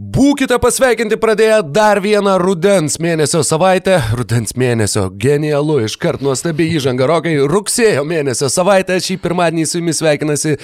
Būkite 0.00 0.56
pasveikinti 0.56 1.18
pradėję 1.20 1.58
dar 1.76 1.98
vieną 2.00 2.38
rudens 2.40 2.94
mėnesio 3.04 3.42
savaitę. 3.44 3.98
Rudens 4.16 4.54
mėnesio 4.56 5.02
genialu, 5.12 5.76
iškart 5.84 6.22
nuostabi 6.24 6.70
įžanga 6.78 7.04
rokai. 7.10 7.34
Rugsėjo 7.44 8.06
mėnesio 8.08 8.48
savaitę 8.48 8.96
šį 8.96 9.18
pirmadienį 9.20 9.66
su 9.68 9.76
jumis 9.82 10.00
sveikinasi 10.00 10.54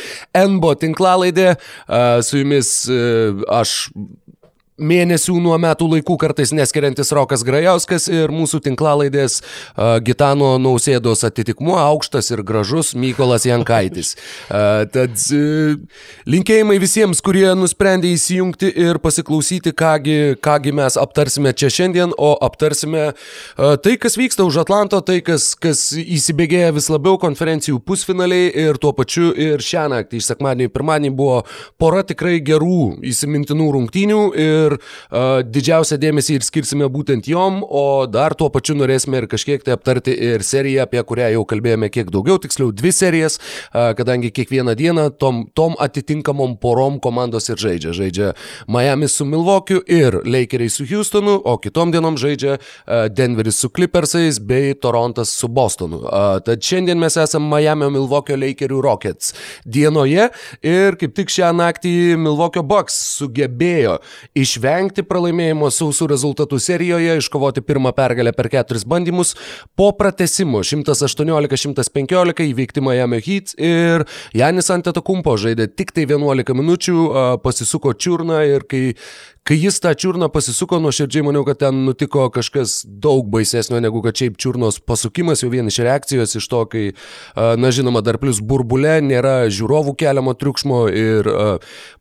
NBO 0.40 0.72
tinklalaidė. 0.80 1.50
Su 2.24 2.40
jumis 2.40 2.70
aš 3.58 3.74
mėnesių 4.76 5.38
nuo 5.40 5.56
metų 5.60 5.88
laikų 5.94 6.16
kartais 6.20 6.52
neskiriantis 6.56 7.12
Rokas 7.16 7.42
Grajauskas 7.46 8.08
ir 8.12 8.32
mūsų 8.34 8.60
tinklalaidės 8.66 9.38
uh, 9.40 9.96
Gitano 10.04 10.56
Nausėdos 10.60 11.24
atitikmuo 11.26 11.78
aukštas 11.80 12.28
ir 12.34 12.42
gražus 12.46 12.92
Mykolas 12.98 13.46
Jankaitis. 13.48 14.14
Uh, 14.50 14.84
tad 14.92 15.16
uh, 15.32 15.76
linkėjimai 16.28 16.76
visiems, 16.82 17.22
kurie 17.24 17.46
nusprendė 17.56 18.12
įsijungti 18.12 18.68
ir 18.86 19.00
pasiklausyti, 19.00 19.72
kągi, 19.76 20.36
kągi 20.44 20.74
mes 20.76 21.00
aptarsime 21.00 21.54
čia 21.56 21.72
šiandien, 21.72 22.12
o 22.12 22.34
aptarsime 22.44 23.08
uh, 23.12 23.76
tai, 23.80 23.96
kas 24.00 24.18
vyksta 24.20 24.44
už 24.44 24.60
Atlanto, 24.66 25.00
tai, 25.00 25.22
kas, 25.24 25.54
kas 25.56 25.88
įsibėgėja 25.96 26.74
vis 26.76 26.90
labiau 26.92 27.16
konferencijų 27.22 27.80
pusfinaliai 27.80 28.52
ir 28.66 28.80
tuo 28.82 28.92
pačiu 28.96 29.32
ir 29.32 29.64
šią 29.64 29.88
naktį, 29.94 30.20
iš 30.20 30.30
sekmadienį 30.34 30.68
į 30.68 30.74
pirmadienį 30.76 31.14
buvo 31.16 31.40
pora 31.80 32.04
tikrai 32.06 32.38
gerų 32.44 33.00
įsimintinų 33.08 33.72
rungtynių. 33.78 34.22
Ir 34.36 34.65
ir 34.66 34.76
uh, 34.78 35.42
didžiausią 35.46 35.98
dėmesį 36.02 36.38
ir 36.38 36.46
skirsime 36.46 36.88
būtent 36.92 37.28
jom, 37.30 37.62
o 37.62 38.06
dar 38.10 38.34
tuo 38.38 38.48
pačiu 38.52 38.76
norėsime 38.78 39.22
ir 39.22 39.28
kažkiek 39.30 39.64
tai 39.66 39.76
aptarti 39.76 40.14
ir 40.14 40.44
seriją, 40.46 40.86
apie 40.86 41.02
kurią 41.06 41.32
jau 41.36 41.44
kalbėjome 41.48 41.90
kiek 41.92 42.10
daugiau, 42.14 42.38
tiksliau 42.42 42.72
dvi 42.74 42.92
serijas, 42.94 43.38
uh, 43.38 43.92
kadangi 43.98 44.32
kiekvieną 44.34 44.76
dieną 44.78 45.08
tom, 45.20 45.44
tom 45.54 45.76
atitinkamom 45.82 46.56
porom 46.62 47.00
komandos 47.02 47.50
ir 47.52 47.60
žaidžia. 47.60 47.94
Žaidžia 47.96 48.32
Miami 48.70 49.08
su 49.08 49.26
Milwaukee'u 49.28 49.82
ir 49.86 50.20
Lakeriai 50.24 50.72
su 50.72 50.86
Houstonu, 50.88 51.38
o 51.44 51.56
kitom 51.62 51.94
dienom 51.94 52.18
žaidžia 52.20 52.58
uh, 52.58 53.06
Denveris 53.12 53.60
su 53.62 53.70
Clippersais 53.70 54.40
bei 54.40 54.74
Torontas 54.74 55.32
su 55.32 55.48
Bostonu. 55.48 56.02
Uh, 56.04 56.38
tad 56.44 56.62
šiandien 56.62 56.98
mes 57.00 57.16
esame 57.16 57.48
Miami 57.50 57.90
Milwaukee 57.90 58.36
Lakerių 58.36 58.80
Rockets 58.84 59.34
dienoje 59.64 60.28
ir 60.66 60.96
kaip 61.00 61.14
tik 61.16 61.32
šią 61.32 61.52
naktį 61.56 61.92
Milwaukee 62.20 62.64
Bucks 62.66 62.96
sugebėjo 63.16 63.98
iš 64.36 64.55
išvengti 64.56 65.04
pralaimėjimo 65.04 65.68
sausų 65.72 66.08
rezultatų 66.10 66.58
serijoje, 66.62 67.18
iškovoti 67.20 67.62
pirmą 67.64 67.92
pergalę 67.96 68.32
per 68.36 68.48
keturis 68.52 68.86
bandymus, 68.88 69.34
po 69.76 69.92
pratesimo 69.92 70.62
118-115 70.64 72.46
įveikti 72.46 72.84
Miami 72.84 73.20
Heat 73.20 73.54
ir 73.60 74.06
Janis 74.36 74.70
Antetokumpo 74.72 75.36
žaidė 75.36 75.68
tik 75.68 75.92
tai 75.92 76.06
11 76.08 76.56
minučių, 76.56 76.98
pasisuko 77.44 77.92
čiurną 77.92 78.42
ir 78.48 78.66
kai, 78.68 78.96
kai 79.46 79.58
jis 79.60 79.78
tą 79.82 79.92
čiurną 79.94 80.28
pasisuko, 80.34 80.80
nuoširdžiai 80.82 81.24
maniau, 81.26 81.44
kad 81.46 81.60
ten 81.62 81.84
nutiko 81.86 82.26
kažkas 82.34 82.80
daug 82.86 83.28
baisesnio 83.30 83.78
negu 83.82 84.02
kad 84.02 84.18
šiaip 84.18 84.38
čiurnos 84.42 84.80
pasukimas, 84.82 85.44
jau 85.44 85.50
vien 85.52 85.70
iš 85.70 85.78
reakcijos, 85.86 86.34
iš 86.40 86.48
to, 86.50 86.64
kai, 86.72 86.86
na 87.36 87.70
žinoma, 87.74 88.02
dar 88.06 88.18
plus 88.22 88.42
burbulė, 88.42 88.98
nėra 89.06 89.44
žiūrovų 89.52 89.94
keliamo 90.02 90.34
triukšmo 90.34 90.80
ir 90.90 91.30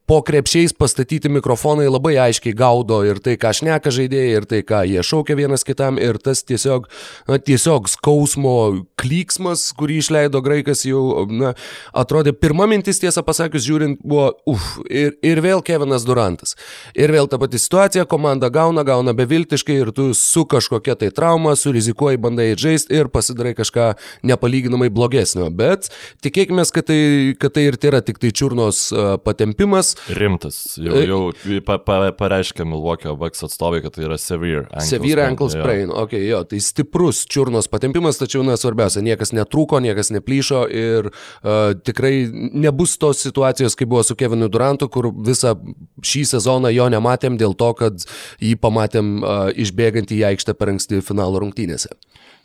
po 0.06 0.22
krepšiais 0.22 0.74
pastatyti 0.78 1.30
mikrofonai 1.34 1.88
labai 1.90 2.14
aiškiai 2.22 2.54
gaudo 2.58 3.00
ir 3.06 3.18
tai, 3.26 3.36
ką 3.42 3.52
šneka 3.58 3.94
žaidėjai, 3.94 4.36
ir 4.38 4.46
tai, 4.50 4.62
ką 4.66 4.84
jie 4.86 5.02
šaukia 5.06 5.38
vienas 5.38 5.66
kitam, 5.66 5.98
ir 6.02 6.20
tas 6.22 6.44
tiesiog, 6.46 6.86
na, 7.30 7.40
tiesiog 7.42 7.90
skausmo 7.90 8.86
klyksmas, 9.02 9.72
kurį 9.78 9.98
išleido 10.04 10.42
graikas, 10.46 10.86
jau, 10.86 11.26
na, 11.30 11.56
atrodė, 11.98 12.36
pirma 12.38 12.70
mintis, 12.70 13.02
tiesą 13.02 13.26
pasakius, 13.26 13.66
žiūrint, 13.66 14.04
buvo, 14.06 14.30
uf, 14.50 14.76
ir, 14.86 15.16
ir 15.26 15.42
vėl 15.42 15.66
Kevinas 15.66 16.06
Durantas. 16.06 16.54
Ir 16.94 17.14
vėl 17.16 17.30
ta 17.36 17.40
pati 17.40 17.60
situacija, 17.60 18.06
komanda 18.06 18.50
gauna, 18.50 18.84
gauna 18.84 19.14
beviltiškai 19.14 19.76
ir 19.76 19.92
tu 19.92 20.14
su 20.14 20.46
kažkokia 20.46 20.96
tai 20.96 21.10
trauma, 21.12 21.56
surizikuoji, 21.56 22.18
bandai 22.18 22.54
žaisti 22.56 22.96
ir 22.96 23.10
pasidarai 23.12 23.52
kažką 23.58 23.90
nepalyginamai 24.24 24.88
blogesnio. 24.90 25.50
Bet 25.52 25.90
tikėkime, 26.24 26.64
kad 26.72 26.88
tai, 26.88 27.00
kad 27.40 27.52
tai 27.58 27.66
ir 27.68 27.76
tai 27.76 27.92
yra 27.92 28.00
tik 28.06 28.22
tai 28.24 28.32
čiurnos 28.32 28.88
patempimas, 29.26 29.96
Rimtas. 30.16 30.78
Jau, 30.80 30.96
e- 30.96 31.04
jau 31.10 31.20
pa, 31.68 31.76
pa, 31.84 31.98
pareiškė 32.16 32.64
Milwaukee 32.64 33.12
Bucks 33.20 33.44
atstovai, 33.50 33.82
kad 33.84 33.98
tai 33.98 34.08
yra 34.08 34.20
severe 34.22 34.64
ankle 34.70 34.88
severe 34.88 35.20
sprain. 35.20 35.34
Ankle 35.34 35.50
sprain. 35.52 35.92
Jo. 35.92 36.06
Okay, 36.06 36.24
jo, 36.30 36.42
tai 36.48 36.62
stiprus 36.64 37.26
čiurnos 37.28 37.68
patempimas, 37.72 38.22
tačiau 38.22 38.46
nesvarbiausia, 38.48 39.04
niekas 39.04 39.36
netrūko, 39.36 39.82
niekas 39.84 40.14
neplyšo 40.16 40.64
ir 40.72 41.12
uh, 41.12 41.76
tikrai 41.84 42.14
nebus 42.32 42.96
tos 43.02 43.26
situacijos, 43.28 43.76
kaip 43.76 43.92
buvo 43.92 44.08
su 44.08 44.16
Kevinu 44.16 44.48
Durantu, 44.52 44.88
kur 44.94 45.12
visą 45.12 45.58
šį 46.06 46.26
sezoną 46.32 46.72
jo 46.72 46.88
nematėm 47.26 47.38
dėl 47.42 47.56
to, 47.58 47.74
kad 47.74 48.06
jį 48.40 48.56
pamatėm 48.62 49.24
uh, 49.24 49.50
išbėgant 49.54 50.12
į 50.12 50.24
aikštę 50.32 50.56
per 50.58 50.76
anksti 50.76 51.02
finalo 51.02 51.42
rungtynėse. 51.42 51.96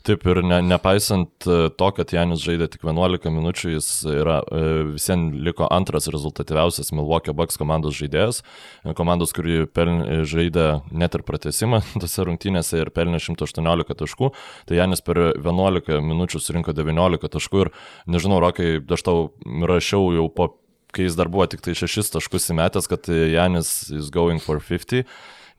Taip 0.01 0.23
ir 0.25 0.39
ne, 0.41 0.57
nepaisant 0.65 1.45
e, 1.45 1.69
to, 1.77 1.87
kad 1.93 2.09
Janis 2.09 2.41
žaidė 2.41 2.65
tik 2.73 2.81
11 2.87 3.29
minučių, 3.29 3.75
jis 3.75 3.89
yra, 4.09 4.39
e, 4.49 4.61
visiems 4.95 5.35
liko 5.45 5.67
antras 5.69 6.07
rezultatyviausias 6.09 6.89
Milwaukee 6.97 7.35
Bucks 7.37 7.59
komandos 7.61 7.99
žaidėjas, 7.99 8.39
e, 8.81 8.95
komandos, 8.97 9.29
kuri 9.37 9.67
peln, 9.69 10.23
žaidė 10.25 10.81
net 10.89 11.13
ir 11.13 11.21
pratesimą 11.27 11.83
tose 12.01 12.25
rungtynėse 12.25 12.81
ir 12.81 12.89
pelnė 12.95 13.21
118 13.21 13.99
taškų, 14.01 14.31
tai 14.65 14.81
Janis 14.81 15.05
per 15.05 15.21
11 15.37 16.01
minučių 16.01 16.41
surinko 16.41 16.73
19 16.73 17.29
taškų 17.37 17.67
ir 17.67 17.71
nežinau, 18.09 18.41
Rokai, 18.41 18.79
aš 18.81 19.05
tau 19.05 19.29
rašiau 19.45 20.09
jau 20.17 20.25
po 20.33 20.49
kai 20.91 21.07
jis 21.07 21.17
dar 21.19 21.31
buvo 21.31 21.47
tik 21.49 21.63
tai 21.65 21.75
6 21.77 22.13
taškus 22.15 22.51
įmetęs, 22.53 22.89
kad 22.91 23.07
Janis 23.07 23.89
is 23.95 24.11
going 24.13 24.43
for 24.43 24.59
50, 24.59 25.07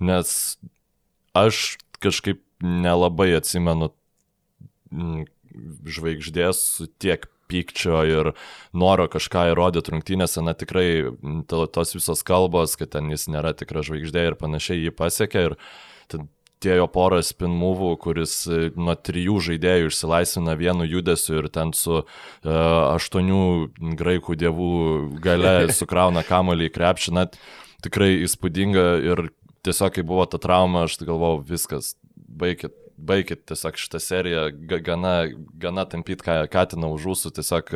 nes 0.00 0.37
aš 1.37 1.65
kažkaip 2.03 2.43
nelabai 2.62 3.32
atsimenu 3.38 3.91
Mm, 4.93 5.25
žvaigždės 5.88 6.59
tiek 7.00 7.25
pykčio 7.50 8.03
ir 8.09 8.31
noro 8.76 9.06
kažką 9.12 9.50
įrodyti 9.53 9.93
rungtynėse, 9.93 10.43
na 10.44 10.54
tikrai 10.56 10.87
mm, 11.09 11.43
tos 11.49 11.94
visos 11.97 12.25
kalbos, 12.26 12.76
kad 12.81 12.93
ten 12.94 13.09
jis 13.12 13.28
nėra 13.32 13.54
tikra 13.56 13.84
žvaigždė 13.84 14.26
ir 14.31 14.38
panašiai 14.41 14.84
jį 14.84 14.94
pasiekė 14.97 15.47
ir 15.49 15.56
tie 16.62 16.77
jo 16.78 16.87
porą 16.91 17.21
spin 17.27 17.53
movų, 17.59 17.93
kuris 18.03 18.34
e, 18.47 18.71
nuo 18.78 18.95
trijų 18.95 19.39
žaidėjų 19.49 19.91
išsilaisvina 19.91 20.56
vienu 20.59 20.87
judesiu 20.89 21.41
ir 21.41 21.49
ten 21.53 21.73
su 21.77 22.03
uh, 22.03 22.06
aštuonių 22.93 23.43
graikų 23.99 24.39
dievų 24.41 24.73
gale 25.23 25.55
sukrauna 25.78 26.25
kamolį 26.27 26.71
į 26.71 26.75
krepšį, 26.77 27.17
net 27.19 27.41
tikrai 27.84 28.15
įspūdinga 28.27 28.87
ir 29.11 29.27
tiesiog 29.67 29.97
kai 29.97 30.06
buvo 30.06 30.27
ta 30.31 30.41
trauma, 30.43 30.87
aš 30.87 31.00
galvojau, 31.03 31.43
viskas, 31.47 31.95
baigit 32.15 32.75
baigit 33.09 33.45
tiesiog 33.51 33.79
šitą 33.81 34.01
seriją, 34.03 34.47
gana, 34.85 35.15
gana 35.61 35.85
tampyt 35.89 36.25
katiną 36.25 36.93
už 36.97 37.09
ūsų, 37.15 37.33
tiesiog 37.39 37.73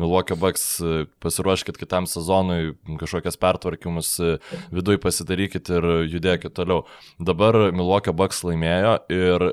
Milwaukee 0.00 0.38
Bucks 0.38 0.66
e, 0.82 1.06
pasiruoškit 1.24 1.78
kitam 1.80 2.08
sezonui, 2.10 2.74
kažkokias 3.00 3.38
pertvarkymus 3.40 4.14
e, 4.20 4.36
viduje 4.74 5.00
pasidarykit 5.02 5.70
ir 5.76 5.90
judėkit 6.12 6.56
toliau. 6.56 6.84
Dabar 7.22 7.58
Milwaukee 7.74 8.14
Bucks 8.16 8.44
laimėjo 8.46 8.96
ir 9.14 9.50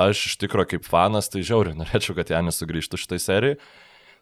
aš 0.00 0.26
iš 0.30 0.36
tikrųjų 0.42 0.76
kaip 0.76 0.88
fanas 0.88 1.30
tai 1.32 1.44
žiauriai 1.46 1.78
norėčiau, 1.78 2.16
kad 2.18 2.30
Janis 2.32 2.60
sugrįžtų 2.62 3.00
šitai 3.00 3.20
serijai. 3.22 3.58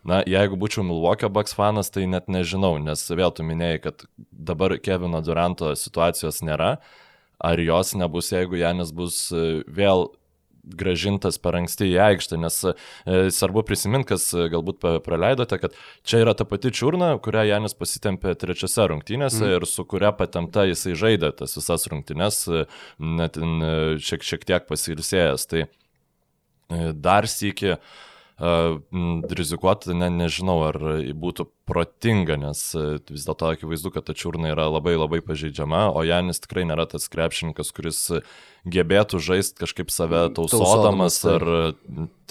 Na, 0.00 0.23
jeigu 0.25 0.56
būčiau 0.56 0.81
Milwaukee 0.87 1.29
Bucks 1.29 1.53
fanas, 1.53 1.91
tai 1.93 2.06
net 2.09 2.31
nežinau, 2.33 2.79
nes 2.81 3.03
vėl 3.12 3.34
tu 3.37 3.45
minėjai, 3.45 3.83
kad 3.84 4.06
dabar 4.33 4.79
Kevino 4.81 5.21
Duranto 5.21 5.75
situacijos 5.77 6.41
nėra. 6.47 6.79
Ar 7.41 7.61
jos 7.61 7.93
nebus, 7.97 8.31
jeigu 8.33 8.59
Janis 8.61 8.93
bus 8.97 9.27
e, 9.33 9.61
vėl 9.65 10.11
gražintas 10.65 11.38
per 11.43 11.56
anksti 11.59 11.88
į 11.93 11.97
aikštę, 12.04 12.38
nes 12.41 12.59
e, 12.69 12.75
svarbu 13.34 13.65
prisiminti, 13.69 14.10
kas 14.12 14.28
e, 14.34 14.47
galbūt 14.53 14.84
praleidote, 15.06 15.59
kad 15.62 15.76
čia 16.06 16.22
yra 16.25 16.34
ta 16.37 16.47
pati 16.48 16.72
čiurna, 16.75 17.12
kurią 17.22 17.47
Janis 17.48 17.76
pasitempė 17.78 18.34
trečiose 18.41 18.88
rungtynėse 18.93 19.43
mm. 19.43 19.56
ir 19.56 19.69
su 19.69 19.87
kuria 19.88 20.12
patemta 20.16 20.66
jisai 20.69 20.97
žaidė 20.99 21.32
tas 21.41 21.56
visas 21.59 21.88
rungtynės, 21.93 22.43
e, 22.49 22.64
net 23.20 23.40
šiek, 24.05 24.26
šiek 24.26 24.46
tiek 24.49 24.69
pasilsėjęs. 24.69 25.49
Tai 25.50 25.67
dar 26.94 27.26
sėki 27.26 27.75
rizikuoti, 28.40 29.92
ne, 29.92 30.08
nežinau, 30.14 30.56
ar 30.70 30.78
būtų 31.12 31.44
protinga, 31.69 32.38
nes 32.40 32.62
vis 33.10 33.26
dėlto 33.26 33.50
akivaizdu, 33.52 33.92
kad 33.92 34.06
ta 34.08 34.16
čiurna 34.16 34.54
yra 34.54 34.64
labai 34.70 34.96
labai 34.96 35.20
pažeidžiama, 35.25 35.90
o 35.92 36.04
Janis 36.06 36.40
tikrai 36.40 36.64
nėra 36.69 36.88
tas 36.88 37.10
krepšininkas, 37.12 37.72
kuris 37.76 38.00
gebėtų 38.64 39.20
žaisti 39.20 39.60
kažkaip 39.60 39.92
save 39.92 40.25
mm, 40.31 40.34
tausodamas, 40.40 41.20
ar 41.28 41.46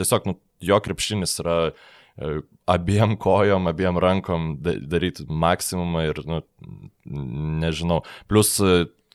tiesiog 0.01 0.31
nu, 0.31 0.38
jo 0.65 0.81
krepšinis 0.81 1.38
yra 1.44 1.57
e, 1.69 2.39
abiem 2.69 3.13
kojom, 3.21 3.69
abiem 3.69 4.01
rankom 4.01 4.56
daryti 4.65 5.29
maksimumą 5.29 6.09
ir, 6.09 6.23
nu, 6.25 6.41
nežinau, 7.06 8.01
plus 8.31 8.57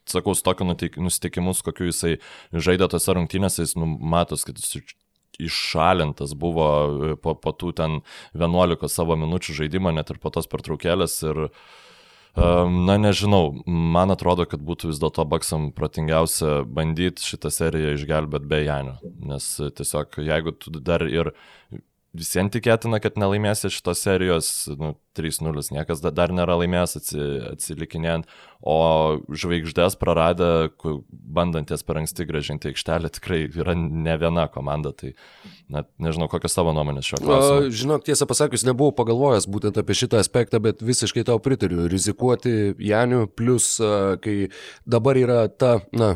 sakau, 0.06 0.35
su 0.37 0.44
tokiu 0.46 0.69
nusiteikimus, 0.69 1.62
kokiu 1.64 1.88
jisai 1.88 2.19
žaidė 2.52 2.91
tose 2.93 3.14
rungtynėse, 3.17 3.64
jis 3.64 3.75
nu, 3.81 3.88
matos, 3.99 4.44
kad 4.46 4.61
jis 4.61 4.85
iššalintas 5.43 6.35
buvo 6.39 6.69
e, 7.13 7.15
po, 7.21 7.35
po 7.39 7.55
tų 7.55 7.73
ten 7.81 8.03
11 8.35 8.91
savo 8.93 9.17
minučių 9.21 9.61
žaidimo, 9.63 9.95
net 9.95 10.13
ir 10.15 10.21
po 10.23 10.35
tos 10.35 10.51
pertraukėlės. 10.51 11.19
Ir 11.31 11.49
Na 12.35 12.97
nežinau, 12.99 13.53
man 13.67 14.11
atrodo, 14.11 14.43
kad 14.51 14.59
būtų 14.59 14.89
vis 14.91 14.99
dėlto 14.99 15.23
Baksam 15.31 15.69
protingiausia 15.71 16.65
bandyti 16.67 17.23
šitą 17.23 17.53
seriją 17.55 17.93
išgelbėti 17.95 18.49
be 18.51 18.59
Janio. 18.65 18.97
Nes 19.23 19.47
tiesiog 19.79 20.19
jeigu 20.19 20.55
tu 20.59 20.75
dar 20.75 21.07
ir 21.07 21.31
visiems 22.15 22.53
tikėtina, 22.55 23.01
kad 23.03 23.19
nelaimėsi 23.19 23.71
šitos 23.75 24.03
serijos, 24.07 24.51
nu, 24.79 24.95
3-0, 25.19 25.63
niekas 25.75 26.03
dar 26.05 26.33
nėra 26.35 26.57
laimėjęs 26.59 26.97
atsilikinėjant, 27.53 28.29
o 28.65 28.77
žvaigždės 29.29 29.99
praradę, 30.01 30.49
bandanties 31.11 31.85
per 31.87 32.01
anksti 32.01 32.27
gražinti 32.29 32.71
aikštelę, 32.71 33.11
tikrai 33.15 33.43
yra 33.51 33.77
ne 33.77 34.17
viena 34.21 34.47
komanda, 34.51 34.95
tai 34.97 35.13
net 35.71 35.91
nežinau, 36.03 36.31
kokios 36.33 36.57
savo 36.57 36.75
nuomonės 36.77 37.11
šio 37.11 37.21
klausimu. 37.23 37.75
Žinok, 37.83 38.07
tiesą 38.09 38.29
pasakius, 38.31 38.67
nebuvau 38.67 38.95
pagalvojęs 38.97 39.51
būtent 39.51 39.79
apie 39.83 39.99
šitą 39.99 40.23
aspektą, 40.23 40.63
bet 40.65 40.83
visiškai 40.87 41.27
tau 41.29 41.39
pritariu, 41.43 41.85
rizikuoti 41.91 42.75
Janiu, 42.83 43.27
plus 43.29 43.75
kai 44.25 44.39
dabar 44.87 45.21
yra 45.21 45.45
ta, 45.51 45.77
na, 45.95 46.15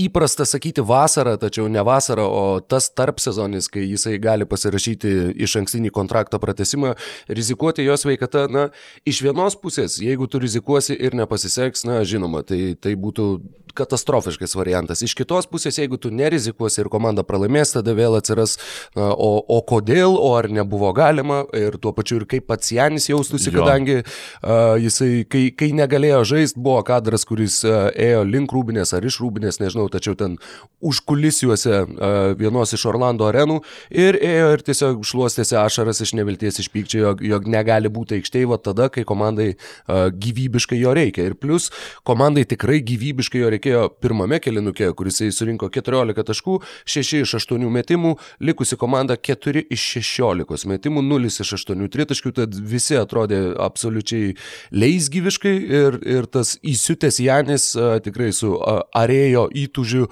įprasta 0.00 0.46
sakyti 0.48 0.82
vasarą, 0.82 1.36
tačiau 1.38 1.68
ne 1.70 1.82
vasarą, 1.86 2.24
o 2.26 2.44
tas 2.60 2.88
tarp 2.90 3.20
sezonis, 3.22 3.68
kai 3.70 3.84
jisai 3.86 4.16
gali 4.22 4.46
pasirašyti 4.48 5.34
iš 5.46 5.58
ankstinį 5.62 5.92
kontrakto 5.94 6.40
pratesimą, 6.42 6.94
rizikuoti 7.28 7.86
jos 7.86 8.06
veikata, 8.08 8.46
na, 8.50 8.68
iš 9.06 9.22
vienos 9.26 9.58
pusės, 9.60 10.00
jeigu 10.02 10.26
tu 10.30 10.42
rizikuosi 10.42 10.96
ir 10.98 11.14
nepasiseks, 11.18 11.86
na, 11.86 12.02
žinoma, 12.08 12.42
tai, 12.46 12.74
tai 12.74 12.96
būtų 12.98 13.28
katastrofiškas 13.74 14.54
variantas. 14.56 15.02
Iš 15.02 15.14
kitos 15.18 15.48
pusės, 15.50 15.78
jeigu 15.80 15.98
tu 16.00 16.10
nerizikuosi 16.14 16.80
ir 16.82 16.90
komanda 16.92 17.24
pralaimės, 17.26 17.74
tada 17.74 17.94
vėl 17.96 18.16
atsiras, 18.18 18.56
na, 18.94 19.10
o, 19.10 19.38
o 19.42 19.60
kodėl, 19.66 20.14
o 20.14 20.30
ar 20.38 20.48
nebuvo 20.52 20.92
galima 20.96 21.42
ir 21.56 21.78
tuo 21.82 21.94
pačiu 21.96 22.20
ir 22.20 22.28
kaip 22.30 22.46
pats 22.50 22.70
Janis 22.74 23.08
jaustųsi, 23.10 23.50
jo. 23.50 23.58
kadangi 23.60 24.00
uh, 24.02 24.76
jisai, 24.80 25.24
kai, 25.30 25.48
kai 25.56 25.72
negalėjo 25.76 26.22
žaisti, 26.34 26.62
buvo 26.62 26.80
kadras, 26.86 27.26
kuris 27.28 27.60
uh, 27.66 27.88
ėjo 27.90 28.22
link 28.28 28.54
rūbinės 28.54 28.94
ar 28.96 29.06
iš 29.06 29.18
rūbinės, 29.22 29.60
nežinau, 29.62 29.83
nežinau, 29.84 29.88
tačiau 29.88 30.14
ten 30.16 30.38
užkulisiuose 30.84 32.36
vienos 32.38 32.72
iš 32.72 32.86
Orlando 32.86 33.26
arenų 33.26 33.62
ir 33.90 34.16
ėjo 34.16 34.52
ir 34.54 34.62
tiesiog 34.62 35.04
šluostėsi 35.04 35.56
ašaras 35.56 36.00
iš 36.00 36.14
nevilties, 36.14 36.58
iš 36.60 36.68
pykčio, 36.70 37.00
jog, 37.00 37.22
jog 37.22 37.46
negali 37.46 37.88
būti 37.88 38.18
aikštėje 38.18 38.58
tada, 38.62 38.88
kai 38.88 39.04
komandai 39.04 39.56
gyvybiškai 39.88 40.78
jo 40.78 40.92
reikia. 40.94 41.24
Ir 41.24 41.34
plus, 41.34 41.70
komandai 42.04 42.44
tikrai 42.44 42.80
gyvybiškai 42.84 43.40
jo 43.40 43.50
reikėjo 43.50 43.88
pirmame 44.00 44.40
kelinukė, 44.40 44.92
kuris 44.94 45.22
surinko 45.32 45.70
14 45.72 46.24
taškų, 46.24 46.60
6 46.84 47.22
iš 47.22 47.34
8 47.40 47.64
metimų, 47.70 48.16
likusi 48.40 48.76
komanda 48.76 49.16
4 49.16 49.64
iš 49.72 49.86
16 50.04 50.68
metimų, 50.68 51.04
0 51.04 51.32
iš 51.32 51.54
8 51.56 51.88
tritaškių, 51.88 52.34
tad 52.36 52.54
visi 52.54 52.98
atrodė 53.00 53.54
absoliučiai 53.60 54.34
leisgyviškai 54.74 55.54
ir, 55.80 55.98
ir 56.04 56.28
tas 56.28 56.56
įsiutęs 56.60 57.20
Janis 57.24 57.70
tikrai 58.04 58.30
su 58.36 58.54
arėjo 58.94 59.46
į 59.54 59.66
įtūžių 59.74 60.06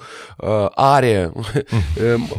arė 0.77 1.31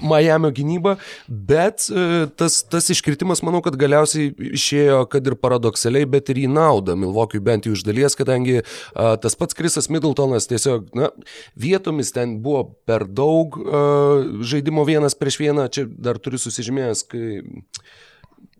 Miami 0.05 0.53
gynyba, 0.55 0.97
bet 1.29 1.89
e, 1.89 2.27
tas, 2.37 2.61
tas 2.69 2.91
iškritimas 2.93 3.43
manau, 3.47 3.63
kad 3.65 3.79
galiausiai 3.81 4.33
išėjo, 4.55 5.05
kad 5.11 5.25
ir 5.27 5.39
paradoksaliai, 5.41 6.07
bet 6.07 6.29
ir 6.31 6.45
į 6.45 6.49
naudą 6.53 6.97
Milvokiui 7.01 7.43
bent 7.45 7.67
jau 7.67 7.75
iš 7.75 7.85
dalies, 7.87 8.17
kadangi 8.19 8.61
tas 8.95 9.39
pats 9.39 9.57
Krisas 9.57 9.89
Middletonas 9.93 10.49
tiesiog, 10.51 10.91
na, 10.97 11.11
vietomis 11.57 12.13
ten 12.15 12.39
buvo 12.45 12.67
per 12.87 13.07
daug 13.09 13.57
žaidimo 14.45 14.85
vienas 14.87 15.17
prieš 15.19 15.41
vieną, 15.41 15.69
čia 15.73 15.87
dar 15.89 16.21
turiu 16.23 16.41
susižymėjęs, 16.43 17.07
kai 17.09 17.43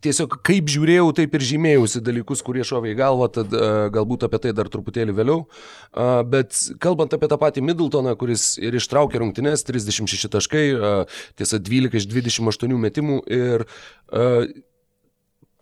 tiesiog 0.05 0.37
kaip 0.45 0.69
žiūrėjau, 0.71 1.07
taip 1.17 1.35
ir 1.37 1.45
žymėjausi 1.49 2.01
dalykus, 2.05 2.43
kurie 2.45 2.65
šovė 2.67 2.93
į 2.93 2.99
galvą, 2.99 3.29
tad 3.39 3.55
uh, 3.55 3.87
galbūt 3.93 4.27
apie 4.27 4.41
tai 4.45 4.53
dar 4.57 4.69
truputėlį 4.71 5.15
vėliau. 5.17 5.45
Uh, 5.45 6.21
bet 6.27 6.55
kalbant 6.83 7.15
apie 7.15 7.29
tą 7.31 7.39
patį 7.41 7.65
Middletoną, 7.65 8.15
kuris 8.19 8.53
ir 8.61 8.77
ištraukė 8.77 9.23
rungtynes, 9.23 9.65
36 9.67 10.31
taškai, 10.37 10.67
uh, 10.75 11.19
tiesa 11.39 11.59
12 11.59 11.99
iš 12.01 12.07
28 12.13 12.79
metimų 12.85 13.19
ir 13.31 13.67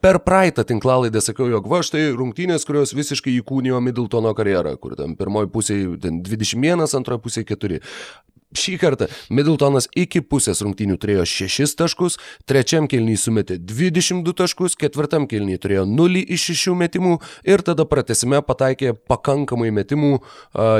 per 0.04 0.20
praeitą 0.20 0.66
tinklalaidę 0.68 1.22
sakiau, 1.24 1.48
jog 1.48 1.68
va 1.72 1.80
štai 1.86 2.10
rungtynės, 2.18 2.66
kurios 2.68 2.92
visiškai 2.96 3.38
įkūnijo 3.40 3.80
Middletono 3.84 4.34
karjerą, 4.36 4.76
kur 4.82 4.98
tam 5.00 5.16
pirmoji 5.20 5.52
pusėje 5.54 5.94
21, 6.04 6.84
antroji 7.00 7.24
pusėje 7.24 7.48
4. 7.54 7.80
Šį 8.54 8.76
kartą 8.82 9.08
Middletonas 9.34 9.88
iki 9.98 10.22
pusės 10.26 10.62
rungtynių 10.66 10.98
turėjo 11.02 11.26
6 11.30 11.78
taškus, 11.80 12.18
trečiam 12.50 12.88
kelniui 12.92 13.18
sumetė 13.20 13.58
22 13.58 14.36
taškus, 14.44 14.78
ketvirtam 14.80 15.28
kelniui 15.32 15.60
turėjo 15.62 15.86
0 15.90 16.24
iš 16.24 16.50
6 16.54 16.78
metimų 16.84 17.18
ir 17.50 17.64
tada 17.66 17.88
pratesime 17.90 18.42
pataikė 18.46 18.94
pakankamai 19.10 19.72
metimų, 19.76 20.14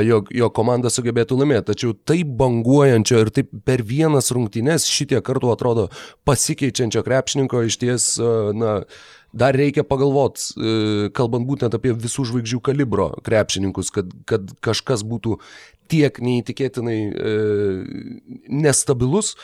jog 0.06 0.30
jo 0.34 0.50
komanda 0.54 0.92
sugebėtų 0.92 1.40
laimėti. 1.40 1.66
Tačiau 1.72 1.96
taip 2.06 2.30
banguojančio 2.38 3.24
ir 3.24 3.32
taip 3.34 3.50
per 3.66 3.82
vienas 3.86 4.30
rungtynės 4.34 4.86
šitie 4.90 5.20
kartų 5.24 5.52
atrodo 5.54 5.88
pasikeičiančio 6.28 7.04
krepšininko 7.06 7.64
iš 7.68 7.78
ties, 7.82 8.08
na, 8.54 8.80
dar 9.34 9.56
reikia 9.58 9.82
pagalvot, 9.86 10.38
kalbant 11.16 11.46
būtent 11.48 11.74
apie 11.74 11.92
visų 11.98 12.28
žvaigždžių 12.30 12.60
kalibro 12.64 13.08
krepšininkus, 13.26 13.90
kad, 13.94 14.12
kad 14.30 14.52
kažkas 14.64 15.02
būtų 15.06 15.40
tiek 15.90 16.18
neįtikėtinai 16.22 16.98
e, 16.98 17.32
nestabilus, 18.48 19.34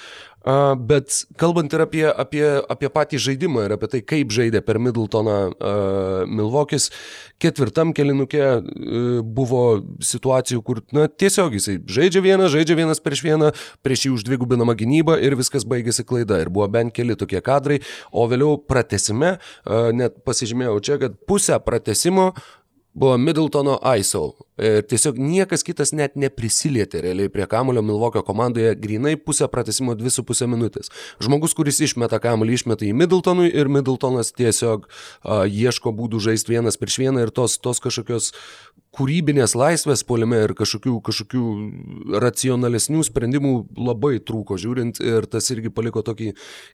a, 0.41 0.75
bet 0.75 1.13
kalbant 1.41 1.73
ir 1.77 1.85
apie, 1.85 2.05
apie, 2.09 2.45
apie 2.73 2.89
patį 2.93 3.21
žaidimą 3.27 3.67
ir 3.67 3.75
apie 3.77 3.91
tai, 3.93 4.01
kaip 4.07 4.33
žaidė 4.33 4.63
per 4.65 4.81
Middletoną 4.83 5.37
a, 5.51 5.73
Milvokis, 6.31 6.89
ketvirtam 7.43 7.93
kelinukė 7.97 8.43
a, 8.47 8.53
e, 8.61 9.03
buvo 9.25 9.65
situacijų, 10.05 10.63
kur 10.65 10.83
na, 10.97 11.09
tiesiog 11.09 11.59
jisai 11.59 11.77
žaidžia 11.85 12.25
vieną, 12.25 12.49
žaidžia 12.53 12.79
vienas 12.79 13.03
prieš 13.05 13.25
vieną, 13.27 13.53
prieš 13.85 14.07
jį 14.07 14.15
uždvigubinama 14.17 14.77
gynyba 14.79 15.19
ir 15.21 15.37
viskas 15.41 15.69
baigėsi 15.69 16.07
klaida. 16.09 16.41
Ir 16.41 16.53
buvo 16.53 16.69
bent 16.73 16.95
keli 16.97 17.19
tokie 17.21 17.43
kadrai, 17.45 17.83
o 18.13 18.25
vėliau 18.31 18.57
pratesime, 18.65 19.37
a, 19.37 19.83
net 19.93 20.23
pasižymėjau 20.25 20.81
čia, 20.85 21.01
kad 21.05 21.21
pusę 21.29 21.61
pratesimo 21.65 22.31
buvo 22.93 23.19
Middletono 23.19 23.79
ISO. 23.99 24.33
Ir 24.61 24.83
tiesiog 24.85 25.17
niekas 25.17 25.63
kitas 25.65 25.95
net 25.97 26.19
neprisilietė 26.21 27.01
realiai 27.07 27.31
prie 27.33 27.47
kamulio 27.49 27.81
Milvokio 27.87 28.21
komandoje, 28.27 28.75
grinai 28.77 29.15
pusę 29.17 29.47
pratesimo 29.49 29.95
2,5 29.97 30.49
minutės. 30.51 30.91
Žmogus, 31.23 31.55
kuris 31.57 31.81
išmeta 31.87 32.21
kamulį, 32.21 32.59
išmeta 32.59 32.85
į 32.85 32.93
Middletonui 33.01 33.49
ir 33.49 33.71
Middletonas 33.73 34.35
tiesiog 34.37 34.85
uh, 34.85 35.47
ieško 35.49 35.95
būdų 35.97 36.21
žaisti 36.27 36.57
vienas 36.57 36.77
prieš 36.81 36.99
vieną 37.01 37.25
ir 37.25 37.33
tos, 37.33 37.57
tos 37.63 37.81
kažkokios 37.81 38.35
kūrybinės 38.97 39.55
laisvės 39.59 40.03
polime 40.07 40.41
ir 40.45 40.55
kažkokių, 40.59 40.97
kažkokių 41.07 41.43
racionalesnių 42.23 43.05
sprendimų 43.07 43.53
labai 43.79 44.17
trūko 44.27 44.59
žiūrint 44.61 44.99
ir 45.05 45.29
tas 45.31 45.47
irgi 45.55 45.71
paliko 45.75 46.03
tokį 46.07 46.33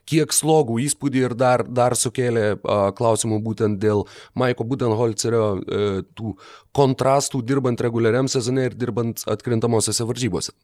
kiek 0.09 0.33
slogų 0.33 0.79
įspūdį 0.87 1.25
ir 1.29 1.37
dar, 1.37 1.67
dar 1.69 1.97
sukėlė 1.99 2.47
a, 2.57 2.79
klausimų 2.97 3.41
būtent 3.45 3.81
dėl 3.83 4.07
Maiko 4.39 4.65
Budenholcerio 4.69 5.45
e, 5.61 5.83
tų 6.17 6.35
kontrastų 6.77 7.43
dirbant 7.45 7.81
reguliariam 7.85 8.31
sezone 8.33 8.71
ir 8.71 8.79
dirbant 8.79 9.23
atkrintamosiose 9.29 10.09
varžybose. 10.09 10.57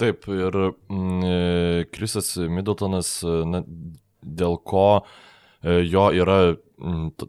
Taip, 0.00 0.24
ir 0.26 0.56
mm, 0.90 1.90
Krisas 1.94 2.34
Middletonas, 2.50 3.20
na, 3.22 3.60
dėl 4.24 4.56
ko 4.66 4.88
e, 4.98 5.84
jo 5.84 6.08
yra 6.16 6.56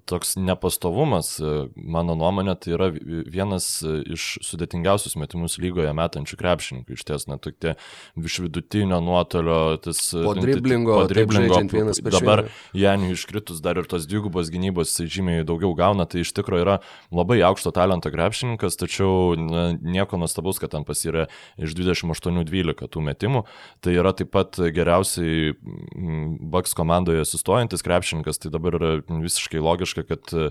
toks 0.06 0.36
nepastovumas, 0.42 1.36
e, 1.40 1.52
mano 1.76 2.16
nuomonė, 2.18 2.56
tai 2.58 2.74
yra 2.74 2.88
vienas 2.92 3.68
e, 3.86 4.00
iš 4.16 4.40
sudėtingiausius 4.46 5.14
metimus 5.22 5.60
lygoje 5.62 5.92
metančių 5.96 6.38
krepšininkų. 6.40 6.98
Iš 6.98 7.04
ties, 7.06 7.28
net 7.30 7.44
tokie 7.46 7.76
iš 8.18 8.40
vidutinio 8.42 8.98
nuotolio, 9.06 9.78
tas... 9.84 10.02
E, 10.18 10.24
po 10.26 10.34
driblingo, 10.40 10.98
po 10.98 11.10
driblingo 11.12 11.62
Dabar 12.16 12.46
Janiui 12.74 13.14
iškritus 13.14 13.62
dar 13.64 13.78
ir 13.78 13.90
tos 13.90 14.08
dvigubos 14.10 14.50
gynybos 14.54 14.96
žymiai 15.06 15.46
daugiau 15.46 15.76
gauna, 15.78 16.08
tai 16.10 16.26
iš 16.26 16.34
tikrųjų 16.36 16.66
yra 16.66 16.80
labai 17.14 17.38
aukšto 17.46 17.74
talento 17.76 18.10
krepšininkas, 18.14 18.80
tačiau 18.82 19.38
na, 19.38 19.68
nieko 19.78 20.18
nuostabaus, 20.22 20.58
kad 20.62 20.74
ten 20.74 20.88
pasirė 20.88 21.28
iš 21.62 21.78
28-12 21.78 22.90
tų 22.90 23.06
metimų. 23.12 23.46
Tai 23.86 23.94
yra 23.94 24.16
taip 24.18 24.34
pat 24.34 24.58
geriausiai 24.58 25.54
Bucks 26.42 26.74
komandoje 26.78 27.28
sustojantis 27.30 27.86
krepšininkas, 27.86 28.42
tai 28.42 28.52
dabar 28.54 28.80
yra 28.80 28.94
vis 29.22 29.35
visiškai 29.36 29.62
logiška, 29.64 30.08
kad 30.10 30.34
e, 30.34 30.50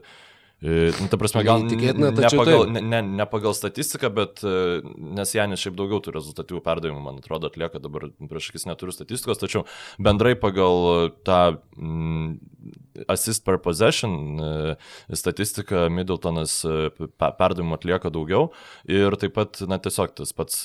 Nu, 0.64 1.08
ta 1.12 1.18
prasme, 1.20 1.42
gal 1.44 1.66
tikėtina, 1.68 2.08
ne 2.14 2.28
pagal, 2.32 2.62
ne, 2.72 2.80
ne, 2.80 3.00
ne 3.18 3.24
pagal 3.28 3.52
statistiką, 3.52 4.08
bet 4.16 4.40
e, 4.46 4.80
nes 5.18 5.34
Janis 5.36 5.60
šiaip 5.60 5.74
daugiau 5.76 6.00
tų 6.00 6.14
rezultatyvų 6.14 6.62
perdavimų, 6.64 7.02
man 7.04 7.18
atrodo, 7.20 7.50
atlieka 7.50 7.82
dabar 7.84 8.06
prieš 8.30 8.48
akis 8.52 8.64
neturiu 8.70 8.94
statistikos, 8.94 9.42
tačiau 9.42 9.66
bendrai 10.00 10.32
pagal 10.40 11.10
tą 11.26 11.40
mm, 11.76 12.30
assist 13.12 13.44
per 13.44 13.60
possession 13.60 14.16
e, 14.40 14.50
statistiką 15.12 15.90
Middletonas 15.92 16.60
perdavimų 17.20 17.76
atlieka 17.76 18.14
daugiau 18.14 18.52
ir 18.88 19.20
taip 19.20 19.36
pat, 19.36 19.60
na, 19.68 19.76
tiesiog 19.82 20.16
tas 20.22 20.32
pats 20.32 20.64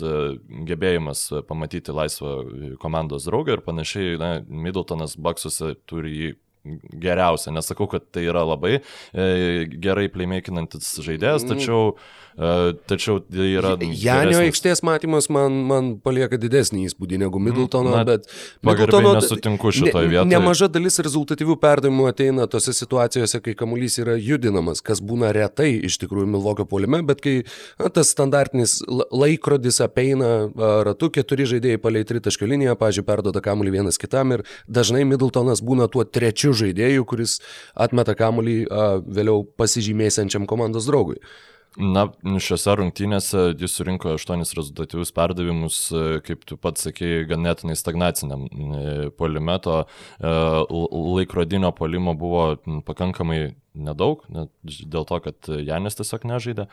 gebėjimas 0.69 1.27
pamatyti 1.49 1.97
laisvą 1.97 2.77
komandos 2.79 3.27
draugą 3.27 3.57
ir 3.57 3.65
panašiai, 3.67 4.15
na, 4.21 4.37
Middletonas 4.47 5.19
Baksuose 5.19 5.73
turi 5.89 6.15
jį 6.21 6.37
geriausia. 6.65 7.51
Nesakau, 7.55 7.87
kad 7.89 8.05
tai 8.13 8.25
yra 8.27 8.43
labai 8.47 8.79
e, 8.79 9.67
gerai 9.79 10.09
playmakinantis 10.11 10.97
žaidėjas, 11.03 11.45
mm. 11.45 11.53
tačiau, 11.53 11.83
e, 12.35 12.73
tačiau 12.89 13.21
tai 13.23 13.47
yra... 13.55 13.73
Janio 13.79 14.41
aikštės 14.43 14.83
matymas 14.85 15.29
man, 15.33 15.55
man 15.69 15.91
palieka 16.03 16.39
didesnį 16.41 16.85
įspūdį 16.89 17.21
negu 17.23 17.41
Middletono, 17.43 17.93
Na, 17.95 18.03
bet... 18.07 18.27
Middletono 18.65 19.15
nesutinku 19.17 19.71
šitoje 19.75 20.11
vietoje. 20.11 20.27
Nemaža 20.33 20.69
dalis 20.71 20.99
rezultatyvių 21.05 21.55
perdavimų 21.61 22.09
ateina 22.11 22.47
tose 22.51 22.75
situacijose, 22.75 23.41
kai 23.45 23.55
kamuolys 23.59 23.97
yra 24.03 24.17
judinamas, 24.19 24.83
kas 24.85 25.01
būna 25.03 25.31
retai 25.35 25.71
iš 25.87 25.99
tikrųjų 26.03 26.27
Milvokio 26.35 26.67
polime, 26.69 27.01
bet 27.07 27.23
kai 27.23 27.35
na, 27.79 27.87
tas 27.87 28.11
standartinis 28.13 28.79
laikrodis 28.89 29.79
apeina 29.85 30.49
ratu, 30.85 31.09
keturi 31.13 31.47
žaidėjai 31.49 31.81
palei 31.81 32.05
tritaškio 32.07 32.51
liniją, 32.51 32.75
pažiūrėjau, 32.79 33.07
perdoda 33.09 33.41
kamuolį 33.43 33.77
vienas 33.79 33.97
kitam 34.01 34.35
ir 34.35 34.43
dažnai 34.67 35.05
Middletonas 35.07 35.63
būna 35.65 35.87
tuo 35.91 36.03
trečiu 36.03 36.48
žaidėju, 36.57 37.05
kuris 37.09 37.39
atmeta 37.75 38.15
kamuolį 38.17 38.57
vėliau 39.05 39.45
pasižymėsiančiam 39.59 40.49
komandos 40.49 40.89
draugui. 40.89 41.19
Na, 41.77 42.07
šiose 42.41 42.73
rungtynėse 42.79 43.43
jis 43.53 43.75
surinko 43.77 44.15
aštuonis 44.17 44.55
rezultatyvius 44.57 45.13
perdavimus, 45.15 45.75
kaip 46.25 46.41
tu 46.49 46.57
pats 46.57 46.87
sakėjai, 46.87 47.27
ganėtinai 47.29 47.75
stagnaciniam 47.77 48.47
polime, 49.21 49.55
to 49.61 49.75
laikrodinio 50.19 51.69
polimo 51.77 52.15
buvo 52.17 52.57
pakankamai 52.89 53.53
nedaug, 53.77 54.25
dėl 54.65 55.05
to, 55.13 55.21
kad 55.29 55.51
Janis 55.61 55.99
tiesiog 56.01 56.25
nežaidė. 56.33 56.65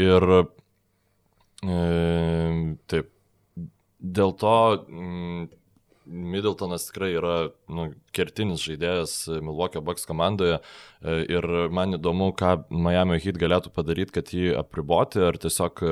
Ir 0.00 0.28
taip, 2.88 3.12
dėl 4.00 4.32
to 4.40 4.56
Middletonas 6.10 6.88
tikrai 6.88 7.12
yra 7.14 7.34
nu, 7.70 7.86
kertinis 8.16 8.64
žaidėjas 8.66 9.14
Milwaukee 9.44 9.82
Bucks 9.84 10.08
komandoje 10.08 10.58
e, 10.58 11.16
ir 11.30 11.46
man 11.72 11.96
įdomu, 11.98 12.32
ką 12.36 12.66
Miami 12.74 13.20
Heat 13.22 13.38
galėtų 13.40 13.72
padaryti, 13.76 14.16
kad 14.18 14.32
jį 14.34 14.52
apriboti, 14.58 15.22
ar 15.24 15.38
tiesiog, 15.40 15.84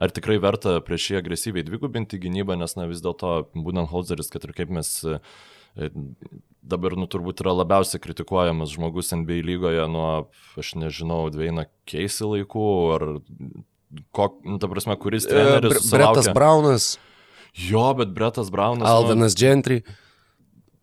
ar 0.00 0.16
tikrai 0.16 0.38
verta 0.42 0.78
prieš 0.84 1.10
jį 1.12 1.20
agresyviai 1.20 1.66
dvigubinti 1.66 2.20
gynybą, 2.22 2.56
nes 2.58 2.76
na 2.78 2.88
vis 2.90 3.04
dėlto 3.04 3.38
Budenholzeris, 3.54 4.32
kad 4.32 4.48
ir 4.48 4.56
kaip 4.56 4.72
mes 4.74 4.92
e, 5.04 5.20
dabar, 6.66 6.96
nu, 6.98 7.08
turbūt 7.10 7.42
yra 7.44 7.54
labiausiai 7.60 8.02
kritikuojamas 8.02 8.74
žmogus 8.74 9.12
NBA 9.14 9.42
lygoje 9.46 9.86
nuo, 9.92 10.10
aš 10.58 10.74
nežinau, 10.80 11.26
Dveina 11.34 11.66
Keisi 11.88 12.26
laikų, 12.26 12.68
ar, 12.96 13.04
ko, 14.16 14.30
nu, 14.46 14.56
ta 14.62 14.70
prasme, 14.72 14.96
kuris 15.00 15.28
e, 15.28 15.34
treneris. 15.34 15.90
Bretas 15.92 16.32
Braunas. 16.34 16.94
Jo, 17.56 17.94
bet 17.96 18.12
Bretas 18.12 18.50
Braunas. 18.52 18.88
Aldanas 18.88 19.34
nu, 19.34 19.40
Gentry. 19.40 19.80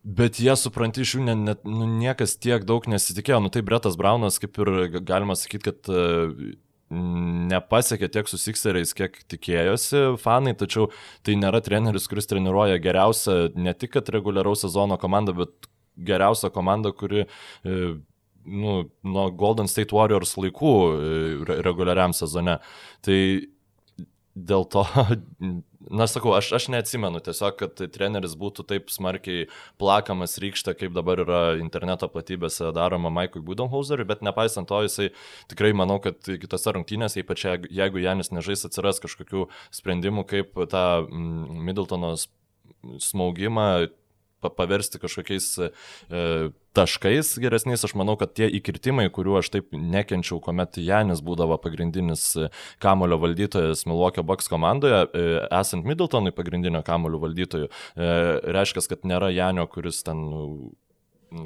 Bet 0.03 0.39
jie, 0.41 0.51
supranti, 0.59 1.05
iš 1.05 1.15
jų 1.15 1.21
ne, 1.23 1.35
ne, 1.39 1.53
nu, 1.63 1.85
niekas 2.01 2.35
tiek 2.41 2.65
daug 2.67 2.83
nesitikėjo. 2.91 3.39
Nu 3.43 3.51
tai 3.53 3.61
Bretas 3.63 3.95
Braunas, 3.99 4.39
kaip 4.41 4.57
ir 4.59 4.97
galima 5.05 5.37
sakyti, 5.39 5.69
kad 5.69 5.91
uh, 5.93 6.33
nepasiekė 7.53 8.09
tiek 8.11 8.27
su 8.27 8.39
Sixeriais, 8.41 8.91
kiek 8.97 9.21
tikėjosi 9.31 10.17
fanai, 10.21 10.55
tačiau 10.59 10.89
tai 11.23 11.37
nėra 11.39 11.61
treneris, 11.63 12.09
kuris 12.11 12.27
treniruoja 12.27 12.81
geriausią, 12.83 13.37
ne 13.55 13.73
tik 13.77 13.93
kad 13.95 14.11
reguliaraus 14.11 14.65
sezono 14.65 14.97
komandą, 14.99 15.37
bet 15.39 15.69
geriausią 16.09 16.51
komandą, 16.51 16.91
kuri 16.97 17.23
uh, 17.23 17.95
nu, 18.43 18.77
nuo 19.07 19.27
Golden 19.39 19.71
State 19.71 19.95
Warriors 19.95 20.35
laikų 20.41 20.73
uh, 20.89 21.53
reguliariam 21.63 22.17
sezone. 22.17 22.59
Tai 23.05 23.19
dėl 24.33 24.67
to 24.73 24.83
Na, 25.93 26.07
sakau, 26.09 26.31
aš, 26.33 26.47
aš 26.57 26.65
neatsimenu 26.73 27.19
tiesiog, 27.21 27.57
kad 27.59 27.81
treneris 27.93 28.33
būtų 28.39 28.65
taip 28.65 28.89
smarkiai 28.89 29.45
plakamas 29.81 30.39
rykštė, 30.41 30.73
kaip 30.79 30.95
dabar 30.95 31.21
yra 31.21 31.41
interneto 31.61 32.09
platybėse 32.09 32.71
daroma 32.73 33.11
Maikui 33.13 33.43
Budenhauseriui, 33.45 34.07
bet 34.09 34.23
nepaisant 34.25 34.69
to, 34.71 34.79
jisai 34.87 35.11
tikrai 35.51 35.69
manau, 35.77 35.99
kad 36.01 36.17
kitose 36.17 36.73
rungtynėse, 36.73 37.21
ypač 37.21 37.45
jeigu 37.45 38.01
Janis 38.01 38.33
nežais, 38.33 38.65
atsiras 38.65 39.03
kažkokių 39.03 39.45
sprendimų, 39.69 40.25
kaip 40.33 40.57
tą 40.73 40.85
mm, 41.05 41.61
Middletono 41.69 42.15
smaugimą 42.97 43.67
paversti 44.49 44.99
kažkokiais 45.01 45.47
e, 45.59 45.69
taškais 46.73 47.35
geresniais. 47.41 47.83
Aš 47.85 47.95
manau, 47.99 48.15
kad 48.19 48.33
tie 48.37 48.49
įkirtimai, 48.59 49.07
kuriuo 49.13 49.37
aš 49.39 49.51
taip 49.53 49.73
nekenčiau, 49.77 50.39
kuomet 50.43 50.79
Janis 50.81 51.23
būdavo 51.25 51.57
pagrindinis 51.61 52.25
e, 52.35 52.49
kamulio 52.83 53.19
valdytojas 53.21 53.85
Milwaukee 53.89 54.25
Bucks 54.25 54.49
komandoje, 54.51 55.03
e, 55.13 55.25
esant 55.61 55.87
Middletonui 55.87 56.33
pagrindinio 56.35 56.83
kamulio 56.85 57.21
valdytojų, 57.23 57.69
e, 57.69 58.13
reiškia, 58.57 58.87
kad 58.93 59.05
nėra 59.07 59.31
Janio, 59.33 59.67
kuris 59.71 60.01
ten 60.07 60.25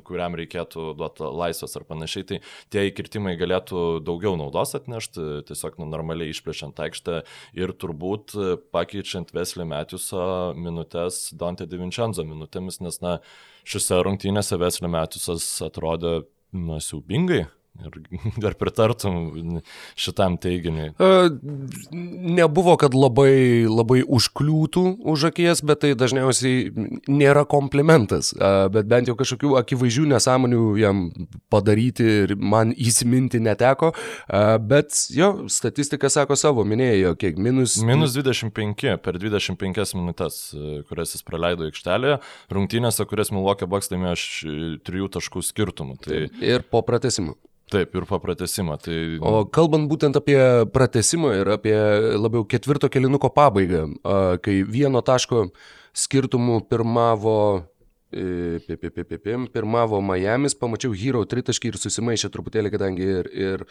kuriam 0.08 0.38
reikėtų 0.38 0.92
duoti 1.00 1.30
laisvės 1.42 1.78
ar 1.80 1.86
panašiai, 1.90 2.28
tai 2.28 2.40
tie 2.74 2.86
įkirtimai 2.90 3.36
galėtų 3.40 3.84
daugiau 4.06 4.36
naudos 4.40 4.76
atnešti, 4.78 5.44
tiesiog 5.50 5.80
nu, 5.82 5.90
normaliai 5.92 6.34
išplečiant 6.34 6.80
aikštę 6.88 7.22
ir 7.58 7.76
turbūt 7.80 8.38
pakeičiant 8.76 9.34
Veslį 9.36 9.68
Metiuso 9.70 10.24
minutės 10.58 11.28
Dante 11.38 11.68
Divincenzo 11.70 12.26
minutėmis, 12.28 12.82
nes 12.86 13.02
na, 13.04 13.20
šiuose 13.68 14.02
rungtynėse 14.08 14.60
Veslį 14.62 14.92
Metiusas 14.94 15.50
atrodė 15.66 16.20
na, 16.56 16.82
siaubingai 16.84 17.46
Ir 17.78 18.46
ar 18.50 18.56
pritartum 18.58 19.60
šitam 19.98 20.38
teiginiui? 20.42 20.92
Nebuvo, 22.38 22.76
kad 22.82 22.96
labai, 22.98 23.68
labai 23.70 24.02
užkliūtų 24.04 24.84
už 25.08 25.28
akies, 25.32 25.62
bet 25.66 25.84
tai 25.84 25.94
dažniausiai 25.98 26.72
nėra 27.10 27.46
komplimentas. 27.50 28.34
Bet 28.74 28.90
bent 28.90 29.12
jau 29.12 29.18
kažkokių 29.20 29.56
akivaizdžių 29.62 30.08
nesąmonių 30.14 30.64
jam 30.82 31.04
padaryti 31.54 32.08
ir 32.24 32.36
man 32.38 32.74
įsiminti 32.74 33.42
neteko. 33.44 33.94
Bet 34.68 34.98
jo, 35.14 35.32
statistika 35.52 36.12
sako 36.14 36.38
savo, 36.40 36.66
minėjo, 36.68 37.16
kiek 37.20 37.40
minus. 37.42 37.78
Minus 37.86 38.16
25 38.18 38.98
per 39.04 39.20
25 39.22 39.98
minutės, 39.98 40.40
kurias 40.90 41.16
jis 41.16 41.26
praleido 41.28 41.68
aikštelėje, 41.70 42.22
rungtynėse, 42.54 43.06
kurias 43.10 43.34
Milwaukee 43.34 43.70
Bucks 43.70 43.92
laimėjo 43.94 44.18
3 44.88 45.12
taškų 45.18 45.44
skirtumų. 45.46 46.00
Tai... 46.04 46.24
Ir 46.44 46.66
po 46.72 46.84
pratesimų. 46.86 47.38
Taip, 47.68 47.96
ir 48.00 48.06
po 48.08 48.20
pratesimą. 48.24 48.78
Tai... 48.80 48.98
O 49.20 49.42
kalbant 49.52 49.90
būtent 49.92 50.16
apie 50.16 50.38
pratesimą 50.72 51.34
ir 51.42 51.50
apie 51.58 51.76
labiau 52.16 52.46
ketvirto 52.48 52.88
kelinuko 52.92 53.28
pabaigą, 53.36 53.90
kai 54.44 54.62
vieno 54.64 55.02
taško 55.04 55.50
skirtumų 55.98 56.62
pirmavo 56.72 57.34
e, 58.14 58.62
pirmavo 59.52 60.00
Miami's, 60.00 60.56
pamačiau 60.56 60.96
Hero 60.96 61.26
tritaškį 61.28 61.74
ir 61.74 61.80
susimaišė 61.82 62.32
truputėlį, 62.32 62.72
kadangi 62.72 63.10
ir, 63.18 63.32
ir 63.36 63.66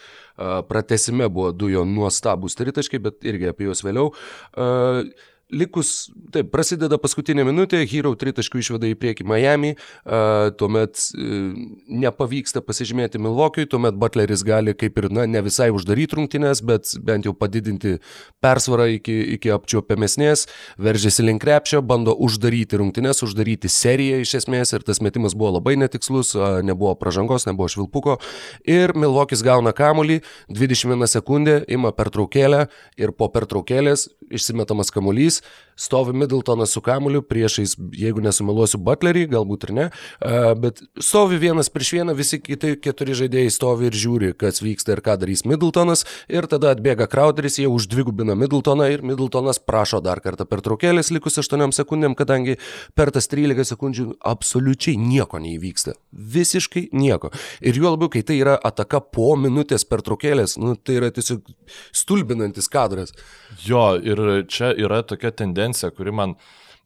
pratesime 0.69 1.25
buvo 1.31 1.49
du 1.55 1.71
jo 1.73 1.81
nuostabus 1.87 2.59
tritaškai, 2.59 3.01
bet 3.01 3.25
irgi 3.25 3.49
apie 3.49 3.65
juos 3.71 3.81
vėliau. 3.87 4.13
Uh, 4.53 5.09
likus, 5.53 6.09
taip, 6.33 6.49
prasideda 6.51 6.97
paskutinė 6.99 7.45
minutė, 7.47 7.79
Hero 7.87 8.11
tritaškų 8.19 8.59
išveda 8.59 8.89
į 8.89 8.97
priekį 8.99 9.25
Miami, 9.27 9.73
uh, 9.77 10.49
tuomet 10.59 10.99
uh, 10.99 11.53
nepavyksta 11.87 12.61
pasižymėti 12.65 13.21
Milvokijui, 13.23 13.69
tuomet 13.71 13.95
Butleris 13.99 14.43
gali 14.47 14.75
kaip 14.77 14.99
ir, 14.99 15.09
na, 15.13 15.27
ne 15.29 15.41
visai 15.45 15.69
uždaryti 15.75 16.19
rungtynės, 16.19 16.61
bet 16.67 16.91
bent 17.07 17.27
jau 17.27 17.33
padidinti 17.37 17.97
persvarą 18.43 18.89
iki, 18.97 19.15
iki 19.37 19.53
apčiuopiamesnės, 19.55 20.47
veržiasi 20.83 21.25
link 21.25 21.43
krepšio, 21.45 21.81
bando 21.85 22.15
uždaryti 22.27 22.81
rungtynės, 22.81 23.23
uždaryti 23.23 23.71
seriją 23.71 24.19
iš 24.25 24.35
esmės 24.41 24.75
ir 24.75 24.83
tas 24.87 24.99
metimas 25.03 25.37
buvo 25.37 25.55
labai 25.59 25.77
netikslus, 25.79 26.33
uh, 26.35 26.59
nebuvo 26.65 26.95
pražangos, 26.99 27.47
nebuvo 27.47 27.71
švilpuko. 27.71 28.17
Ir 28.67 28.95
Milvokis 28.99 29.45
gauna 29.47 29.71
kamulį, 29.77 30.19
21 30.51 31.07
sekundė, 31.07 31.61
ima 31.71 31.93
pertraukėlę 31.95 32.65
ir 32.99 33.15
po 33.15 33.31
pertraukėlės 33.31 34.09
išsimetamas 34.33 34.91
kamuolys, 35.41 35.67
stovi 35.77 36.13
Middletonas 36.13 36.71
su 36.71 36.81
kamuoliu 36.81 37.21
priešais, 37.21 37.75
jeigu 37.93 38.21
nesumeluosiu, 38.25 38.79
Butlerį, 38.81 39.27
galbūt 39.29 39.67
ir 39.67 39.73
ne, 39.77 39.85
bet 40.57 40.81
stovi 40.97 41.37
vienas 41.37 41.69
prieš 41.69 41.91
vieną, 41.99 42.15
visi 42.17 42.39
kiti 42.41 42.73
keturi 42.81 43.13
žaidėjai 43.17 43.51
stovi 43.53 43.89
ir 43.91 43.97
žiūri, 43.97 44.31
kas 44.41 44.63
vyksta 44.65 44.95
ir 44.95 45.03
ką 45.05 45.17
darys 45.21 45.45
Middletonas 45.45 46.03
ir 46.33 46.49
tada 46.49 46.73
atbėga 46.73 47.05
Crowderis, 47.11 47.59
jie 47.61 47.69
uždvigubina 47.69 48.33
Middletoną 48.35 48.89
ir 48.89 49.05
Middletonas 49.05 49.61
prašo 49.61 50.01
dar 50.01 50.21
kartą 50.25 50.47
pertraukėlės 50.49 51.13
likus 51.13 51.37
8 51.43 51.69
sekundėm, 51.77 52.17
kadangi 52.17 52.57
per 52.97 53.13
tas 53.13 53.29
13 53.29 53.69
sekundžių 53.75 54.07
absoliučiai 54.33 54.97
nieko 54.97 55.37
neįvyksta. 55.43 55.93
Visiškai 56.11 56.87
nieko. 56.97 57.29
Ir 57.61 57.77
juo 57.77 57.93
labiau, 57.93 58.09
kai 58.09 58.25
tai 58.25 58.39
yra 58.41 58.57
ataka 58.57 59.03
po 59.13 59.35
minutės 59.37 59.85
pertraukėlės, 59.85 60.57
nu, 60.57 60.73
tai 60.73 60.97
yra 60.97 61.13
tiesiog 61.13 61.45
stulbinantis 61.93 62.65
kadras. 62.71 63.13
Jo, 63.65 63.97
ir 63.97 64.21
čia 64.51 64.71
yra 64.77 65.01
tokia 65.07 65.31
tendencija, 65.31 65.89
kuri 65.95 66.13
man 66.13 66.35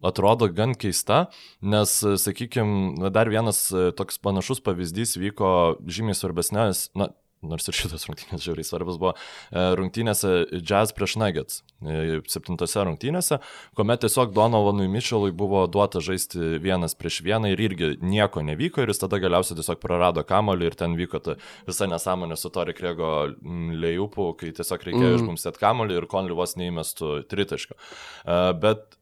atrodo 0.02 0.48
gan 0.50 0.74
keista, 0.80 1.26
nes, 1.62 1.94
sakykime, 2.24 3.12
dar 3.14 3.30
vienas 3.30 3.68
toks 3.98 4.18
panašus 4.24 4.64
pavyzdys 4.66 5.18
vyko 5.22 5.52
žymiai 5.86 6.18
svarbesnės, 6.18 6.88
na, 6.98 7.12
nors 7.46 7.68
ir 7.68 7.76
šitas 7.76 8.06
rungtynės 8.08 8.44
žiauriai 8.46 8.66
svarbus 8.66 9.00
buvo, 9.02 9.14
e, 9.50 9.64
rungtynėse 9.78 10.62
Jazz 10.62 10.94
prieš 10.98 11.18
Nuggets, 11.22 11.62
e, 11.82 12.20
septintose 12.30 12.86
rungtynėse, 12.86 13.40
kuomet 13.78 14.04
tiesiog 14.06 14.34
Donovanui 14.36 14.90
Mitchellui 14.92 15.34
buvo 15.36 15.64
duota 15.72 16.04
žaisti 16.04 16.62
vienas 16.62 16.96
prieš 16.98 17.22
vieną 17.26 17.52
ir 17.52 17.64
irgi 17.66 17.92
nieko 18.02 18.46
nevyko 18.46 18.84
ir 18.84 18.94
jis 18.94 19.02
tada 19.04 19.22
galiausiai 19.24 19.58
tiesiog 19.60 19.82
prarado 19.82 20.24
kamolį 20.28 20.70
ir 20.70 20.78
ten 20.78 20.96
vyko 21.00 21.24
ta 21.24 21.38
visa 21.68 21.90
nesąmonė 21.90 22.38
su 22.38 22.54
Tori 22.54 22.78
Krego 22.78 23.12
lėjupų, 23.42 24.32
kai 24.38 24.54
tiesiog 24.58 24.90
reikėjo 24.90 25.12
mm. 25.12 25.22
išpumstėti 25.22 25.62
kamolį 25.66 25.98
ir 25.98 26.10
Konli 26.12 26.38
vos 26.38 26.58
neįmestų 26.62 27.24
tritaško. 27.32 27.78
E, 27.78 28.42
bet, 28.62 29.00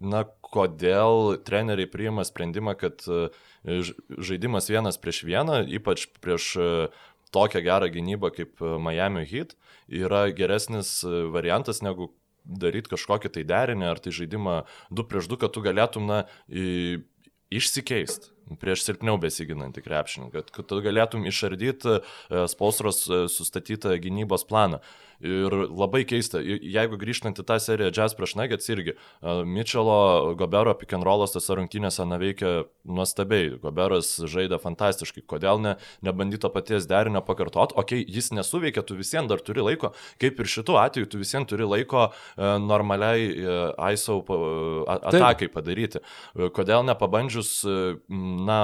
na, 0.00 0.24
kodėl 0.54 1.40
treneriai 1.42 1.90
priima 1.90 2.22
sprendimą, 2.22 2.76
kad 2.78 3.02
žaidimas 3.64 4.68
vienas 4.70 5.00
prieš 5.00 5.24
vieną, 5.26 5.64
ypač 5.66 6.04
prieš 6.22 6.52
tokią 7.34 7.62
gerą 7.66 7.90
gynybą 7.94 8.30
kaip 8.34 8.62
e, 8.62 8.76
Miami 8.82 9.24
Heat 9.30 9.56
yra 9.88 10.28
geresnis 10.34 11.00
e, 11.04 11.24
variantas 11.34 11.82
negu 11.84 12.12
daryti 12.44 12.92
kažkokį 12.92 13.32
tai 13.34 13.44
derinį 13.48 13.88
ar 13.88 14.02
tai 14.04 14.12
žaidimą 14.12 14.60
2 14.92 15.08
prieš 15.08 15.30
2, 15.32 15.40
kad 15.40 15.54
tu 15.54 15.64
galėtum 15.64 16.08
na, 16.10 16.24
išsikeisti 17.54 18.32
prieš 18.60 18.82
silpniau 18.84 19.16
besiginantį 19.20 19.80
krepšininką, 19.86 20.34
kad, 20.36 20.50
kad 20.52 20.68
tu 20.68 20.80
galėtum 20.84 21.24
išardyti 21.30 21.96
e, 21.96 22.44
Spolstros 22.50 23.04
sustatytą 23.32 23.96
gynybos 24.02 24.44
planą. 24.48 24.82
Ir 25.24 25.54
labai 25.72 26.02
keista, 26.04 26.40
jeigu 26.44 26.98
grįžtant 27.00 27.38
į 27.40 27.44
tą 27.48 27.56
seriją 27.62 27.88
Jazz 27.96 28.16
prieš 28.18 28.34
Nuggets 28.36 28.68
irgi, 28.68 28.92
Mitchelo, 29.48 30.34
Gobero 30.36 30.74
pick 30.76 30.92
and 30.92 31.06
rollas 31.06 31.32
tose 31.32 31.56
rungtynėse 31.56 32.04
neveikia 32.04 32.66
nuostabiai, 32.84 33.54
Goberas 33.62 34.10
žaidė 34.28 34.58
fantastiškai, 34.60 35.24
kodėl 35.30 35.62
ne, 35.64 35.74
nebandyto 36.04 36.50
paties 36.52 36.88
derinio 36.90 37.24
pakartot, 37.24 37.72
okei, 37.72 38.02
okay, 38.04 38.16
jis 38.18 38.34
nesuveikia, 38.36 38.84
tu 38.84 38.98
visiems 38.98 39.30
dar 39.32 39.40
turi 39.44 39.64
laiko, 39.64 39.94
kaip 40.20 40.44
ir 40.44 40.50
šitų 40.56 40.76
atveju, 40.82 41.08
tu 41.14 41.22
visiems 41.22 41.48
turi 41.48 41.68
laiko 41.68 42.10
normaliai 42.36 43.32
ISO 43.94 44.20
atakai 44.98 45.48
padaryti. 45.52 46.04
Kodėl 46.34 46.84
nepabandžius, 46.90 47.62
na, 48.12 48.60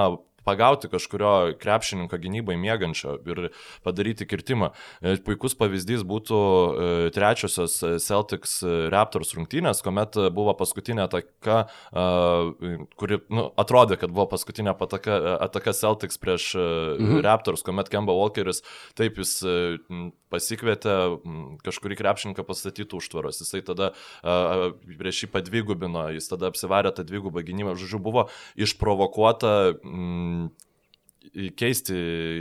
pagauti 0.51 0.91
kažkurio 0.91 1.55
krepšininko 1.63 2.19
gynybai 2.21 2.59
mėgančio 2.61 3.17
ir 3.31 3.51
padaryti 3.87 4.27
kirtimą. 4.29 4.73
E, 5.01 5.17
puikus 5.25 5.55
pavyzdys 5.59 6.05
būtų 6.09 6.41
e, 6.41 6.91
trečiosios 7.15 7.79
Celtics 8.03 8.59
Raptors 8.93 9.35
rungtynės, 9.39 9.83
kuomet 9.87 10.19
buvo 10.35 10.55
paskutinė 10.59 11.07
ataka, 11.07 11.63
kuri 13.01 13.21
nu, 13.33 13.47
atrodė, 13.61 13.99
kad 14.01 14.13
buvo 14.15 14.27
paskutinė 14.35 14.75
ataka, 14.75 15.19
ataka 15.47 15.75
Celtics 15.77 16.19
prieš 16.21 16.53
mhm. 16.57 17.21
Raptors, 17.25 17.65
kuomet 17.67 17.91
Kemba 17.93 18.17
Walkeris 18.17 18.65
taip 18.99 19.21
jis 19.21 19.39
pasikvietė 20.31 20.95
kažkurį 21.67 21.99
krepšininką 21.99 22.45
pastatyti 22.47 22.97
užtvaros. 22.97 23.41
Jisai 23.43 23.63
tada 23.67 23.91
prieš 24.23 25.25
jį 25.25 25.31
padvigubino, 25.35 26.07
jis 26.15 26.31
tada 26.31 26.51
apsivarė 26.51 26.93
tą 26.95 27.05
dvigubą 27.07 27.43
gynybą. 27.47 27.75
Žodžiu, 27.81 28.01
buvo 28.03 28.27
išprovokuota 28.61 29.53
m, 29.85 30.40
keisti 31.31 31.95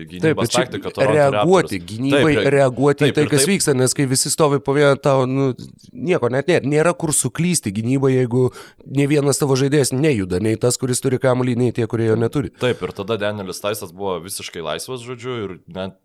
gynybos 0.09 0.49
taip, 0.49 0.71
taktiką. 0.71 0.91
Reaguoti, 1.11 1.79
gynybai 1.83 2.33
taip, 2.39 2.49
reaguoti 2.55 3.03
taip, 3.03 3.11
į 3.11 3.15
tai, 3.17 3.25
kas 3.29 3.43
taip. 3.43 3.51
vyksta, 3.51 3.75
nes 3.77 3.93
kai 3.97 4.07
visi 4.09 4.31
stovi 4.33 4.61
po 4.65 4.73
vieną 4.77 4.97
tavo, 5.03 5.27
nu, 5.29 5.51
nieko 5.93 6.31
net 6.33 6.49
nėra, 6.49 6.65
nėra 6.73 6.95
kur 6.97 7.13
suklysti 7.13 7.73
gynybai, 7.75 8.15
jeigu 8.15 8.47
ne 8.89 9.07
vienas 9.11 9.41
tavo 9.41 9.57
žaidėjas 9.59 9.93
nejuda, 9.93 10.41
nei 10.41 10.57
tas, 10.61 10.79
kuris 10.81 11.03
turi 11.05 11.21
kamuolį, 11.21 11.57
nei 11.59 11.75
tie, 11.75 11.85
kurie 11.91 12.09
jo 12.09 12.17
neturi. 12.19 12.53
Taip, 12.61 12.81
ir 12.81 12.95
tada 12.97 13.19
Danielis 13.21 13.61
Taisas 13.61 13.93
buvo 13.93 14.17
visiškai 14.25 14.65
laisvas, 14.65 15.05
žodžiu, 15.05 15.37
ir 15.45 15.57
net 15.69 15.99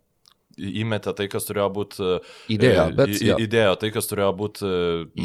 įmetė 0.57 1.13
tai, 1.17 1.27
kas 1.31 1.47
turėjo 1.47 1.67
būti. 1.75 2.01
E, 2.01 2.17
Idėja, 2.55 2.87
bet. 2.95 3.13
Į, 3.15 3.35
įdėjo 3.45 3.77
tai, 3.81 3.91
kas 3.95 4.09
turėjo 4.11 4.31
būti. 4.39 4.71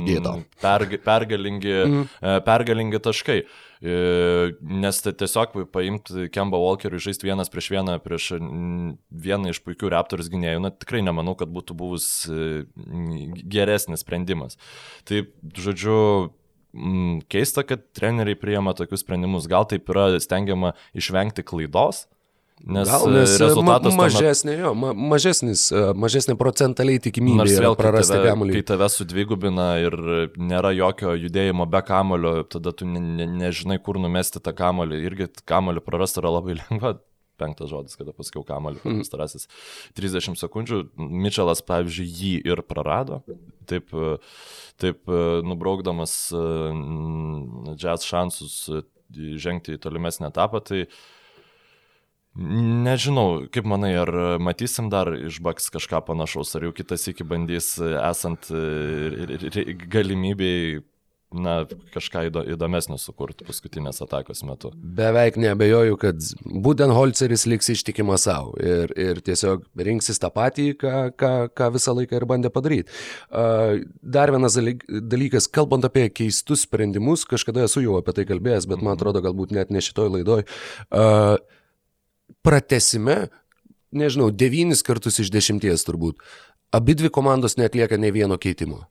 Įdėta. 0.01 0.37
Perg, 0.63 0.97
pergalingi, 1.05 1.75
mm. 1.81 2.07
pergalingi 2.47 3.03
taškai. 3.03 3.39
E, 3.81 3.95
nes 4.61 4.99
tai 5.01 5.15
tiesiog 5.17 5.55
paimti 5.73 6.27
Kemba 6.35 6.59
Walkerį 6.61 7.01
žaisti 7.01 7.31
vienas 7.31 7.49
prieš 7.49 7.71
vieną 7.73 7.95
prieš 8.05 8.35
vieną 8.37 9.55
iš 9.55 9.63
puikių 9.65 9.95
Raptors 9.95 10.29
gynėjų, 10.33 10.61
na 10.67 10.73
tikrai 10.75 11.01
nemanau, 11.07 11.33
kad 11.39 11.49
būtų 11.49 11.79
buvus 11.81 12.11
geresnis 13.49 14.05
sprendimas. 14.05 14.61
Tai, 15.09 15.25
žodžiu, 15.57 15.97
keista, 17.33 17.65
kad 17.67 17.83
treneriai 17.97 18.39
priema 18.39 18.75
tokius 18.77 19.03
sprendimus. 19.05 19.49
Gal 19.51 19.67
taip 19.71 19.89
yra 19.91 20.13
stengiama 20.23 20.75
išvengti 20.95 21.45
klaidos, 21.47 22.07
Nes, 22.61 22.89
Gal, 22.89 23.09
nes 23.09 23.35
e, 23.35 23.41
rezultatas 23.41 23.95
ma 23.97 24.05
mažesnė, 24.05 24.55
jo, 24.61 24.71
ma 24.77 24.91
mažesnis, 24.93 25.63
e, 25.73 25.81
mažesnė 25.97 26.35
procentaliai 26.41 27.01
tikimybė 27.01 27.47
vėl 27.57 27.77
prarasti 27.79 28.19
kamolį. 28.21 28.59
Kai 28.59 28.65
tave 28.69 28.89
sudvigubina 28.93 29.69
ir 29.81 29.95
nėra 30.37 30.75
jokio 30.77 31.15
judėjimo 31.17 31.65
be 31.73 31.81
kamolio, 31.89 32.35
tada 32.53 32.75
tu 32.77 32.85
ne, 32.89 33.01
ne, 33.01 33.29
nežinai, 33.41 33.79
kur 33.81 33.97
numesti 34.03 34.43
tą 34.45 34.53
kamolį. 34.57 34.99
Irgi 35.09 35.31
kamolį 35.49 35.83
prarasti 35.87 36.21
yra 36.21 36.35
labai 36.37 36.59
lengva. 36.61 36.99
Penktas 37.41 37.71
žodis, 37.71 37.97
kada 37.97 38.13
pasakiau 38.13 38.43
kamolį, 38.45 38.83
mm. 38.85 38.99
pastarasis 39.01 39.47
30 39.97 40.37
sekundžių. 40.37 40.83
Mitčelas, 41.01 41.63
pavyzdžiui, 41.65 42.05
jį 42.19 42.33
ir 42.53 42.61
prarado. 42.69 43.23
Taip, 43.71 43.95
taip 44.77 45.09
nubraukdamas 45.49 46.19
jazz 47.81 48.05
šansus 48.05 48.59
žengti 49.41 49.79
į 49.79 49.81
tolimesnį 49.81 50.29
etapą. 50.29 50.61
Tai 50.69 50.83
uh, 50.85 51.01
Nežinau, 52.41 53.45
kaip 53.53 53.67
manai, 53.69 53.93
ar 54.01 54.11
matysim 54.41 54.89
dar 54.93 55.13
iš 55.13 55.43
Baks 55.45 55.69
kažką 55.75 56.01
panašaus, 56.07 56.55
ar 56.57 56.65
jau 56.69 56.73
kitas 56.73 57.05
iki 57.11 57.27
bandys 57.29 57.75
esant 57.81 58.49
e, 58.49 59.75
galimybėjai 59.93 60.81
na, 61.37 61.65
kažką 61.95 62.25
įdomesnio 62.55 62.97
sukurti 62.99 63.45
paskutinės 63.47 64.03
atakos 64.03 64.43
metu. 64.47 64.73
Beveik 64.75 65.37
nebejoju, 65.41 65.99
kad 66.01 66.25
Budenholzeris 66.65 67.47
liks 67.51 67.71
ištikimas 67.75 68.25
savo 68.27 68.57
ir, 68.59 68.91
ir 68.99 69.21
tiesiog 69.25 69.69
rinksis 69.79 70.19
tą 70.23 70.33
patį, 70.35 70.73
ką, 70.81 70.97
ką, 71.21 71.33
ką 71.55 71.71
visą 71.77 71.95
laiką 71.99 72.19
ir 72.19 72.27
bandė 72.31 72.51
padaryti. 72.55 72.91
Dar 73.31 74.35
vienas 74.35 74.59
dalykas, 74.89 75.47
kalbant 75.53 75.87
apie 75.87 76.09
keistus 76.11 76.67
sprendimus, 76.67 77.29
kažkada 77.29 77.69
esu 77.69 77.85
jau 77.85 78.01
apie 78.01 78.17
tai 78.17 78.27
kalbėjęs, 78.31 78.69
bet 78.71 78.83
man 78.83 78.99
atrodo, 78.99 79.23
galbūt 79.25 79.55
net 79.55 79.71
ne 79.71 79.85
šitoj 79.85 80.15
laidoj. 80.17 80.47
Uh, 80.91 81.39
pratesime, 82.47 83.29
nežinau, 83.91 84.31
devynis 84.31 84.85
kartus 84.87 85.21
iš 85.23 85.33
dešimties 85.35 85.87
turbūt, 85.87 86.23
abi 86.75 86.97
dvi 86.99 87.11
komandos 87.13 87.59
netlieka 87.59 87.99
ne 87.99 88.13
vieno 88.15 88.39
keitimo. 88.39 88.87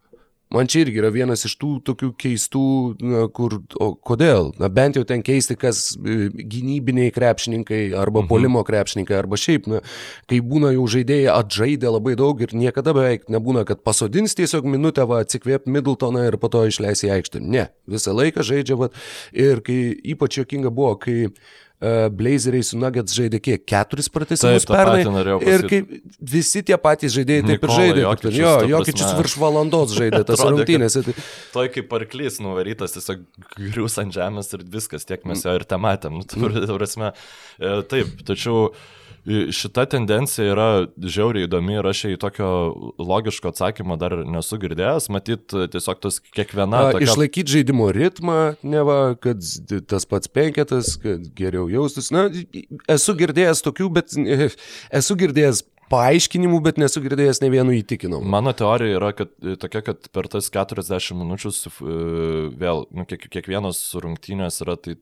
Man 0.49 0.65
čia 0.65 0.79
irgi 0.81 0.97
yra 0.97 1.11
vienas 1.13 1.43
iš 1.45 1.53
tų 1.61 1.67
tokių 1.85 2.07
keistų, 2.17 2.61
na, 3.05 3.25
kur, 3.29 3.59
o 3.77 3.91
kodėl? 3.93 4.47
Na, 4.57 4.65
bent 4.73 4.97
jau 4.97 5.03
ten 5.05 5.21
keisti, 5.21 5.53
kas 5.53 5.91
e, 5.93 6.31
gynybiniai 6.33 7.11
krepšininkai, 7.13 7.91
arba 7.93 8.23
mhm. 8.23 8.29
polimo 8.31 8.63
krepšininkai, 8.65 9.13
arba 9.19 9.37
šiaip, 9.37 9.69
na, 9.69 9.83
kai 10.29 10.41
būna 10.41 10.73
jau 10.73 10.87
žaidėjai 10.95 11.29
atžaidė 11.35 11.93
labai 11.93 12.15
daug 12.17 12.41
ir 12.41 12.57
niekada 12.57 12.95
beveik 12.97 13.29
nebūna, 13.29 13.61
kad 13.69 13.85
pasodins 13.85 14.33
tiesiog 14.39 14.65
minutę, 14.65 15.05
va, 15.05 15.21
atsikvėp 15.21 15.69
Middletoną 15.69 16.25
ir 16.31 16.41
po 16.41 16.49
to 16.49 16.65
išleis 16.65 17.05
į 17.05 17.13
aikštę. 17.19 17.45
Ne, 17.45 17.69
visą 17.85 18.17
laiką 18.17 18.41
žaidžia, 18.49 18.81
va, 18.81 18.89
ir 19.37 19.61
kai 19.61 19.83
ypač 20.15 20.41
jokinga 20.41 20.73
buvo, 20.73 20.95
kai 20.97 21.19
uh, 21.29 21.57
Blazeriai 21.79 22.65
su 22.67 22.75
Nuggets 22.79 23.15
žaidė 23.15 23.39
kiek? 23.39 23.61
Keturis 23.69 24.09
pratesimus 24.11 24.65
pernai. 24.67 25.05
Ir 25.47 25.63
kaip 25.71 25.93
visi 26.19 26.63
tie 26.67 26.75
patys 26.81 27.15
žaidėjai 27.15 27.45
taip 27.47 27.63
ir 27.63 27.73
žaidė. 27.77 28.03
Jokičius, 28.03 28.39
jo, 28.41 28.53
Jokičius 28.73 29.15
virš 29.21 29.37
valandos 29.39 29.95
žaidė 29.95 30.25
tas 30.27 30.43
rungtynės. 30.49 30.99
Tai... 31.05 31.15
Toj 31.55 31.71
kaip 31.77 31.95
arklys 32.01 32.41
nuvarytas, 32.43 32.97
tiesiog 32.97 33.23
grius 33.55 33.95
ant 34.03 34.15
žemės 34.15 34.51
ir 34.57 34.67
viskas, 34.75 35.07
tiek 35.07 35.23
mes 35.29 35.45
jo 35.47 35.55
ir 35.55 35.67
te 35.69 35.79
matėm. 35.79 36.19
Nu, 36.19 36.51
prasme, 36.75 37.13
e, 37.59 37.75
taip, 37.87 38.11
tačiau 38.27 38.73
šita 39.53 39.85
tendencija 39.91 40.53
yra 40.53 40.67
žiauriai 40.97 41.47
įdomi 41.47 41.77
ir 41.77 41.89
aš 41.89 42.03
į 42.09 42.19
tokio 42.21 42.49
logiško 42.97 43.51
atsakymo 43.53 43.97
dar 44.01 44.15
nesu 44.25 44.59
girdėjęs. 44.61 45.09
Matyt, 45.13 45.55
tiesiog 45.73 46.01
tas 46.03 46.19
kiekviena. 46.33 46.89
Tokia... 46.93 47.07
Išlaikyti 47.07 47.57
žaidimo 47.57 47.89
ritmą, 47.95 48.39
ne 48.63 48.85
va, 48.87 48.99
kad 49.21 49.43
tas 49.89 50.07
pats 50.09 50.31
penketas, 50.31 50.95
kad 51.01 51.27
geriau 51.37 51.67
jaustus. 51.71 52.11
Na, 52.15 52.27
esu 52.89 53.17
girdėjęs 53.19 53.65
tokių, 53.65 53.91
bet 53.99 54.15
esu 55.01 55.19
girdėjęs 55.19 55.65
paaiškinimų, 55.89 56.61
bet 56.65 56.79
nesu 56.81 57.01
girdėjęs 57.03 57.41
ne 57.43 57.51
vienu 57.53 57.73
įtikinau. 57.79 58.21
Mano 58.21 58.53
teorija 58.57 58.99
yra 58.99 59.11
kad, 59.17 59.33
tokia, 59.61 59.81
kad 59.85 60.09
per 60.13 60.29
tas 60.31 60.49
40 60.53 61.17
minučių 61.17 61.53
vėl, 62.59 62.85
nu, 62.93 63.05
kiek, 63.09 63.25
kiekvienos 63.33 63.81
rungtynės 63.97 64.61
yra 64.65 64.77
tai 64.77 64.99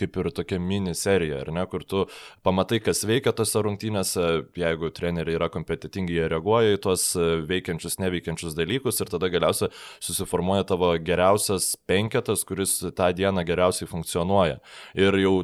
kaip 0.00 0.16
ir 0.20 0.30
tokia 0.34 0.58
mini 0.62 0.94
serija, 0.98 1.42
ar 1.44 1.52
ne, 1.54 1.64
kur 1.70 1.84
tu 1.86 2.06
pamatai, 2.46 2.80
kas 2.84 3.04
veikia 3.08 3.34
tose 3.36 3.62
rungtynėse, 3.64 4.26
jeigu 4.58 4.90
treneriai 4.96 5.38
yra 5.38 5.50
kompetitingi, 5.52 6.16
jie 6.18 6.28
reaguoja 6.32 6.76
į 6.76 6.82
tuos 6.86 7.06
veikiančius, 7.50 8.00
neveikiančius 8.02 8.56
dalykus 8.58 9.00
ir 9.00 9.12
tada 9.12 9.30
galiausiai 9.32 9.72
susiformuoja 10.02 10.66
tavo 10.72 10.92
geriausias 11.04 11.74
penketas, 11.90 12.44
kuris 12.48 12.78
tą 12.96 13.10
dieną 13.16 13.44
geriausiai 13.48 13.88
funkcionuoja. 13.90 14.60
Ir 14.98 15.20
jau 15.22 15.34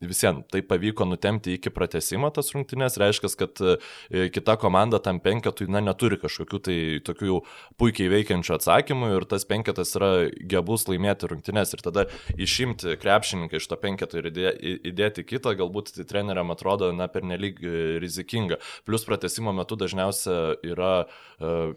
visiems 0.00 0.46
tai 0.52 0.62
pavyko 0.62 1.06
nutemti 1.08 1.56
iki 1.56 1.72
pratesimo 1.74 2.30
tas 2.34 2.52
rungtynės, 2.54 2.98
reiškia, 3.00 3.30
kad 3.38 3.62
e, 3.62 4.28
kita 4.34 4.56
komanda 4.60 5.00
tam 5.02 5.20
penketui, 5.22 5.68
na, 5.70 5.82
neturi 5.84 6.18
kažkokių 6.20 6.60
tai 6.68 6.76
tokių 7.06 7.30
jau 7.30 7.40
puikiai 7.80 8.10
veikiančių 8.12 8.54
atsakymų 8.58 9.10
ir 9.16 9.26
tas 9.30 9.46
penketas 9.48 9.94
yra 9.98 10.12
gebus 10.50 10.86
laimėti 10.90 11.30
rungtynės 11.32 11.74
ir 11.74 11.84
tada 11.84 12.06
išimti 12.38 12.98
krepšininką 13.02 13.58
iš 13.58 13.68
to 13.70 13.80
penketo 13.80 14.22
ir 14.22 14.30
įdėti 14.30 15.26
kitą, 15.26 15.56
galbūt 15.58 15.94
tai 15.96 16.06
treneriam 16.08 16.54
atrodo, 16.54 16.92
na, 16.94 17.10
pernelyg 17.10 17.58
e, 17.62 17.74
rizikinga. 18.02 18.62
Plus 18.86 19.06
pratesimo 19.08 19.52
metu 19.56 19.76
dažniausiai 19.78 20.56
yra 20.72 20.92
uh, 21.06 21.74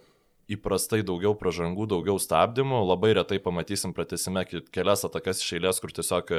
įprastai 0.55 1.01
daugiau 1.07 1.33
pražangų, 1.37 1.87
daugiau 1.91 2.19
stabdymų, 2.21 2.81
labai 2.91 3.13
retai 3.17 3.39
pamatysim 3.43 3.95
pratesime 3.97 4.45
kelias 4.73 5.05
atakas 5.07 5.41
iš 5.43 5.55
eilės, 5.57 5.81
kur 5.83 5.93
tiesiog 5.95 6.33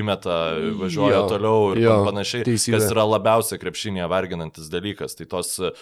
įmeta, 0.00 0.38
važiuoja 0.80 1.20
jo, 1.20 1.24
toliau 1.32 1.70
ir 1.74 1.82
jo, 1.84 1.96
panašiai, 2.08 2.46
teisybė. 2.48 2.76
kas 2.78 2.90
yra 2.92 3.06
labiausiai 3.08 3.62
krepšinėje 3.62 4.08
varginantis 4.10 4.70
dalykas. 4.72 5.16
Tai 5.18 5.28
tos, 5.30 5.54
e, 5.60 5.72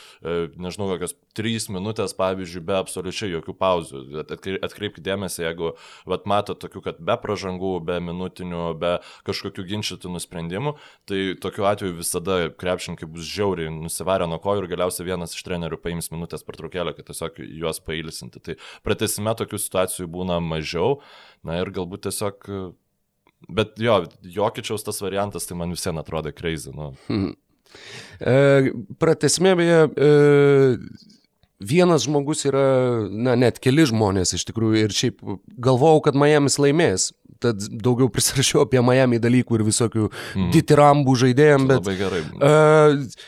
nežinau, 0.61 0.90
kokios 0.94 1.16
trys 1.37 1.68
minutės, 1.72 2.14
pavyzdžiui, 2.16 2.64
be 2.66 2.79
absoliučiai 2.79 3.33
jokių 3.35 3.57
pauzių. 3.61 4.05
Atkreipkite 4.25 5.05
dėmesį, 5.07 5.44
jeigu 5.46 5.75
vat, 6.09 6.27
matot 6.29 6.61
tokių, 6.62 6.83
kad 6.88 7.01
be 7.03 7.16
pražangų, 7.20 7.72
be 7.87 7.99
minutinių, 8.05 8.62
be 8.81 8.92
kažkokių 9.27 9.66
ginčytinų 9.70 10.22
sprendimų, 10.22 10.77
tai 11.09 11.20
tokiu 11.42 11.66
atveju 11.68 11.99
visada 12.01 12.38
krepšininkai 12.57 13.09
bus 13.11 13.29
žiauriai 13.29 13.72
nusivarę 13.72 14.29
nuo 14.31 14.40
kojų 14.42 14.64
ir 14.64 14.70
galiausiai 14.75 15.09
vienas 15.11 15.37
iš 15.37 15.44
trenerių 15.46 15.79
paims 15.83 16.11
minutės 16.14 16.44
per 16.46 16.59
trukėlę, 16.59 16.94
kad 16.96 17.11
tiesiog 17.11 17.40
juos 17.61 17.76
juos 17.77 17.85
pailsinti. 17.85 18.41
Tai 18.41 18.57
pratesime 18.85 19.35
tokių 19.37 19.61
situacijų 19.61 20.09
būna 20.12 20.41
mažiau, 20.41 21.01
na 21.45 21.61
ir 21.61 21.71
galbūt 21.71 22.07
tiesiog, 22.09 22.49
bet 23.49 23.77
jo, 23.79 24.05
jokičiaus 24.23 24.85
tas 24.85 25.01
variantas, 25.03 25.47
tai 25.47 25.57
man 25.57 25.71
visiems 25.71 26.01
atrodo 26.01 26.33
crazy. 26.33 26.73
Nu. 26.75 26.95
Hmm. 27.09 27.35
E, 28.21 28.73
pratesime 28.99 29.55
beje, 29.57 29.89
e, 29.97 30.79
vienas 31.61 32.07
žmogus 32.07 32.47
yra, 32.47 33.07
na 33.11 33.37
net 33.37 33.61
keli 33.61 33.87
žmonės 33.89 34.35
iš 34.37 34.47
tikrųjų 34.49 34.85
ir 34.85 34.95
šiaip 34.95 35.23
galvojau, 35.59 36.03
kad 36.07 36.19
Miami's 36.19 36.59
laimės. 36.59 37.12
Tad 37.37 37.61
daugiau 37.69 38.09
prisirašiau 38.09 38.62
apie 38.65 38.81
Miami 38.81 39.19
dalykų 39.21 39.59
ir 39.59 39.65
visokių 39.67 40.07
mm. 40.09 40.53
ditirambų 40.55 41.17
žaidėjim. 41.21 41.67
Bet, 41.69 41.83
labai 41.83 41.97
gerai. 41.99 42.23
Uh, 42.41 43.19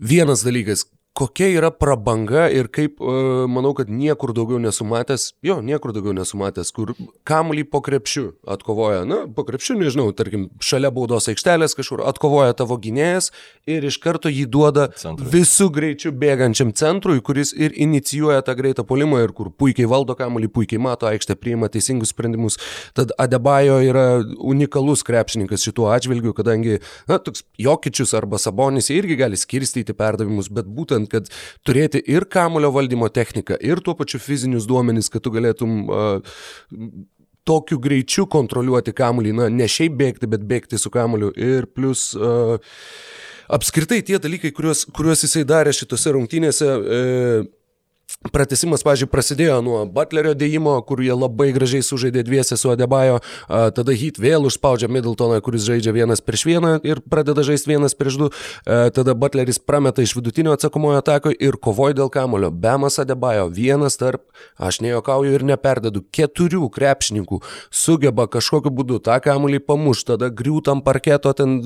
vienas 0.00 0.46
dalykas, 0.46 0.86
kokia 1.18 1.48
yra 1.50 1.70
prabanga 1.74 2.46
ir 2.54 2.68
kaip, 2.70 3.00
e, 3.02 3.46
manau, 3.50 3.72
kad 3.74 3.90
niekur 3.90 4.30
daugiau 4.36 4.60
nesumatęs, 4.62 5.32
jo, 5.42 5.58
niekur 5.64 5.90
daugiau 5.96 6.14
nesumatęs, 6.14 6.70
kur 6.76 6.92
kamuolį 7.26 7.64
po 7.72 7.80
krepšiu 7.82 8.28
atkovoja, 8.46 9.02
na, 9.08 9.24
po 9.34 9.42
krepšiu, 9.48 9.74
nežinau, 9.80 10.12
tarkim, 10.16 10.46
šalia 10.62 10.92
baudos 10.94 11.26
aikštelės 11.32 11.74
kažkur 11.78 12.04
atkovoja 12.06 12.54
tavo 12.58 12.78
gynėjas 12.78 13.32
ir 13.66 13.86
iš 13.88 13.98
karto 14.02 14.30
jį 14.30 14.44
duoda 14.46 14.88
Centrui. 14.98 15.30
visų 15.32 15.68
greičių 15.74 16.12
bėgančiam 16.22 16.70
centrui, 16.78 17.18
kuris 17.24 17.50
ir 17.56 17.74
inicijuoja 17.74 18.44
tą 18.46 18.54
greitą 18.58 18.86
polimą 18.86 19.24
ir 19.24 19.34
kur 19.34 19.50
puikiai 19.50 19.90
valdo 19.90 20.14
kamuolį, 20.18 20.52
puikiai 20.54 20.82
mato 20.82 21.10
aikštę, 21.10 21.34
priima 21.40 21.70
teisingus 21.72 22.14
sprendimus. 22.14 22.60
Tad 22.94 23.10
Adebajo 23.18 23.80
yra 23.82 24.06
unikalus 24.38 25.02
krepšininkas 25.06 25.66
šituo 25.66 25.90
atžvilgiu, 25.90 26.36
kadangi, 26.36 26.78
na, 27.10 27.18
toks 27.18 27.42
Jokičius 27.58 28.14
arba 28.14 28.38
Sabonis 28.38 28.92
irgi 28.94 29.18
gali 29.18 29.38
skirstyti 29.40 29.96
perdavimus, 29.98 30.52
bet 30.54 30.70
būtent 30.70 31.07
būtent, 31.08 31.28
kad 31.28 31.66
turėti 31.66 32.02
ir 32.06 32.24
kamulio 32.28 32.70
valdymo 32.72 33.08
techniką, 33.08 33.58
ir 33.60 33.80
tuo 33.80 33.94
pačiu 33.94 34.18
fizinius 34.18 34.66
duomenys, 34.66 35.08
kad 35.10 35.22
tu 35.22 35.30
galėtum 35.30 35.88
uh, 35.88 36.22
tokiu 37.44 37.78
greičiu 37.78 38.26
kontroliuoti 38.26 38.92
kamulį, 38.92 39.32
na, 39.32 39.48
ne 39.48 39.66
šiaip 39.66 39.96
bėgti, 39.96 40.28
bet 40.28 40.44
bėgti 40.44 40.78
su 40.78 40.90
kamuliu. 40.90 41.32
Ir 41.36 41.66
plus 41.66 42.14
uh, 42.14 42.58
apskritai 43.48 44.02
tie 44.02 44.18
dalykai, 44.18 44.52
kuriuos, 44.52 44.86
kuriuos 44.92 45.24
jisai 45.24 45.44
darė 45.44 45.72
šitose 45.72 46.12
rungtynėse, 46.12 46.68
uh, 46.68 47.46
Pratesimas, 48.32 48.82
pažiūrėjau, 48.82 49.10
prasidėjo 49.12 49.56
nuo 49.62 49.78
Butlerio 49.92 50.32
dėjimo, 50.36 50.72
kur 50.88 51.00
jie 51.04 51.12
labai 51.12 51.52
gražiai 51.54 51.84
sužaidė 51.84 52.22
dviese 52.26 52.56
su 52.58 52.70
Adebajo, 52.72 53.20
tada 53.46 53.94
Heat 53.94 54.16
vėl 54.18 54.48
užspaudžia 54.48 54.88
Middletoną, 54.90 55.38
kuris 55.44 55.66
žaidžia 55.68 55.92
vienas 55.94 56.22
prieš 56.24 56.42
vieną 56.48 56.72
ir 56.88 57.02
pradeda 57.04 57.44
žaisti 57.46 57.70
vienas 57.70 57.94
prieš 57.94 58.16
du, 58.20 58.28
tada 58.66 59.14
Butleris 59.14 59.60
prameta 59.62 60.02
iš 60.02 60.16
vidutinio 60.16 60.54
atsakomojo 60.56 61.02
atako 61.02 61.34
ir 61.36 61.60
kovoja 61.62 61.98
dėl 62.00 62.10
kamulio. 62.12 62.50
Bemas 62.50 62.98
Adebajo, 62.98 63.46
vienas 63.54 64.00
tarp, 64.00 64.24
aš 64.56 64.80
nejuokauju 64.84 65.36
ir 65.36 65.46
neperdedu, 65.52 66.02
keturių 66.08 66.72
krepšininkų 66.74 67.42
sugeba 67.70 68.26
kažkokiu 68.26 68.74
būdu 68.74 69.02
tą 69.04 69.20
kamulį 69.24 69.62
pamušti, 69.68 70.14
tada 70.14 70.32
griūtam 70.32 70.82
parketo 70.84 71.36
ten 71.38 71.60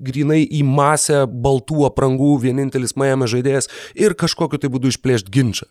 grinai 0.00 0.42
į 0.48 0.64
masę 0.66 1.24
baltų 1.30 1.86
aprangų, 1.92 2.34
vienintelis 2.48 2.98
Miami 2.98 3.30
žaidėjas 3.30 3.70
ir 3.94 4.18
kažkokiu 4.18 4.58
tai 4.58 4.72
būdu 4.72 4.92
išplėšti 4.92 5.36
ginčą. 5.38 5.70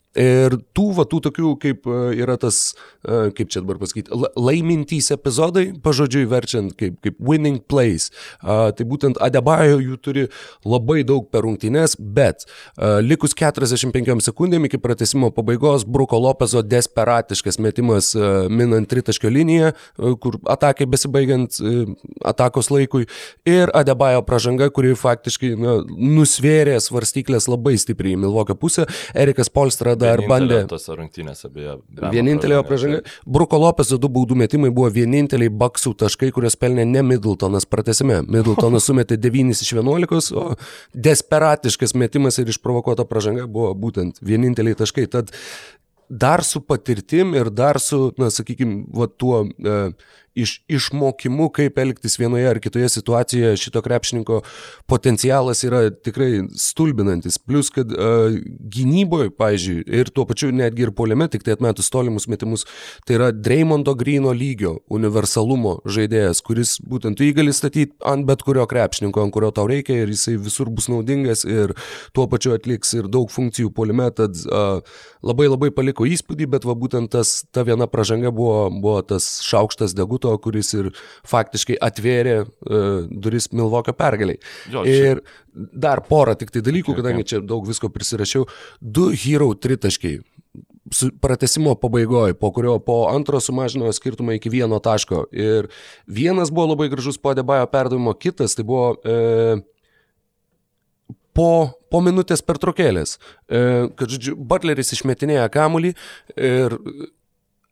Ir 0.19 0.57
tų, 0.75 0.89
va, 0.97 1.05
tų 1.07 1.21
tokių, 1.23 1.49
kaip 1.61 1.85
e, 1.87 1.99
yra 2.19 2.35
tas, 2.39 2.73
e, 3.05 3.29
kaip 3.35 3.51
čia 3.53 3.61
dabar 3.63 3.77
pasakyti, 3.79 4.11
laimintys 4.35 5.07
epizodai, 5.15 5.69
pažodžiui 5.83 6.25
verčiant, 6.27 6.73
kaip, 6.75 6.97
kaip 7.05 7.15
winning 7.23 7.61
plays. 7.71 8.09
Tai 8.41 8.85
būtent 8.87 9.19
Adebajo 9.23 9.77
jų 9.79 9.97
turi 10.03 10.25
labai 10.67 11.05
daug 11.07 11.29
per 11.31 11.45
rungtynes, 11.45 11.95
bet 11.95 12.43
a, 12.43 12.97
likus 12.99 13.35
45 13.37 14.25
sekundėm 14.25 14.67
iki 14.67 14.81
pratesimo 14.83 15.31
pabaigos, 15.31 15.85
Bruko 15.87 16.19
Lopezo 16.19 16.59
desperatiškas 16.65 17.61
metimas 17.63 18.11
minant 18.51 18.89
tritaškio 18.91 19.31
liniją, 19.31 19.71
kur 20.19 20.37
atakai 20.51 20.89
besibaigiant 20.91 21.55
atakos 22.27 22.67
laikui, 22.73 23.07
ir 23.47 23.71
Adebajo 23.77 24.25
pražanga, 24.27 24.67
kuri 24.73 24.91
faktiškai 24.99 25.53
na, 25.59 25.79
nusvėrė 25.87 26.75
svarstyklės 26.83 27.47
labai 27.51 27.77
stipriai 27.79 28.17
į 28.17 28.21
Milvokio 28.25 28.57
pusę. 28.59 28.87
Erikas 29.15 29.51
Polstra 29.53 29.95
dar 30.01 30.23
bandė. 30.29 30.61
Tose 30.69 30.95
rungtynėse 30.97 31.49
beje. 31.53 31.77
Vienintelė 32.13 32.61
pražanga. 32.67 33.01
Bruko 33.25 33.59
Lopeso 33.61 33.99
du 34.01 34.09
baudų 34.11 34.37
metimai 34.43 34.71
buvo 34.73 34.89
vieninteliai 34.93 35.51
baksų 35.63 35.93
taškai, 36.03 36.31
kuriuos 36.35 36.57
pelnė 36.61 36.85
ne 36.89 37.03
Middletonas 37.13 37.67
pratesime. 37.69 38.21
Middletonas 38.27 38.85
sumetė 38.89 39.19
9 39.21 39.53
iš 39.55 39.75
11, 39.77 40.31
o 40.37 40.55
desperatiškas 41.09 41.95
metimas 41.99 42.41
ir 42.41 42.51
išprovokuota 42.51 43.07
pražanga 43.09 43.47
buvo 43.47 43.75
būtent 43.87 44.21
vieninteliai 44.25 44.79
taškai. 44.79 45.07
Tad 45.11 45.31
dar 46.11 46.43
su 46.43 46.61
patirtim 46.61 47.35
ir 47.35 47.49
dar 47.49 47.79
su, 47.79 48.09
na, 48.19 48.27
sakykime, 48.33 48.83
va 48.91 49.07
tuo 49.07 49.45
e, 49.47 49.77
iš, 50.35 50.61
išmokimu, 50.71 51.49
kaip 51.53 51.77
elgtis 51.81 52.17
vienoje 52.19 52.47
ar 52.47 52.59
kitoje 52.59 52.89
situacijoje, 52.89 53.57
šito 53.57 53.81
krepšininko 53.81 54.41
potencialas 54.87 55.63
yra 55.67 55.83
tikrai 55.91 56.45
stulbinantis. 56.55 57.37
Plus, 57.37 57.69
kad 57.73 57.91
uh, 57.91 58.31
gynyboje, 58.71 59.31
pažiūrėjau, 59.35 59.87
ir 60.01 60.11
tuo 60.15 60.25
pačiu 60.29 60.51
netgi 60.55 60.87
ir 60.87 60.93
poliame, 60.95 61.27
tik 61.31 61.43
tai 61.45 61.55
atmetus 61.57 61.91
tolimus 61.91 62.27
metimus, 62.31 62.65
tai 63.07 63.17
yra 63.17 63.31
Dreymondo 63.35 63.95
Grino 63.99 64.31
lygio 64.35 64.77
universalumo 64.91 65.79
žaidėjas, 65.85 66.43
kuris 66.45 66.77
būtent 66.79 67.19
tu 67.19 67.27
jį 67.27 67.35
gali 67.41 67.55
statyti 67.55 67.95
ant 68.07 68.27
bet 68.27 68.45
kurio 68.45 68.65
krepšininko, 68.69 69.25
ant 69.25 69.35
kurio 69.35 69.51
tau 69.55 69.67
reikia 69.69 70.01
ir 70.03 70.13
jisai 70.13 70.37
visur 70.39 70.71
bus 70.71 70.87
naudingas 70.91 71.43
ir 71.47 71.75
tuo 72.15 72.27
pačiu 72.31 72.55
atliks 72.55 72.95
ir 72.95 73.11
daug 73.11 73.31
funkcijų 73.31 73.73
poliame, 73.75 74.07
tad 74.15 74.39
uh, 74.47 74.79
labai 75.25 75.49
labai 75.51 75.71
paliko 75.75 76.07
įspūdį, 76.07 76.47
bet 76.55 76.67
va 76.67 76.77
būtent 76.77 77.11
tas, 77.11 77.41
ta 77.51 77.65
viena 77.67 77.87
pražanga 77.91 78.31
buvo, 78.35 78.69
buvo 78.71 78.99
tas 79.05 79.33
šaukštas 79.45 79.95
degutas 79.97 80.20
Buto, 80.21 80.37
kuris 80.37 80.73
ir 80.77 80.91
faktiškai 81.27 81.79
atvėrė 81.81 82.35
uh, 82.43 83.07
duris 83.09 83.49
Milvokio 83.55 83.93
pergaliai. 83.97 84.39
Jo, 84.71 84.85
ir 84.85 85.23
dar 85.53 86.03
porą 86.07 86.35
tik 86.37 86.53
tai 86.53 86.61
dalykų, 86.61 86.95
kadangi 86.99 87.25
čia 87.25 87.41
daug 87.41 87.65
visko 87.67 87.89
prisirašiau. 87.89 88.45
Du 88.81 89.09
hero 89.11 89.51
tritaškiai 89.53 90.21
pratesimo 91.21 91.75
pabaigoje, 91.79 92.35
po 92.35 92.51
kurio 92.51 92.79
po 92.83 93.05
antro 93.09 93.39
sumažino 93.39 93.91
skirtumą 93.93 94.35
iki 94.35 94.51
vieno 94.51 94.79
taško. 94.83 95.25
Ir 95.31 95.69
vienas 96.05 96.51
buvo 96.51 96.73
labai 96.73 96.89
gražus 96.91 97.17
po 97.17 97.33
Debajo 97.37 97.69
perdavimo, 97.71 98.13
kitas 98.13 98.57
tai 98.57 98.65
buvo 98.67 98.97
e, 99.05 99.61
po, 101.37 101.71
po 101.87 102.01
minutės 102.03 102.43
pertraukėlės. 102.43 103.15
E, 103.47 103.63
kad, 103.95 104.11
žodžiu, 104.11 104.35
Butleris 104.35 104.91
išmetinėja 104.97 105.47
kamuolį 105.53 105.93
ir 106.35 106.77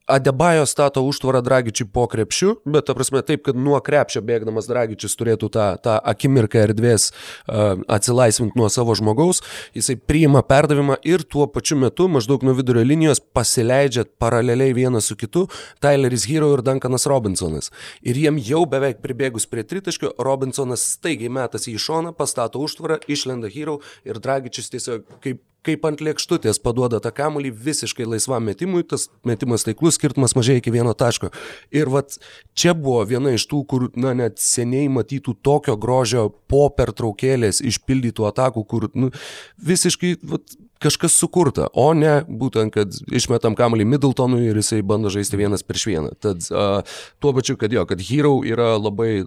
Adebajo 0.10 0.66
stato 0.66 1.04
užtvarą 1.06 1.42
Dragičiui 1.46 1.88
po 1.94 2.08
krepšiu, 2.10 2.56
bet 2.66 2.88
ta 2.90 2.96
prasme 2.98 3.22
taip, 3.26 3.44
kad 3.46 3.58
nuo 3.58 3.78
krepšio 3.86 4.24
bėgdamas 4.26 4.66
Dragičius 4.70 5.14
turėtų 5.20 5.50
tą, 5.54 5.66
tą 5.84 5.98
akimirką 6.12 6.64
erdvės 6.64 7.10
uh, 7.12 7.78
atsilaisvinti 7.86 8.58
nuo 8.58 8.70
savo 8.74 8.96
žmogaus, 8.98 9.44
jisai 9.78 10.00
priima 10.00 10.42
perdavimą 10.46 10.98
ir 11.06 11.22
tuo 11.30 11.46
pačiu 11.54 11.78
metu 11.78 12.08
maždaug 12.10 12.46
nuo 12.48 12.56
vidurio 12.58 12.82
linijos 12.88 13.22
pasileidžia 13.22 14.08
paraleliai 14.22 14.74
vienas 14.74 15.12
su 15.12 15.18
kitu 15.20 15.46
Tyleris 15.84 16.26
Hero 16.30 16.50
ir 16.56 16.66
Duncanas 16.66 17.06
Robinsonas. 17.10 17.70
Ir 18.02 18.18
jiem 18.18 18.42
jau 18.42 18.64
beveik 18.70 19.04
pribėgus 19.06 19.46
prie 19.50 19.64
tritaškio, 19.68 20.16
Robinsonas 20.18 20.88
staigiai 20.96 21.30
metasi 21.38 21.76
į 21.76 21.84
šoną, 21.86 22.16
pastato 22.18 22.64
užtvarą, 22.66 22.98
išlenda 23.08 23.52
Hero 23.54 23.80
ir 24.08 24.18
Dragičius 24.18 24.74
tiesiog 24.74 25.06
kaip 25.22 25.44
kaip 25.68 25.86
ant 25.88 26.02
lėkštutės 26.04 26.62
paduoda 26.64 27.02
tą 27.04 27.12
kamuolį 27.16 27.52
visiškai 27.66 28.08
laisvam 28.08 28.46
metimui, 28.48 28.84
tas 28.88 29.08
metimas 29.28 29.66
taiklus, 29.68 29.98
skirtumas 30.00 30.36
mažai 30.38 30.60
iki 30.60 30.74
vieno 30.74 30.94
taško. 30.98 31.32
Ir 31.76 31.92
vat 31.92 32.16
čia 32.58 32.76
buvo 32.78 33.04
viena 33.10 33.34
iš 33.36 33.48
tų, 33.52 33.64
kur, 33.70 33.90
na, 34.00 34.16
net 34.18 34.40
seniai 34.44 34.90
matytų 34.92 35.36
tokio 35.46 35.76
grožio 35.80 36.30
po 36.52 36.68
pertraukėlės 36.76 37.64
išpildytų 37.66 38.30
atakų, 38.32 38.66
kur, 38.70 38.90
nu, 38.96 39.12
visiškai, 39.72 40.16
vat, 40.32 40.60
kažkas 40.80 41.16
sukurta, 41.20 41.68
o 41.76 41.92
ne 41.94 42.22
būtent, 42.24 42.72
kad 42.74 42.96
išmetam 43.12 43.56
kamuolį 43.60 43.86
Middletonui 43.90 44.46
ir 44.48 44.60
jisai 44.62 44.80
bando 44.86 45.12
žaisti 45.12 45.40
vienas 45.40 45.66
prieš 45.68 45.86
vieną. 45.90 46.14
Tad 46.24 46.46
uh, 46.54 46.80
tuo 47.20 47.34
pačiu, 47.36 47.58
kad 47.60 47.74
jo, 47.76 47.84
kad 47.90 48.00
Hero 48.04 48.38
yra 48.48 48.72
labai, 48.80 49.26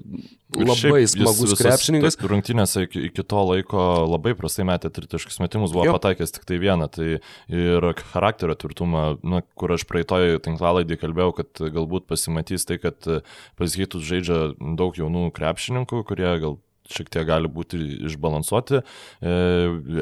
labai 0.57 1.05
smagus 1.11 1.53
krepšininkas. 1.61 2.17
Rungtynėse 2.33 2.87
iki, 2.89 3.05
iki 3.11 3.27
to 3.29 3.45
laiko 3.51 3.85
labai 4.09 4.33
prastai 4.39 4.67
metė 4.69 4.93
tritaškius 4.97 5.43
metimus, 5.45 5.77
buvo 5.77 5.91
jo. 5.91 5.97
pataikęs 5.99 6.33
tik 6.39 6.49
tai 6.49 6.61
vieną. 6.63 6.89
Tai 6.93 7.09
ir 7.53 7.89
charakterio 8.01 8.57
tvirtumą, 8.57 9.07
nu, 9.21 9.45
kur 9.59 9.77
aš 9.77 9.85
praeitoje 9.89 10.41
tinklalaidį 10.49 11.01
kalbėjau, 11.05 11.37
kad 11.43 11.65
galbūt 11.77 12.09
pasimatys 12.09 12.65
tai, 12.69 12.81
kad 12.81 13.13
pas 13.61 13.77
Hitus 13.77 14.09
žaidžia 14.09 14.55
daug 14.81 14.97
jaunų 14.97 15.29
krepšininkų, 15.37 16.05
kurie 16.09 16.33
gal 16.41 16.61
šiek 16.93 17.11
tiek 17.13 17.27
gali 17.29 17.51
būti 17.51 17.81
išbalansuoti. 18.11 18.83
E, 18.83 19.35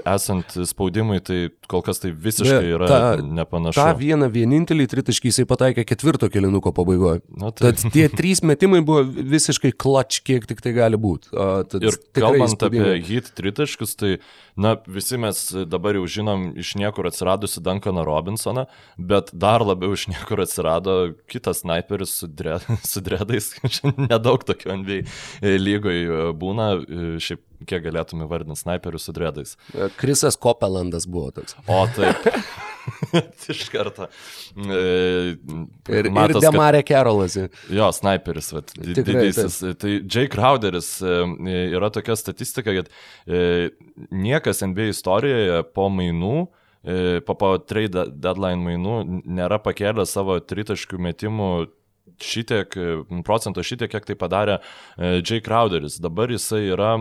esant 0.02 0.56
spaudimui, 0.68 1.20
tai 1.24 1.40
kol 1.70 1.84
kas 1.86 2.02
tai 2.02 2.12
visiškai 2.12 2.74
yra 2.74 2.90
ta, 2.90 3.00
nepanašu. 3.22 3.78
Ta 3.78 3.94
viena 3.98 4.30
vienintelį 4.32 4.88
tritaškį 4.90 5.32
jisai 5.32 5.46
pataikė 5.50 5.86
ketvirto 5.88 6.30
kilinuko 6.32 6.74
pabaigoje. 6.76 7.22
Na, 7.40 7.52
tai... 7.54 7.70
Tad 7.72 7.94
tie 7.94 8.08
trys 8.12 8.44
metimai 8.46 8.82
buvo 8.86 9.04
visiškai 9.06 9.72
klač, 9.72 10.20
kiek 10.26 10.48
tik 10.50 10.62
tai 10.64 10.74
gali 10.76 11.00
būti. 11.00 11.32
Ir 11.80 11.98
kalbant 12.16 12.50
įspūdingai. 12.50 12.96
apie 12.96 13.08
hit 13.08 13.32
tritaškius, 13.38 13.96
tai 14.00 14.16
na, 14.56 14.76
visi 14.86 15.18
mes 15.20 15.42
dabar 15.66 15.98
jau 15.98 16.06
žinom 16.06 16.50
iš 16.60 16.74
niekur 16.80 17.10
atsiradusi 17.10 17.62
Duncaną 17.64 18.04
Robinsoną, 18.06 18.66
bet 18.96 19.30
dar 19.32 19.64
labiau 19.66 19.94
iš 19.96 20.08
niekur 20.12 20.42
atsirado 20.44 20.96
kitas 21.30 21.64
sniperis 21.64 22.16
su, 22.22 22.30
dre, 22.30 22.58
su 22.90 23.02
dredais. 23.04 23.52
Nedaug 24.10 24.44
tokių 24.48 24.80
NBA 24.82 25.54
lygoje 25.60 26.32
būna 26.40 26.72
šiaip 27.20 27.44
kiek 27.68 27.84
galėtume 27.84 28.28
vardinti 28.30 28.62
snaiperių 28.62 29.00
su 29.00 29.12
dredais. 29.16 29.56
Krisas 30.00 30.38
Kopelandas 30.40 31.08
buvo 31.10 31.30
toks. 31.40 31.58
O 31.68 31.84
taip. 31.96 32.28
Iš 33.52 33.64
karto. 33.72 34.06
E, 34.56 35.34
ir, 35.88 36.10
matos, 36.12 36.40
ir 36.40 36.46
Demarė 36.46 36.82
Kerolas. 36.86 37.36
Jo, 37.72 37.90
sniperis, 37.96 38.52
vat, 38.54 38.72
didysis. 38.76 39.60
Tai 39.80 39.96
Jay 40.04 40.30
Crowderis 40.30 40.92
e, 41.02 41.18
yra 41.76 41.90
tokia 41.94 42.16
statistika, 42.18 42.74
kad 42.76 42.90
e, 43.26 43.70
niekas 44.10 44.64
NBA 44.66 44.90
istorijoje 44.94 45.62
po 45.74 45.90
mainų 45.92 46.48
po, 47.28 47.34
po 47.36 47.48
trade 47.68 48.06
deadline 48.24 48.62
mainų 48.64 48.94
nėra 49.28 49.58
pakėlęs 49.60 50.14
savo 50.16 50.38
tritaškių 50.40 50.96
metimų 51.04 51.48
šitiek, 52.22 52.74
procento 53.26 53.62
šitiek, 53.66 53.90
kiek 53.92 54.08
tai 54.08 54.16
padarė 54.18 54.58
e, 54.58 55.20
Jay 55.20 55.42
Crowderis. 55.44 56.00
Dabar 56.02 56.32
jisai 56.32 56.64
yra 56.74 56.96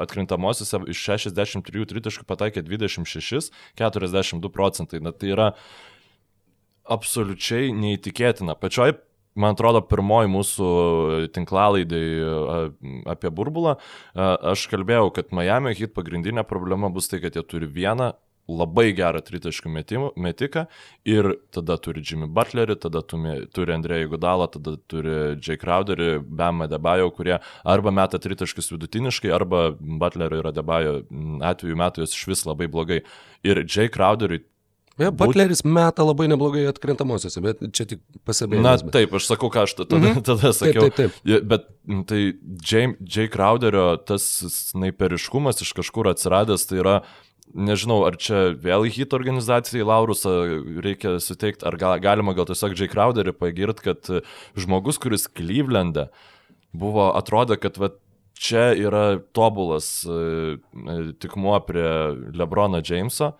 atkrintamosiose 0.00 0.82
iš 0.90 1.04
63 1.10 1.86
tritaškų 1.92 2.26
pataikė 2.28 2.64
26, 2.66 3.52
42 3.80 4.52
procentai. 4.54 5.02
Na, 5.04 5.12
tai 5.12 5.34
yra 5.34 5.52
absoliučiai 6.90 7.70
neįtikėtina. 7.76 8.56
Pačioj 8.58 8.96
man 9.38 9.54
atrodo, 9.54 9.82
pirmoji 9.86 10.30
mūsų 10.30 10.70
tinklalaidai 11.34 12.04
apie 13.10 13.30
burbulą, 13.34 13.76
aš 14.14 14.66
kalbėjau, 14.72 15.12
kad 15.14 15.30
Miami 15.36 15.76
hit 15.78 15.94
pagrindinė 15.96 16.44
problema 16.48 16.90
bus 16.92 17.10
tai, 17.10 17.22
kad 17.22 17.36
jie 17.38 17.44
turi 17.46 17.70
vieną 17.70 18.12
labai 18.58 18.90
gerą 18.96 19.22
tritaškių 19.24 19.72
metiką 20.16 20.66
ir 21.08 21.30
tada 21.54 21.76
turi 21.82 22.02
Jimmy 22.04 22.28
Butlerį, 22.34 22.76
tada 22.82 23.02
turi 23.06 23.76
Andrėjų 23.76 24.12
Gudalą, 24.14 24.50
tada 24.52 24.76
turi 24.90 25.16
Jay 25.38 25.60
Crowderį, 25.60 26.10
Bama 26.24 26.68
Debajo, 26.70 27.10
kurie 27.14 27.38
arba 27.64 27.94
meta 27.94 28.20
tritaškius 28.22 28.72
vidutiniškai, 28.74 29.32
arba 29.34 29.70
Butlerio 29.78 30.42
ir 30.42 30.52
Debajo 30.54 31.00
atveju 31.50 31.80
metų 31.80 32.06
jos 32.06 32.16
iš 32.16 32.28
vis 32.32 32.46
labai 32.48 32.70
blogai. 32.70 33.02
Ir 33.46 33.64
Jay 33.64 33.88
Crowderiui 33.92 34.44
Ja, 35.00 35.08
Butleris 35.14 35.62
meta 35.64 36.04
labai 36.04 36.26
neblogai 36.28 36.66
atkrintamosiose, 36.68 37.40
bet 37.44 37.62
čia 37.76 37.86
tik 37.88 38.02
pasibėgimas. 38.28 38.82
Na 38.84 38.92
taip, 38.92 39.14
aš 39.16 39.30
sakau, 39.30 39.48
ką 39.52 39.64
aš 39.64 39.76
tada, 39.78 39.96
mm 39.96 40.04
-hmm. 40.04 40.24
tada 40.28 40.52
sakiau. 40.52 40.88
Taip, 40.88 40.96
taip, 40.98 41.14
taip. 41.24 41.46
Bet 41.48 41.64
tai 42.10 42.20
Jay, 42.60 43.28
Crowderio 43.32 43.96
tas 43.96 44.26
snaiperiškumas 44.72 45.62
iš 45.64 45.72
kažkur 45.78 46.10
atsiradęs, 46.12 46.66
tai 46.68 46.82
yra 46.82 47.00
nežinau, 47.54 48.02
ar 48.08 48.16
čia 48.20 48.50
vėl 48.58 48.86
hit 48.90 49.14
organizacijai 49.16 49.86
Laurusą 49.86 50.34
reikia 50.84 51.16
suteikti, 51.22 51.66
ar 51.68 51.76
gal, 51.80 51.96
galima 52.02 52.34
gal 52.36 52.48
tiesiog 52.48 52.76
Jay 52.78 52.90
Crowderį 52.90 53.34
pagirt, 53.36 53.82
kad 53.84 54.10
žmogus, 54.58 55.00
kuris 55.02 55.26
Cleveland'e 55.30 56.08
buvo, 56.76 57.10
atrodė, 57.18 57.58
kad 57.60 57.78
va, 57.80 57.90
čia 58.40 58.70
yra 58.78 59.20
tobulas 59.36 60.00
e, 60.06 60.56
tikmuo 61.20 61.58
prie 61.66 61.90
Lebrono 62.36 62.80
Jameso, 62.80 63.34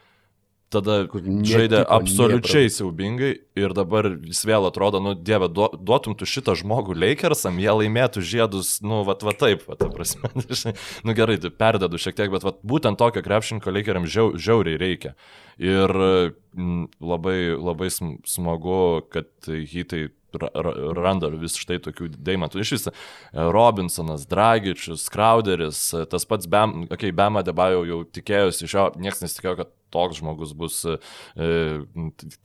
tada 0.70 0.96
žaidė 1.10 1.82
absoliučiai 1.82 2.66
niekur. 2.66 2.74
siaubingai 2.76 3.30
ir 3.58 3.74
dabar 3.76 4.08
jis 4.12 4.42
vėl 4.46 4.68
atrodo, 4.68 5.00
nu, 5.02 5.14
dieve, 5.18 5.48
duotum 5.50 6.14
tu 6.18 6.28
šitą 6.28 6.54
žmogų 6.58 6.94
Lakersam, 6.98 7.58
jie 7.62 7.74
laimėtų 7.80 8.22
žiedus, 8.24 8.76
nu, 8.86 9.02
va, 9.06 9.16
va 9.18 9.34
taip, 9.36 9.66
va, 9.68 9.78
ta 9.80 9.90
prasme. 9.92 10.30
nu 11.06 11.16
gerai, 11.18 11.40
tai 11.42 11.50
perdedu 11.50 12.00
šiek 12.00 12.18
tiek, 12.18 12.30
bet 12.32 12.46
va, 12.46 12.54
būtent 12.62 13.00
tokio 13.00 13.24
krepšinko 13.26 13.74
Lakeriam 13.74 14.06
žiau, 14.06 14.32
žiauriai 14.38 14.80
reikia. 14.80 15.16
Ir 15.60 15.92
m, 15.92 16.86
labai, 17.02 17.52
labai 17.58 17.90
smagu, 17.90 18.80
kad 19.12 19.30
hitai 19.50 20.08
randa 21.00 21.30
vis 21.40 21.58
štai 21.60 21.80
tokių 21.82 22.10
deimantų. 22.16 22.62
Iš 22.62 22.72
vis 22.76 22.88
Robinsonas, 23.32 24.26
Dragičius, 24.30 25.08
Crowderis, 25.12 25.82
tas 26.10 26.26
pats 26.28 26.48
Bam, 26.50 26.86
okay, 26.90 27.12
Bama 27.14 27.44
Debajo 27.46 27.84
jau 27.88 28.00
tikėjosi 28.04 28.66
iš 28.66 28.76
jo, 28.76 28.88
niekas 29.00 29.24
nesitikėjo, 29.24 29.56
kad 29.62 29.76
toks 29.90 30.20
žmogus 30.20 30.52
bus 30.54 30.76
e, 30.86 30.96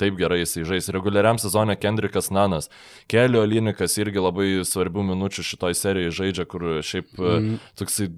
taip 0.02 0.18
gerai 0.20 0.42
jisai 0.42 0.66
žais. 0.68 0.90
Reguliariam 0.94 1.40
sezonė 1.42 1.78
Kendrikas 1.78 2.32
Nanas. 2.34 2.72
Kelio 3.12 3.46
Linikas 3.46 3.98
irgi 4.02 4.24
labai 4.24 4.50
svarbių 4.66 5.06
minučių 5.12 5.46
šitoj 5.52 5.78
serijai 5.78 6.16
žaidžia, 6.20 6.48
kur 6.50 6.68
šiaip 6.86 7.14
mm. 7.22 7.60
toksai 7.78 8.10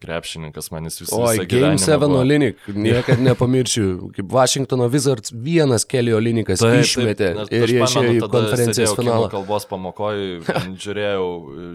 krepšininkas 0.00 0.70
manis 0.70 1.00
visą 1.00 1.18
laiką. 1.22 1.44
O, 1.44 1.48
Game 1.50 1.78
7 1.78 2.16
Olinik, 2.16 2.60
niekada 2.68 3.22
nepamiršiu, 3.22 4.10
kaip 4.16 4.32
Washingtono 4.32 4.88
Wizards 4.92 5.32
vienas 5.32 5.86
Kelly 5.88 6.14
Olinikas 6.16 6.62
taip, 6.62 6.82
išmetė 6.84 7.30
taip, 7.36 7.52
ir 7.54 7.72
jie 7.74 7.82
išėjo 7.84 8.14
į 8.16 8.30
konferencijos 8.32 8.94
finalą. 8.98 9.30
kalbos 9.32 9.68
pamokoje 9.70 10.40
žiūrėjau, 10.84 11.28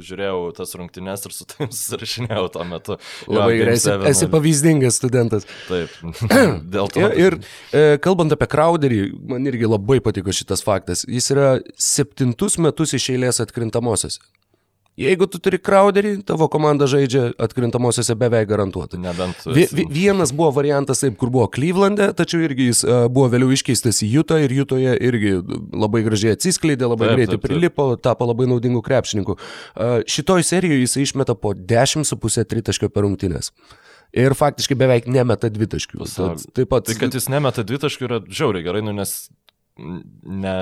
žiūrėjau 0.07 0.41
tas 0.57 0.75
rungtynes 0.79 1.25
ir 1.27 1.35
su 1.35 1.47
tam 1.53 1.71
susirašinėjau 1.71 2.45
tuo 2.55 2.67
metu. 2.67 2.99
Labai 3.31 3.55
gerai, 3.61 3.77
esi, 3.79 3.95
esi 4.11 4.29
pavyzdingas 4.31 4.99
studentas. 5.01 5.47
Taip, 5.69 5.95
dėl 6.75 6.91
to. 6.91 7.07
Ir, 7.07 7.17
ir 7.25 7.39
e, 7.71 7.97
kalbant 8.03 8.35
apie 8.35 8.49
Crowderį, 8.51 9.01
man 9.31 9.47
irgi 9.49 9.69
labai 9.69 10.01
patiko 10.03 10.33
šitas 10.35 10.65
faktas. 10.65 11.05
Jis 11.09 11.31
yra 11.33 11.49
septintus 11.79 12.59
metus 12.61 12.95
iš 12.97 13.11
eilės 13.15 13.41
atkrintamosios. 13.43 14.19
Jeigu 14.99 15.23
tu 15.31 15.39
turi 15.39 15.55
crowderį, 15.61 16.17
tavo 16.27 16.49
komanda 16.51 16.83
žaidžia 16.89 17.29
atkrintamosiose 17.39 18.15
beveik 18.19 18.49
garantuotai. 18.49 18.99
Nebent. 18.99 19.45
Vi, 19.47 19.63
vi, 19.71 19.85
vienas 19.87 20.33
buvo 20.35 20.49
variantas 20.57 20.99
taip, 20.99 21.15
kur 21.19 21.31
buvo 21.31 21.45
Cleveland'e, 21.53 22.09
tačiau 22.17 22.43
irgi 22.43 22.67
jis 22.67 22.83
uh, 22.83 23.05
buvo 23.07 23.29
vėliau 23.31 23.55
iškeistas 23.55 24.03
į 24.03 24.09
Jutą 24.17 24.41
ir 24.43 24.51
Jutoje 24.51 24.97
irgi 24.99 25.37
labai 25.71 26.03
gražiai 26.05 26.35
atsiskleidė, 26.35 26.89
labai 26.91 27.07
taip, 27.07 27.15
greitai 27.15 27.37
taip, 27.37 27.45
taip. 27.45 27.47
prilipo, 27.47 27.87
tapo 28.03 28.27
labai 28.27 28.49
naudingų 28.51 28.83
krepšininkų. 28.85 29.37
Uh, 29.37 29.95
šitoj 30.11 30.43
serijoje 30.51 30.83
jis 30.83 30.97
išmeta 31.07 31.37
po 31.39 31.55
10,5 31.55 32.51
tritaškio 32.51 32.91
per 32.91 33.07
rungtynės. 33.07 33.53
Ir 34.11 34.35
faktiškai 34.35 34.75
beveik 34.75 35.07
nemeta 35.07 35.47
dvitaškių. 35.47 36.03
Taip 36.51 36.67
pat. 36.67 36.89
Tai 36.91 36.99
kad 36.99 37.15
jis 37.15 37.31
nemeta 37.31 37.63
dvitaškių 37.63 38.09
yra 38.09 38.23
žiauriai 38.27 38.67
gerai, 38.67 38.83
nu, 38.83 38.91
nes 38.97 39.21
ne 39.79 40.57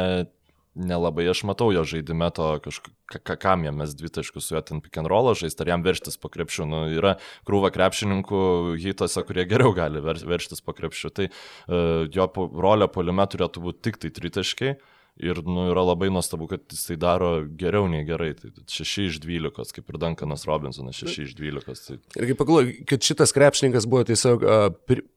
nelabai 0.79 1.27
aš 1.29 1.43
matau 1.47 1.69
jo 1.75 1.83
žaidime 1.87 2.29
to 2.35 2.47
kažką, 2.65 3.35
kam 3.41 3.65
jam 3.67 3.79
mes 3.81 3.93
dvi 3.97 4.11
taškus 4.19 4.47
su 4.47 4.55
juo 4.55 4.61
ten 4.65 4.81
pick 4.83 4.97
and 5.01 5.09
roll 5.11 5.31
žaisti, 5.37 5.63
ar 5.65 5.73
jam 5.73 5.83
verštis 5.85 6.19
po 6.21 6.31
krepšių. 6.31 6.67
Nu, 6.69 6.83
yra 6.95 7.15
krūva 7.47 7.71
krepšininkų 7.75 8.41
hitose, 8.83 9.23
kurie 9.27 9.45
geriau 9.49 9.73
gali 9.77 10.03
ver, 10.03 10.21
verštis 10.33 10.63
po 10.65 10.75
krepšių. 10.77 11.11
Tai 11.15 11.27
uh, 11.29 12.05
jo 12.13 12.29
rolė 12.37 12.89
poliume 12.91 13.27
turėtų 13.29 13.65
būti 13.65 13.85
tik 13.89 14.01
tai 14.03 14.13
tritaškiai. 14.15 14.77
Ir 15.19 15.41
nu, 15.43 15.65
yra 15.67 15.81
labai 15.83 16.07
nuostabu, 16.13 16.45
kad 16.47 16.61
jis 16.71 16.85
tai 16.87 16.95
daro 16.99 17.29
geriau 17.59 17.89
nei 17.91 18.05
gerai. 18.07 18.29
Tai 18.39 18.51
6 18.71 19.01
iš 19.03 19.17
12, 19.19 19.73
kaip 19.75 19.91
ir 19.91 19.97
Duncanas 19.99 20.45
Robinsonas, 20.47 21.01
6 21.01 21.25
iš 21.25 21.33
12. 21.35 21.81
Tai... 21.89 21.97
Ir 22.15 22.29
kaip 22.29 22.39
pagalvoju, 22.39 22.75
kad 22.87 23.03
šitas 23.03 23.35
krepšininkas 23.35 23.87
buvo 23.89 24.05
tiesiog 24.07 24.45
uh, 24.47 24.69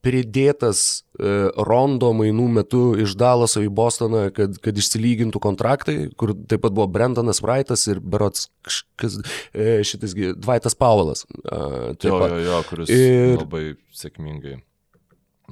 pridėtas 0.03 1.05
uh, 1.21 1.53
rondo 1.69 2.11
mainų 2.19 2.49
metu 2.59 2.83
iš 2.99 3.15
Dalaso 3.21 3.63
į 3.63 3.71
Bostoną, 3.71 4.25
kad, 4.35 4.59
kad 4.65 4.83
išsilygintų 4.83 5.43
kontraktai, 5.43 5.97
kur 6.19 6.35
taip 6.51 6.67
pat 6.67 6.75
buvo 6.75 6.89
Brendanas 6.91 7.39
Wrightas 7.45 7.87
ir 7.93 8.03
Berots 8.03 8.51
kažkas, 8.67 9.21
uh, 9.23 9.79
šitasgi 9.87 10.35
Dvaitas 10.35 10.75
Paulas. 10.75 11.23
Uh, 11.47 11.95
jo, 12.03 12.19
jo, 12.19 12.43
jo, 12.49 12.61
kuris 12.73 12.91
ir... 12.91 13.39
labai 13.39 13.65
sėkmingai 13.95 14.59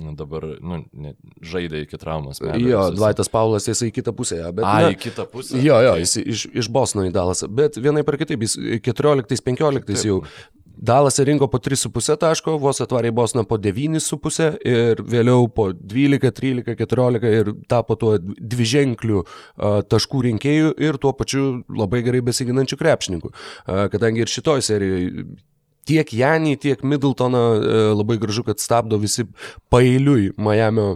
nu, 0.00 0.14
dabar 0.18 0.46
nu, 0.60 0.82
ne, 0.92 1.14
žaidė 1.44 1.84
iki 1.84 2.00
traumos. 2.00 2.40
Jo, 2.40 2.86
Dvaitas 2.96 3.30
Paulas 3.32 3.68
jisai 3.68 3.90
į 3.90 3.96
kitą 4.00 4.14
pusę. 4.16 4.40
Bet, 4.52 4.64
A, 4.64 4.76
na, 4.86 4.94
į 4.94 5.00
kitą 5.00 5.26
pusę. 5.30 5.60
Jo, 5.60 5.80
jo, 5.84 5.98
jis 6.00 6.16
iš, 6.22 6.46
iš 6.64 6.70
Bosno 6.72 7.04
į 7.06 7.12
Dalasą. 7.14 7.50
Bet 7.52 7.78
vienai 7.80 8.04
per 8.06 8.18
kitaip, 8.20 8.42
jis 8.46 8.56
14-15 8.88 10.08
jau 10.08 10.22
Dalasą 10.80 11.24
rinko 11.24 11.44
po 11.52 11.58
3,5 11.58 12.16
taško, 12.16 12.54
vos 12.58 12.78
atvarė 12.80 13.10
Bosną 13.12 13.42
po 13.44 13.58
9,5 13.60 14.46
ir 14.64 15.02
vėliau 15.04 15.44
po 15.52 15.66
12, 15.76 16.30
13, 16.38 16.72
14 16.78 17.34
ir 17.36 17.50
tapo 17.68 17.98
tuo 18.00 18.14
dviženkliu 18.22 19.26
taškų 19.92 20.22
rinkėjų 20.30 20.72
ir 20.80 20.96
tuo 21.02 21.12
pačiu 21.18 21.44
labai 21.68 22.00
gerai 22.06 22.22
besiginančiu 22.24 22.80
krepšininku. 22.80 23.28
Uh, 23.28 23.84
kadangi 23.92 24.24
ir 24.24 24.32
šitoj 24.32 24.64
serijoje 24.64 25.26
tiek 25.90 26.14
Janį, 26.20 26.56
tiek 26.62 26.82
Middletoną 26.86 27.44
labai 27.98 28.18
gražu, 28.22 28.46
kad 28.46 28.62
stabdo 28.62 28.98
visi 29.02 29.26
pailiui 29.72 30.30
Miamio 30.40 30.88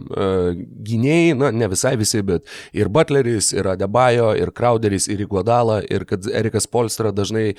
gynėjai, 0.87 1.37
na 1.41 1.51
ne 1.55 1.71
visai 1.73 1.97
visi, 2.01 2.23
bet 2.27 2.47
ir 2.77 2.91
Butleris, 2.95 3.53
ir 3.57 3.75
Adebayo, 3.75 4.33
ir 4.39 4.55
Crowderis, 4.55 5.11
ir 5.11 5.27
Iguodala, 5.27 5.81
ir 5.91 6.07
kad 6.09 6.29
Erikas 6.31 6.71
Polstra 6.71 7.13
dažnai 7.15 7.55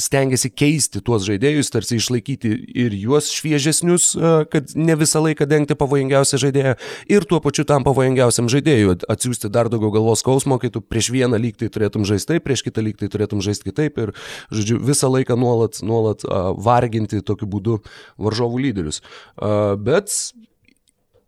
stengiasi 0.00 0.50
keisti 0.52 1.02
tuos 1.04 1.24
žaidėjus, 1.26 1.70
tarsi 1.72 1.98
išlaikyti 2.00 2.52
ir 2.78 2.94
juos 2.96 3.28
šviežesnius, 3.34 4.08
kad 4.52 4.72
ne 4.78 4.96
visą 4.98 5.22
laiką 5.24 5.46
dengti 5.48 5.76
pavojingiausią 5.78 6.40
žaidėją 6.46 6.74
ir 7.12 7.26
tuo 7.28 7.40
pačiu 7.44 7.66
tam 7.68 7.84
pavojingiausiam 7.86 8.48
žaidėjui 8.52 8.96
atsiųsti 9.12 9.50
dar 9.52 9.70
daugiau 9.72 9.92
galvos 9.94 10.24
skausmo, 10.24 10.58
kai 10.62 10.70
tu 10.72 10.80
prieš 10.80 11.10
vieną 11.14 11.40
lygtai 11.42 11.68
turėtum 11.72 12.06
žaisti 12.08 12.34
taip, 12.34 12.46
prieš 12.48 12.64
kitą 12.66 12.84
lygtai 12.86 13.10
turėtum 13.12 13.44
žaisti 13.44 13.68
kitaip 13.70 14.00
ir, 14.02 14.14
žodžiu, 14.54 14.80
visą 14.82 15.10
laiką 15.12 15.36
nuolat, 15.40 15.82
nuolat 15.86 16.24
varginti 16.56 17.22
tokiu 17.26 17.48
būdu 17.50 17.80
varžovų 18.22 18.62
lyderius. 18.68 19.02
Bet 19.36 20.12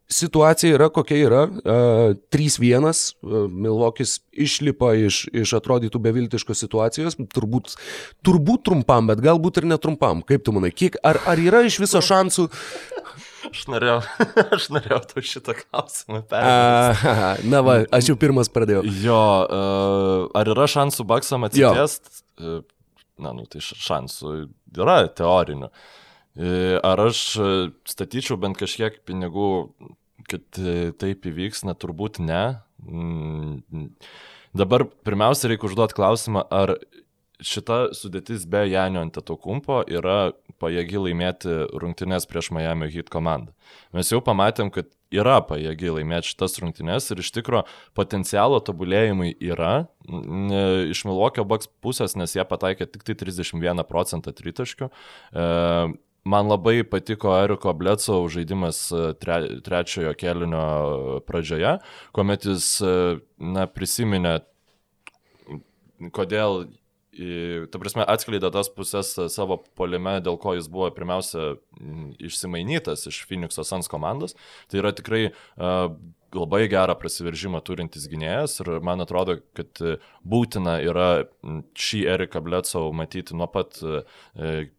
situacija 0.08 0.76
yra 0.76 0.88
kokia 0.92 1.18
yra. 1.26 1.42
Uh, 1.48 2.16
3-1, 2.32 2.88
uh, 2.88 3.46
Milvokis 3.52 4.18
išlipa 4.32 4.94
iš, 4.96 5.26
iš 5.32 5.54
atrodytų 5.58 6.00
beviltiškos 6.02 6.64
situacijos, 6.64 7.18
turbūt, 7.34 7.74
turbūt 8.26 8.64
trumpam, 8.68 9.10
bet 9.10 9.22
galbūt 9.24 9.60
ir 9.60 9.68
netrumpam. 9.68 10.24
Kaip 10.26 10.46
tu 10.46 10.54
manai, 10.56 10.72
kiek, 10.72 10.96
ar, 11.06 11.20
ar 11.28 11.42
yra 11.42 11.64
iš 11.68 11.80
viso 11.82 12.02
šansų? 12.04 12.48
Aš 13.48 13.62
norėjau, 13.70 14.00
aš 14.56 14.70
norėjau 14.74 15.02
tau 15.12 15.24
šitą 15.24 15.54
klausimą 15.60 16.24
perėti. 16.30 17.46
Na 17.52 17.62
va, 17.64 17.78
aš 18.00 18.10
jau 18.12 18.18
pirmas 18.20 18.50
pradėjau. 18.52 18.82
Jo, 19.04 19.22
ar 20.36 20.52
yra 20.56 20.66
šansų 20.68 21.06
baksam 21.08 21.46
atsitiest? 21.48 22.24
Uh, 22.40 22.60
na, 23.20 23.34
nu 23.36 23.46
tai 23.50 23.62
šansų 23.64 24.34
yra 24.76 25.00
teorinių. 25.12 25.70
Ar 26.86 27.00
aš 27.02 27.20
statyčiau 27.88 28.36
bent 28.38 28.54
kažkiek 28.60 29.00
pinigų 29.08 29.48
kad 30.30 30.60
e, 30.60 30.92
taip 30.98 31.26
įvyks, 31.28 31.64
na 31.68 31.74
turbūt 31.78 32.20
ne. 32.22 32.42
Mm, 32.84 33.90
dabar 34.56 34.86
pirmiausia 35.06 35.52
reikia 35.52 35.68
užduoti 35.70 35.96
klausimą, 35.98 36.44
ar 36.54 36.76
šita 37.44 37.92
sudėtis 37.94 38.46
be 38.50 38.64
Janio 38.66 39.02
Antetokumpo 39.04 39.82
yra 39.86 40.32
pajėgi 40.58 41.02
laimėti 41.04 41.54
rungtynės 41.78 42.26
prieš 42.30 42.50
Miami 42.54 42.90
Heat 42.90 43.10
komandą. 43.12 43.54
Mes 43.94 44.10
jau 44.10 44.18
pamatėm, 44.24 44.72
kad 44.74 44.90
yra 45.14 45.38
pajėgi 45.46 45.92
laimėti 45.94 46.32
šitas 46.32 46.58
rungtynės 46.62 47.06
ir 47.12 47.22
iš 47.22 47.30
tikrųjų 47.36 47.64
potencialo 47.96 48.58
tobulėjimui 48.64 49.36
yra 49.52 49.86
iš 50.90 51.04
Milwaukee 51.08 51.46
Bucks 51.46 51.70
pusės, 51.82 52.16
nes 52.18 52.34
jie 52.34 52.44
pataikė 52.48 52.88
tik 52.90 53.06
tai 53.06 53.16
31 53.22 53.86
procentą 53.88 54.34
tritaškių. 54.34 54.90
E, 56.24 56.28
Man 56.28 56.48
labai 56.48 56.82
patiko 56.84 57.32
Eriko 57.38 57.72
Bleco 57.72 58.28
žaidimas 58.28 58.90
e, 58.92 59.12
tre, 59.20 59.60
trečiojo 59.64 60.12
kelinio 60.18 61.20
pradžioje, 61.26 61.78
kuomet 62.12 62.44
jis 62.44 62.66
e, 62.84 62.90
na, 63.38 63.66
prisiminė, 63.70 64.34
kodėl, 66.12 66.66
ta 67.72 67.80
prasme, 67.82 68.04
atskleidė 68.06 68.52
tas 68.54 68.70
pusės 68.72 69.14
savo 69.34 69.60
polime, 69.78 70.18
dėl 70.24 70.38
ko 70.40 70.54
jis 70.58 70.68
buvo 70.72 70.90
pirmiausia 70.94 71.56
išsimainytas 72.22 73.08
iš 73.10 73.24
Phoenix'o 73.28 73.66
Sans 73.66 73.90
komandos. 73.90 74.36
Tai 74.70 74.82
yra 74.82 74.94
tikrai 74.96 75.28
uh, 75.30 75.90
labai 76.34 76.68
gerą 76.68 76.94
prasiveržimą 76.98 77.60
turintis 77.64 78.06
gynėjas 78.10 78.58
ir 78.60 78.70
man 78.84 79.00
atrodo, 79.00 79.38
kad 79.56 79.80
būtina 80.28 80.78
yra 80.84 81.24
šį 81.78 82.02
Eriką 82.14 82.42
Bledsow 82.44 82.90
matyti 82.96 83.36
nuo 83.36 83.48
pat 83.50 83.80
e, 83.80 84.02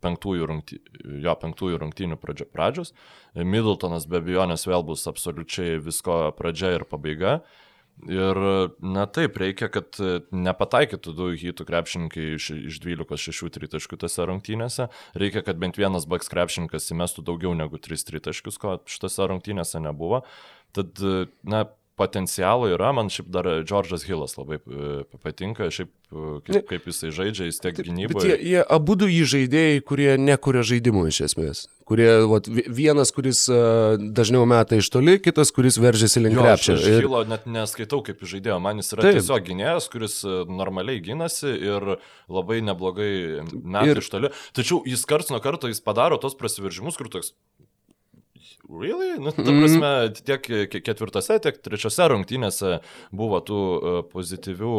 penktųjų, 0.03 0.49
rungty, 0.49 0.79
jo, 1.23 1.35
penktųjų 1.41 1.81
rungtynių 1.81 2.19
pradžios. 2.21 2.93
Middletonas 3.33 4.05
be 4.09 4.21
abejonės 4.21 4.67
vėl 4.69 4.85
bus 4.85 5.07
absoliučiai 5.09 5.79
visko 5.81 6.21
pradžia 6.37 6.75
ir 6.77 6.85
pabaiga. 6.89 7.39
Ir, 8.07 8.37
na 8.79 9.03
taip, 9.11 9.35
reikia, 9.41 9.67
kad 9.73 9.97
nepataikytų 10.31 11.13
du 11.17 11.25
hitų 11.35 11.65
krepšininkai 11.67 12.27
iš, 12.37 12.45
iš 12.71 12.77
12-6 12.85 13.51
tritaškų 13.57 13.99
tose 13.99 14.27
rungtynėse. 14.29 14.87
Reikia, 15.19 15.43
kad 15.43 15.59
bent 15.59 15.75
vienas 15.79 16.07
baks 16.07 16.31
krepšininkas 16.31 16.87
įmestų 16.95 17.25
daugiau 17.27 17.51
negu 17.59 17.81
3 17.81 18.07
tritaškius, 18.07 18.61
ko 18.61 18.77
šitose 18.87 19.27
rungtynėse 19.27 19.83
nebuvo. 19.83 20.21
Tad, 20.77 21.03
na, 21.43 21.65
potencialo 21.99 22.69
yra, 22.71 22.93
man 22.95 23.11
šiaip 23.11 23.27
dar 23.33 23.47
Džordžas 23.67 24.05
Hillas 24.07 24.37
labai 24.39 24.59
e, 24.59 25.01
patinka, 25.23 25.67
šiaip 25.73 25.89
e, 25.91 26.37
kaip, 26.47 26.69
kaip 26.69 26.87
jisai 26.89 27.11
žaidžia, 27.15 27.49
jis 27.49 27.59
tiek 27.63 27.81
gynyboje. 27.81 28.31
Jie, 28.31 28.37
jie 28.53 28.63
abu 28.77 28.95
du 28.99 29.09
jį 29.11 29.25
žaidėjai, 29.33 29.83
kurie 29.89 30.13
nekuria 30.21 30.63
žaidimų 30.71 31.09
iš 31.11 31.21
esmės. 31.29 31.65
Kurie, 31.89 32.07
vat, 32.29 32.45
vienas, 32.49 33.09
kuris 33.15 33.47
uh, 33.49 33.95
dažniau 33.97 34.43
meta 34.45 34.77
iš 34.77 34.91
toli, 34.93 35.15
kitas, 35.25 35.49
kuris 35.55 35.79
veržiasi 35.81 36.21
link 36.21 36.37
krepšio. 36.37 36.75
Aš 36.77 36.85
ir... 36.85 36.99
Hilo 37.01 37.23
net 37.25 37.47
neskaitau 37.49 38.03
kaip 38.05 38.21
žaidėjo, 38.29 38.59
man 38.61 38.77
jis 38.83 38.93
yra 38.93 39.07
Taip. 39.07 39.17
tiesiog 39.17 39.47
gynėjas, 39.47 39.89
kuris 39.89 40.19
normaliai 40.45 41.01
gynasi 41.01 41.49
ir 41.49 41.95
labai 42.29 42.59
neblogai 42.67 43.13
meta 43.49 43.87
ir... 43.89 44.03
iš 44.03 44.11
toli. 44.13 44.29
Tačiau 44.53 44.83
jis 44.85 45.07
karts 45.09 45.33
nuo 45.33 45.41
karto 45.41 45.71
jis 45.71 45.81
padaro 45.81 46.21
tos 46.21 46.37
prasiveržimus, 46.37 46.99
kur 46.99 47.09
toks 47.09 47.33
Really? 48.67 49.17
Nu, 49.17 49.31
ta 49.31 49.41
mhm. 49.41 49.59
prasme, 49.59 49.89
tiek 50.25 50.43
ketvirtose, 50.85 51.39
tiek 51.41 51.55
trečiose 51.63 52.05
rungtynėse 52.11 52.75
buvo 53.15 53.39
tų 53.41 53.59
uh, 53.59 53.99
pozityvių 54.11 54.73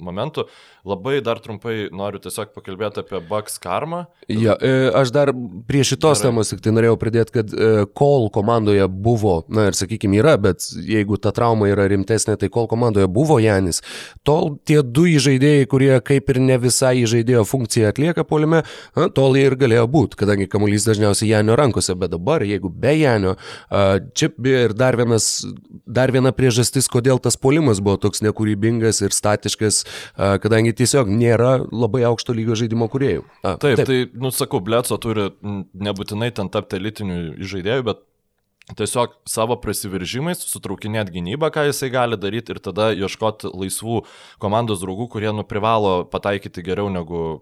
momentų. 0.00 0.46
Labai 0.88 1.18
dar 1.24 1.40
trumpai 1.44 1.90
noriu 1.92 2.22
tiesiog 2.24 2.54
pakalbėti 2.54 3.02
apie 3.02 3.20
Bucks 3.28 3.58
karmą. 3.60 4.06
Ja, 4.32 4.54
e, 4.56 4.88
aš 4.96 5.10
dar 5.12 5.32
prie 5.68 5.82
šitos 5.84 6.22
Gerai. 6.22 6.30
temos 6.30 6.52
tik 6.52 6.62
tai 6.64 6.72
norėjau 6.72 6.96
pridėti, 7.00 7.34
kad 7.34 7.52
kol 7.98 8.28
e, 8.28 8.32
komandoje 8.32 8.86
buvo, 8.88 9.42
na 9.52 9.66
ir 9.68 9.76
sakykime 9.76 10.20
yra, 10.22 10.38
bet 10.40 10.64
jeigu 10.72 11.18
ta 11.20 11.34
trauma 11.36 11.68
yra 11.68 11.84
rimtesnė, 11.90 12.38
tai 12.40 12.48
kol 12.52 12.70
komandoje 12.70 13.10
buvo 13.12 13.36
Janis, 13.42 13.82
tol 14.24 14.54
tie 14.64 14.80
du 14.80 15.04
įžaidėjai, 15.10 15.68
kurie 15.68 15.92
kaip 16.00 16.32
ir 16.32 16.40
ne 16.40 16.56
visai 16.62 16.94
įžaidėjo 17.02 17.44
funkciją 17.48 17.92
atlieka 17.92 18.24
polime, 18.28 18.62
tol 19.16 19.36
jie 19.36 19.44
ir 19.50 19.58
galėjo 19.60 19.84
būti, 19.92 20.22
kadangi 20.22 20.48
kamuolys 20.48 20.88
dažniausiai 20.88 21.34
Janio 21.34 21.58
rankose, 21.58 21.92
bet 21.98 22.14
dabar 22.16 22.46
jeigu 22.46 22.72
be 22.72 22.96
Janio, 23.08 23.28
Majanio. 23.28 23.36
Čia 24.14 24.30
ir 24.44 24.74
dar, 24.76 24.96
vienas, 24.96 25.44
dar 25.86 26.12
viena 26.12 26.32
priežastis, 26.32 26.88
kodėl 26.90 27.20
tas 27.22 27.36
polimas 27.36 27.80
buvo 27.80 27.98
toks 28.00 28.22
nekūrybingas 28.24 29.02
ir 29.04 29.14
statiškas, 29.14 29.84
kadangi 30.42 30.74
tiesiog 30.76 31.10
nėra 31.10 31.58
labai 31.70 32.04
aukšto 32.08 32.36
lygio 32.36 32.58
žaidimo 32.58 32.88
kuriejų. 32.92 33.24
A, 33.42 33.56
taip, 33.56 33.80
taip, 33.80 33.86
tai, 33.88 33.98
nu 34.14 34.32
sakau, 34.34 34.60
Bleco 34.64 34.98
turi 35.00 35.30
nebūtinai 35.88 36.30
ten 36.36 36.50
tapti 36.52 36.78
elitiniu 36.80 37.36
žaidėju, 37.38 37.86
bet 37.88 38.04
tiesiog 38.76 39.14
savo 39.28 39.56
prasiveržimais 39.60 40.42
sutraukinėti 40.44 41.14
gynybą, 41.16 41.48
ką 41.54 41.68
jisai 41.70 41.88
gali 41.92 42.18
daryti 42.20 42.52
ir 42.52 42.60
tada 42.60 42.90
ieškoti 42.92 43.52
laisvų 43.54 44.02
komandos 44.42 44.82
draugų, 44.82 45.08
kurie 45.14 45.32
nu 45.32 45.44
privalo 45.48 46.02
pataikyti 46.10 46.64
geriau 46.66 46.90
negu 46.92 47.40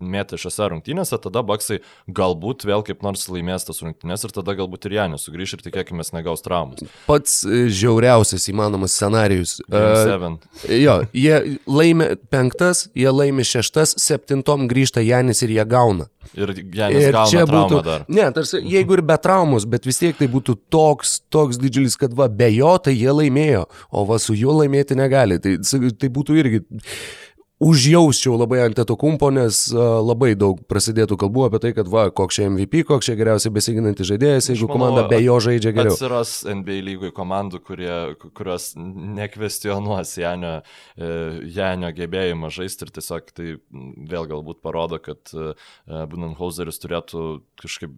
mėtė 0.00 0.38
šiose 0.40 0.70
rungtynėse, 0.72 1.18
tada 1.20 1.42
Baksai 1.46 1.80
galbūt 2.08 2.64
vėl 2.68 2.84
kaip 2.86 3.04
nors 3.04 3.26
laimės 3.28 3.66
tas 3.68 3.82
rungtynės 3.84 4.24
ir 4.24 4.34
tada 4.36 4.56
galbūt 4.56 4.88
ir 4.88 4.96
Janis 4.98 5.26
sugrįš 5.26 5.56
ir 5.58 5.64
tikėkime 5.66 6.04
negaus 6.16 6.44
traumas. 6.44 6.84
Pats 7.08 7.42
e, 7.44 7.66
žiauriausias 7.72 8.48
įmanomas 8.52 8.94
scenarius. 8.96 9.58
Uh, 9.66 10.36
jo, 10.70 10.98
jie 11.12 11.58
laimė 11.68 12.12
penktas, 12.32 12.86
jie 12.96 13.10
laimė 13.12 13.44
šeštas, 13.46 13.96
septintom 14.00 14.68
grįžta 14.70 15.04
Janis 15.04 15.42
ir 15.44 15.56
jie 15.58 15.66
gauna. 15.68 16.08
Ir 16.36 16.52
Janis 16.74 17.08
ir 17.08 17.18
čia 17.30 17.44
būtų 17.48 17.82
dar. 17.86 18.06
Ne, 18.12 18.26
tarsi, 18.34 18.60
jeigu 18.66 18.98
ir 18.98 19.02
be 19.06 19.16
traumos, 19.22 19.66
bet 19.68 19.86
vis 19.88 20.00
tiek 20.00 20.16
tai 20.18 20.28
būtų 20.30 20.45
toks, 20.54 21.18
toks 21.32 21.58
didžiulis, 21.58 21.98
kad 21.98 22.14
va, 22.14 22.28
be 22.30 22.52
jo 22.54 22.76
tai 22.78 22.94
jie 22.94 23.10
laimėjo, 23.10 23.66
o 23.90 24.06
va 24.06 24.20
su 24.22 24.36
juo 24.38 24.54
laimėti 24.60 24.94
negali. 24.98 25.40
Tai, 25.42 25.58
tai 25.98 26.12
būtų 26.12 26.38
irgi 26.38 26.62
užjausčiau 27.56 28.36
labai 28.36 28.60
ant 28.66 28.76
to 28.76 28.96
kumpo, 29.00 29.30
nes 29.32 29.62
uh, 29.72 29.98
labai 30.04 30.34
daug 30.36 30.58
prasidėtų 30.68 31.16
kalbų 31.22 31.46
apie 31.46 31.60
tai, 31.64 31.70
kad 31.76 31.88
va, 31.88 32.06
koks 32.12 32.36
čia 32.36 32.50
MVP, 32.50 32.82
koks 32.88 33.08
čia 33.08 33.16
geriausiai 33.16 33.54
besiginantis 33.54 34.10
žaidėjas, 34.10 34.50
jeigu 34.50 34.68
manau, 34.68 34.76
komanda 34.76 35.04
be 35.08 35.20
jo 35.24 35.38
žaidžia 35.40 35.72
geriau. 35.76 35.96
Atsiras 35.96 36.34
NBA 36.44 36.82
lygoj 36.90 37.14
komandų, 37.16 37.62
kurie, 37.64 37.94
kurios 38.36 38.74
nekvestionuos 38.76 40.12
Janio, 40.20 40.58
e, 41.00 41.12
Janio 41.56 41.92
gebėjimą 41.96 42.52
žaisti 42.52 42.84
ir 42.84 42.92
tiesiog 42.98 43.32
tai 43.32 43.54
vėl 44.12 44.28
galbūt 44.34 44.60
parodo, 44.64 45.00
kad 45.00 45.32
e, 45.32 45.54
Bunenhauseris 46.12 46.82
turėtų 46.84 47.24
kažkaip 47.62 47.96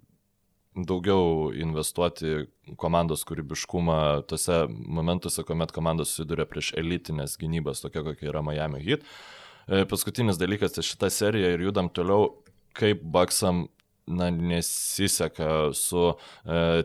daugiau 0.87 1.49
investuoti 1.57 2.47
komandos 2.81 3.25
kūrybiškumą 3.29 4.27
tose 4.31 4.61
momentuose, 4.69 5.45
kuomet 5.47 5.73
komandos 5.75 6.13
susiduria 6.13 6.47
prieš 6.49 6.73
elitinės 6.79 7.39
gynybas, 7.41 7.83
tokia 7.85 8.05
kokia 8.07 8.31
yra 8.33 8.43
Miami 8.45 8.83
Heat. 8.85 9.07
E, 9.69 9.83
paskutinis 9.89 10.39
dalykas, 10.41 10.77
tai 10.77 10.85
šita 10.87 11.11
serija 11.13 11.51
ir 11.55 11.67
judam 11.69 11.91
toliau, 11.93 12.31
kaip 12.79 13.03
Baksam 13.03 13.67
na, 14.07 14.31
nesiseka 14.31 15.73
su 15.77 16.13
e, 16.45 16.85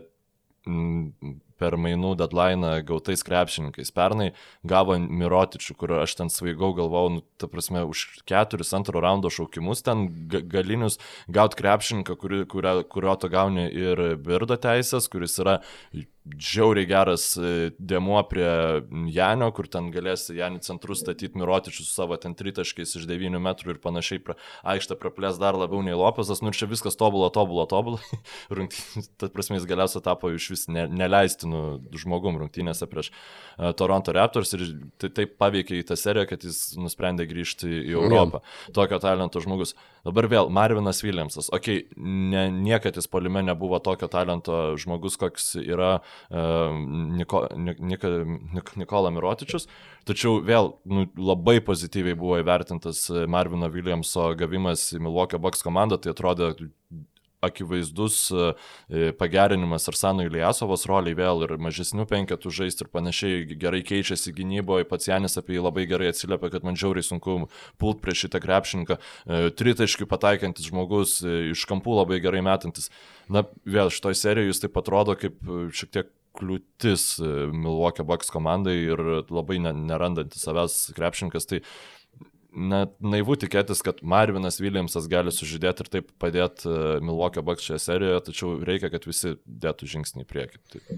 per 1.60 1.76
mainų 1.80 2.14
deadline 2.20 2.80
gautais 2.86 3.24
krepšininkais. 3.26 3.92
Pernai 3.94 4.30
gavo 4.66 4.96
Mirotičių, 4.98 5.76
kur 5.78 5.96
aš 6.00 6.16
ten 6.20 6.32
svaigau 6.32 6.72
galvau, 6.76 7.06
nu, 7.16 7.24
ta 7.40 7.48
prasme, 7.50 7.84
už 7.88 8.06
keturis 8.28 8.74
antro 8.76 9.02
raundo 9.04 9.32
šaukimus 9.32 9.84
ten 9.86 10.06
galinius 10.28 10.98
gauti 11.28 11.60
krepšininką, 11.60 12.18
kuri, 12.20 12.42
kurio, 12.50 12.80
kurio 12.88 13.16
to 13.20 13.30
gauni 13.32 13.68
ir 13.70 14.04
birdo 14.22 14.58
teisės, 14.60 15.10
kuris 15.12 15.38
yra 15.42 15.60
žiauriai 16.24 16.86
geras 16.88 17.26
e, 17.36 17.70
dėmuo 17.76 18.22
prie 18.30 18.48
Janio, 19.12 19.50
kur 19.52 19.68
ten 19.68 19.90
galės 19.92 20.30
Janį 20.32 20.62
centrus 20.64 21.02
statyti 21.02 21.36
Mirotičius 21.36 21.90
su 21.90 21.96
savo 21.98 22.16
ten 22.20 22.32
tritaškiais 22.38 22.96
iš 22.96 23.04
9 23.10 23.36
metrų 23.44 23.74
ir 23.74 23.80
panašiai 23.82 24.22
pra, 24.24 24.36
aikštę 24.72 24.96
praplės 25.00 25.36
dar 25.40 25.58
labiau 25.60 25.82
nei 25.84 25.96
Lopezas, 25.96 26.40
nu 26.40 26.48
ir 26.48 26.56
čia 26.56 26.68
viskas 26.70 26.96
tobulo, 26.96 27.28
tobulo, 27.34 27.66
tobulo. 27.68 28.00
Tad 29.20 29.34
prasme, 29.36 29.58
jis 29.58 29.68
galiausiai 29.68 30.04
tapo 30.04 30.32
iš 30.32 30.48
vis 30.54 30.64
ne, 30.72 30.86
neleistinų 30.88 31.62
žmogum 32.00 32.40
rungtynėse 32.40 32.88
prieš 32.88 33.12
uh, 33.12 33.74
Toronto 33.76 34.16
Raptors 34.16 34.56
ir 34.56 34.64
tai 35.00 35.12
taip 35.12 35.36
paveikė 35.40 35.82
į 35.82 35.88
tą 35.92 35.98
seriją, 36.00 36.30
kad 36.32 36.48
jis 36.48 36.70
nusprendė 36.80 37.28
grįžti 37.28 37.68
į 37.68 37.98
Europą. 37.98 38.40
Yeah. 38.40 38.76
Tokio 38.80 39.02
talento 39.04 39.44
žmogus. 39.44 39.76
Dabar 40.04 40.28
vėl 40.28 40.50
Marvinas 40.52 41.00
Williamsas. 41.04 41.50
Ok, 41.52 41.70
ne, 41.96 42.48
niekad 42.52 42.96
jis 42.96 43.08
polime 43.12 43.44
nebuvo 43.44 43.78
tokio 43.84 44.08
talento 44.12 44.74
žmogus, 44.80 45.16
koks 45.20 45.54
yra 45.60 45.94
uh, 46.00 46.13
Niko, 46.30 47.44
Nika, 47.56 48.12
Nik, 48.54 48.74
Nikola 48.80 49.12
Mirotičius, 49.14 49.68
tačiau 50.08 50.40
vėl 50.44 50.74
nu, 50.84 51.08
labai 51.18 51.60
pozityviai 51.64 52.18
buvo 52.18 52.38
įvertintas 52.42 53.06
Marvino 53.30 53.70
Williamso 53.72 54.32
gavimas 54.38 54.88
į 54.96 55.02
Milwaukee 55.04 55.40
Bucks 55.40 55.64
komandą, 55.66 56.00
tai 56.00 56.14
atrodė 56.14 56.54
akivaizdus 57.44 58.32
pagerinimas 59.18 59.88
Arsano 59.90 60.24
Iliasovos 60.24 60.86
roliai 60.88 61.16
vėl 61.18 61.44
ir 61.44 61.54
mažesnių 61.60 62.06
penketų 62.08 62.52
žaisti 62.56 62.86
ir 62.86 62.90
panašiai. 62.94 63.42
Gerai 63.60 63.82
keičiasi 63.86 64.32
gynyboje, 64.36 64.86
pats 64.88 65.10
Janis 65.10 65.36
apie 65.40 65.58
jį 65.58 65.66
labai 65.66 65.84
gerai 65.90 66.08
atsiliepia, 66.12 66.48
kad 66.54 66.64
man 66.64 66.78
žiauriai 66.80 67.04
sunku 67.04 67.36
pult 67.80 68.00
prieš 68.04 68.26
šitą 68.26 68.40
krepšininką, 68.44 68.96
tritaškių 69.60 70.08
pataikantis 70.08 70.70
žmogus, 70.70 71.18
iš 71.52 71.66
kampų 71.68 72.00
labai 72.00 72.22
gerai 72.24 72.40
metantis. 72.44 72.88
Na, 73.32 73.44
vėl 73.64 73.92
šitoj 73.92 74.16
serijoje 74.18 74.52
jis 74.52 74.62
taip 74.64 74.78
atrodo 74.80 75.16
kaip 75.18 75.38
e, 75.40 75.64
šiek 75.72 75.92
tiek 75.94 76.12
kliūtis 76.34 77.04
e, 77.22 77.30
Milwaukee 77.54 78.06
Bucks 78.06 78.32
komandai 78.34 78.76
ir 78.82 79.00
labai 79.30 79.60
nerandantis 79.62 80.44
savęs 80.44 80.78
krepšininkas. 80.96 81.48
Tai 81.50 81.62
na, 82.54 82.84
naivu 83.02 83.36
tikėtis, 83.40 83.82
kad 83.84 84.00
Marvinas 84.06 84.60
Williamsas 84.62 85.06
gali 85.10 85.32
sužydėti 85.34 85.84
ir 85.84 85.90
taip 85.90 86.08
padėti 86.22 86.68
e, 86.70 86.76
Milwaukee 87.04 87.42
Bucks 87.44 87.66
šioje 87.66 87.80
serijoje, 87.82 88.20
tačiau 88.28 88.52
reikia, 88.64 88.90
kad 88.92 89.06
visi 89.08 89.34
dėtų 89.44 89.88
žingsnį 89.90 90.24
į 90.24 90.28
priekį. 90.30 90.60
Taip. 90.74 90.92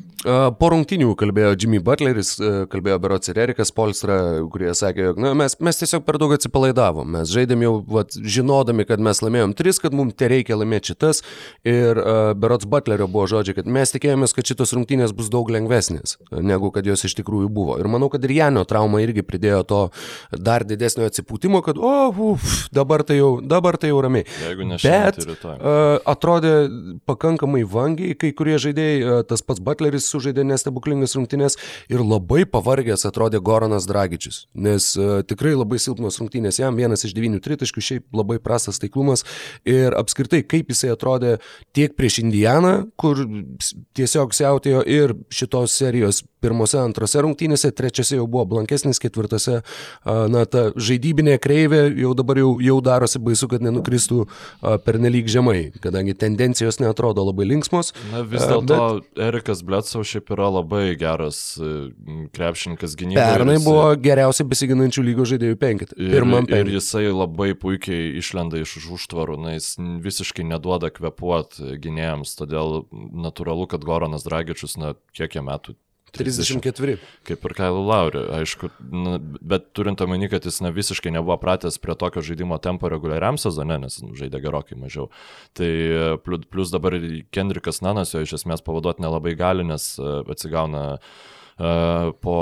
Po 0.60 0.70
rungtinių 0.72 1.14
kalbėjo 1.18 1.54
Jimmy 1.56 1.80
Butleris, 1.84 2.34
e, 2.38 2.52
kalbėjo 2.72 2.98
Berots 3.02 3.32
ir 3.32 3.40
Erikas 3.46 3.72
Polstra, 3.74 4.18
kurie 4.52 4.72
sakė, 4.76 5.10
jog 5.10 5.20
na, 5.22 5.32
mes, 5.38 5.56
mes 5.64 5.80
tiesiog 5.80 6.04
per 6.06 6.20
daug 6.22 6.36
atsipalaidavom, 6.36 7.08
mes 7.16 7.32
žaidėm 7.32 7.64
jau 7.66 7.74
vat, 7.96 8.14
žinodami, 8.36 8.86
kad 8.88 9.02
mes 9.02 9.22
laimėjom 9.24 9.56
tris, 9.58 9.80
kad 9.82 9.96
mums 9.96 10.16
te 10.20 10.30
reikia 10.32 10.60
laimėti 10.60 10.92
šitas 10.92 11.22
ir 11.66 11.98
uh, 11.98 12.32
Berots 12.38 12.68
Butlerio 12.68 13.08
buvo 13.10 13.26
žodžiai, 13.30 13.56
kad 13.58 13.70
mes 13.70 13.94
tikėjomės, 13.94 14.36
kad 14.36 14.52
šitos 14.52 14.74
rungtynės 14.76 15.14
bus 15.16 15.30
daug 15.32 15.50
lengvesnės, 15.52 16.16
negu 16.44 16.70
kad 16.74 16.86
jos 16.86 17.06
iš 17.08 17.16
tikrųjų 17.18 17.50
buvo. 17.52 17.78
Ir 17.80 17.90
manau, 17.90 18.10
kad 18.12 18.24
ir 18.26 18.36
Janio 18.36 18.62
trauma 18.68 19.00
irgi 19.02 19.24
pridėjo 19.26 19.62
to 19.66 19.82
dar 20.36 20.64
didesnio 20.66 21.08
atsipūtimo 21.08 21.45
supratimo, 21.46 21.62
kad, 21.62 21.78
o, 21.78 22.32
uf, 22.32 22.68
dabar 22.72 23.02
tai 23.02 23.16
jau, 23.18 23.40
dabar 23.40 23.76
tai 23.76 23.90
jau 23.90 24.00
ramiai. 24.00 24.24
Jeigu 24.42 24.66
ne 24.66 24.78
šiandien, 24.78 25.36
Bet 25.36 25.44
uh, 25.44 26.00
atrodė 26.06 26.68
pakankamai 27.06 27.64
vangiai, 27.64 28.16
kai 28.18 28.32
kurie 28.36 28.56
žaidėjai, 28.58 28.98
uh, 29.02 29.22
tas 29.26 29.42
pats 29.42 29.60
Butleris 29.60 30.08
sužaidė 30.10 30.44
nestebuklingas 30.46 31.16
rungtynės 31.16 31.58
ir 31.92 32.02
labai 32.02 32.44
pavargęs 32.46 33.06
atrodė 33.08 33.40
Goranas 33.40 33.86
Dragičius, 33.86 34.46
nes 34.54 34.94
uh, 34.98 35.22
tikrai 35.26 35.54
labai 35.56 35.78
silpnos 35.82 36.18
rungtynės 36.20 36.60
jam, 36.60 36.76
vienas 36.76 37.06
iš 37.06 37.14
devynių 37.16 37.40
tritaškių, 37.44 37.84
šiaip 37.88 38.06
labai 38.16 38.38
prastas 38.42 38.80
taiklumas 38.82 39.24
ir 39.66 39.96
apskritai 39.96 40.42
kaip 40.46 40.72
jisai 40.72 40.92
atrodė 40.94 41.36
tiek 41.76 41.94
prieš 41.96 42.20
Indianą, 42.24 42.88
kur 42.98 43.20
tiesiog 43.96 44.34
siautėjo 44.34 44.82
ir 44.88 45.14
šitos 45.30 45.74
serijos 45.76 46.24
pirmose, 46.46 46.78
antrose 46.80 47.22
rungtynėse, 47.26 47.72
trečiose 47.76 48.20
jau 48.20 48.26
buvo 48.30 48.46
blankesnis, 48.54 49.00
ketvirtose, 49.02 49.60
na, 50.06 50.46
ta 50.50 50.68
žaidybinė 50.78 51.36
kreivė 51.42 51.82
jau 51.98 52.14
dabar 52.16 52.40
jau, 52.40 52.54
jau 52.62 52.78
darosi 52.84 53.20
baisu, 53.22 53.50
kad 53.50 53.64
nenukristų 53.66 54.24
pernelyg 54.86 55.28
žemai, 55.30 55.58
kadangi 55.82 56.14
tendencijos 56.18 56.80
netrodo 56.82 57.24
labai 57.26 57.48
linksmos. 57.50 57.92
Na, 58.12 58.22
vis 58.26 58.44
dėlto 58.46 58.78
bet... 58.78 59.10
Erikas 59.26 59.62
Bletsau 59.66 60.04
šiaip 60.06 60.30
yra 60.36 60.48
labai 60.58 60.84
geras 60.98 61.40
e, 61.58 61.72
krepšininkas 62.36 62.96
gynyboje. 62.98 63.26
Pernai 63.36 63.56
jisai... 63.58 63.66
buvo 63.66 63.86
geriausiai 64.06 64.48
besiginančių 64.50 65.06
lygos 65.10 65.32
žaidėjų 65.34 65.58
penkit. 65.60 65.96
Penkit. 65.96 66.54
Ir 66.56 66.72
jisai 66.76 67.06
labai 67.10 67.52
puikiai 67.58 68.12
išlenda 68.20 68.60
iš 68.62 68.76
užtvarų, 68.96 69.38
na, 69.42 69.56
jis 69.56 69.74
visiškai 70.04 70.46
neduoda 70.46 70.92
kvepuoti 70.94 71.76
gynėjams, 71.82 72.36
todėl 72.38 72.84
natūralu, 73.26 73.66
kad 73.72 73.84
Goranas 73.86 74.26
Dragičius, 74.26 74.76
na, 74.80 74.94
kiek 75.16 75.38
jie 75.38 75.44
metų, 75.44 75.76
34. 76.14 76.96
Kaip 77.26 77.46
ir 77.48 77.54
Kailu 77.58 77.82
Lauriu, 77.86 78.22
aišku, 78.38 78.70
na, 78.80 79.16
bet 79.20 79.70
turint 79.76 80.00
omeny, 80.04 80.28
kad 80.32 80.46
jis 80.46 80.62
na, 80.64 80.70
visiškai 80.74 81.12
nebuvo 81.12 81.36
pratęs 81.42 81.80
prie 81.82 81.96
tokio 81.98 82.22
žaidimo 82.24 82.58
tempo 82.62 82.90
reguliariam 82.92 83.40
sezone, 83.40 83.78
nes 83.82 83.98
nu, 84.04 84.14
žaidė 84.16 84.40
gerokai 84.44 84.78
mažiau. 84.80 85.10
Tai 85.58 85.70
plus 86.24 86.74
dabar 86.74 86.96
Kendrikas 87.34 87.82
Nanas 87.84 88.14
jo 88.14 88.24
iš 88.24 88.38
esmės 88.40 88.64
pavaduoti 88.64 89.04
nelabai 89.04 89.36
gali, 89.38 89.66
nes 89.66 89.94
atsigauna 90.00 90.84
uh, 90.96 91.16
po 91.56 92.36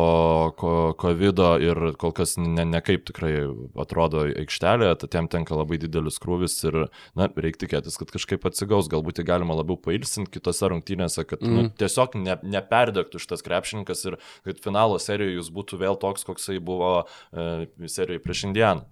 COVID 0.99 1.41
ir 1.63 1.81
kol 2.03 2.13
kas 2.17 2.35
ne, 2.41 2.65
ne 2.67 2.81
kaip 2.83 3.05
tikrai 3.07 3.45
atrodo 3.79 4.25
aikštelė, 4.27 4.89
tad 4.99 5.15
jam 5.15 5.29
tenka 5.31 5.55
labai 5.55 5.79
didelis 5.79 6.19
krūvis 6.23 6.57
ir, 6.67 6.79
na, 7.15 7.29
reikia 7.31 7.63
tikėtis, 7.63 7.99
kad 8.01 8.11
kažkaip 8.11 8.47
atsigaus, 8.51 8.91
galbūt 8.91 9.23
jį 9.23 9.29
galima 9.29 9.55
labiau 9.55 9.79
pailsinti 9.79 10.35
kitose 10.35 10.71
rungtynėse, 10.73 11.23
kad 11.31 11.45
mm. 11.45 11.55
nu, 11.55 11.71
tiesiog 11.79 12.17
ne, 12.19 12.39
neperdegtų 12.57 13.23
šitas 13.23 13.47
krepšininkas 13.47 14.03
ir 14.11 14.19
kad 14.47 14.59
finalo 14.65 14.99
serijoje 14.99 15.39
jis 15.39 15.51
būtų 15.55 15.79
vėl 15.85 15.99
toks, 16.03 16.27
koksai 16.27 16.59
buvo 16.59 17.05
e, 17.05 17.69
serijoje 17.87 18.23
prieš 18.25 18.49
Indianą. 18.49 18.83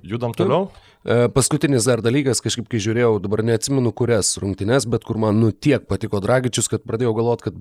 Judam 0.00 0.32
toliau. 0.32 0.70
E, 1.04 1.28
paskutinis 1.28 1.84
dar 1.84 2.00
dalykas, 2.00 2.40
kažkaip 2.40 2.70
kai 2.72 2.80
žiūrėjau, 2.80 3.18
dabar 3.20 3.42
neatsimenu 3.44 3.92
kurias 3.92 4.32
rungtynes, 4.40 4.88
bet 4.88 5.04
kur 5.04 5.20
man 5.20 5.36
nu 5.42 5.52
tiek 5.52 5.84
patiko 5.84 6.22
Dragičius, 6.24 6.70
kad 6.72 6.86
pradėjau 6.88 7.12
galvoti, 7.18 7.50
kad 7.50 7.60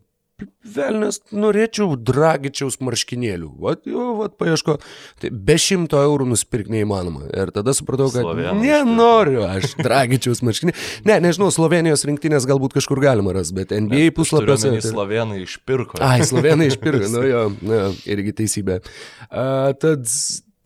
velnės, 0.75 1.19
norėčiau 1.35 1.95
dragičiaus 1.95 2.79
marškinėlių. 2.83 3.49
Vat, 3.63 3.83
jo, 3.89 4.13
vat, 4.19 4.35
paieško. 4.39 4.77
Tai 5.21 5.31
be 5.49 5.57
šimto 5.59 5.99
eurų 6.05 6.29
nusipirkti 6.31 6.73
neįmanoma. 6.77 7.27
Ir 7.33 7.51
tada 7.55 7.73
supratau, 7.77 8.09
kad 8.13 8.23
Slovenijos 8.23 8.61
nenoriu 8.63 9.43
aš 9.47 9.75
dragičiaus 9.79 10.43
marškinėlių. 10.47 10.85
Ne, 11.09 11.19
nežinau, 11.25 11.51
Slovenijos 11.53 12.05
rinktinės 12.09 12.47
galbūt 12.49 12.77
kažkur 12.77 13.01
galima 13.03 13.35
rasti, 13.35 13.57
bet 13.59 13.75
NBA 13.75 14.13
puslapiuose. 14.17 14.73
Tai 14.77 14.83
slovenai 14.85 15.43
išpirko. 15.45 16.01
Ai, 16.05 16.21
slovenai 16.27 16.69
išpirko, 16.71 17.09
nu 17.15 17.25
jo, 17.27 17.45
nu, 17.59 17.83
irgi 18.09 18.35
teisybė. 18.41 18.79
Uh, 19.27 19.71
tad, 19.79 20.07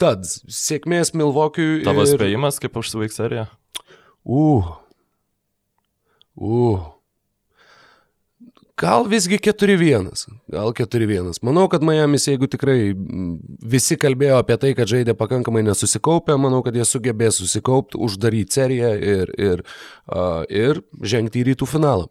tad, 0.02 0.30
sėkmės 0.30 1.16
Milvokiui. 1.18 1.84
Tavo 1.88 2.06
ir... 2.08 2.16
spėjimas, 2.16 2.62
kaip 2.64 2.80
užsiveiks 2.84 3.22
serija? 3.22 3.48
Uh. 4.24 4.76
Uh. 6.38 6.93
Gal 8.82 9.06
visgi 9.06 9.38
4-1. 9.38 10.08
Gal 10.50 10.72
4-1. 10.74 11.38
Manau, 11.46 11.68
kad 11.70 11.84
Miami's, 11.86 12.26
jeigu 12.26 12.48
tikrai 12.50 12.96
visi 13.62 13.98
kalbėjo 14.02 14.40
apie 14.42 14.58
tai, 14.58 14.72
kad 14.78 14.90
žaidė 14.90 15.14
pakankamai 15.18 15.62
nesusikaupę, 15.68 16.34
manau, 16.42 16.64
kad 16.66 16.74
jie 16.74 16.86
sugebės 16.90 17.38
susikaupti, 17.38 18.02
uždaryti 18.02 18.58
seriją 18.58 18.94
ir, 18.98 19.34
ir, 19.38 19.62
uh, 20.10 20.42
ir 20.50 20.82
žengti 21.06 21.44
į 21.44 21.52
rytų 21.52 21.70
finalą. 21.70 22.10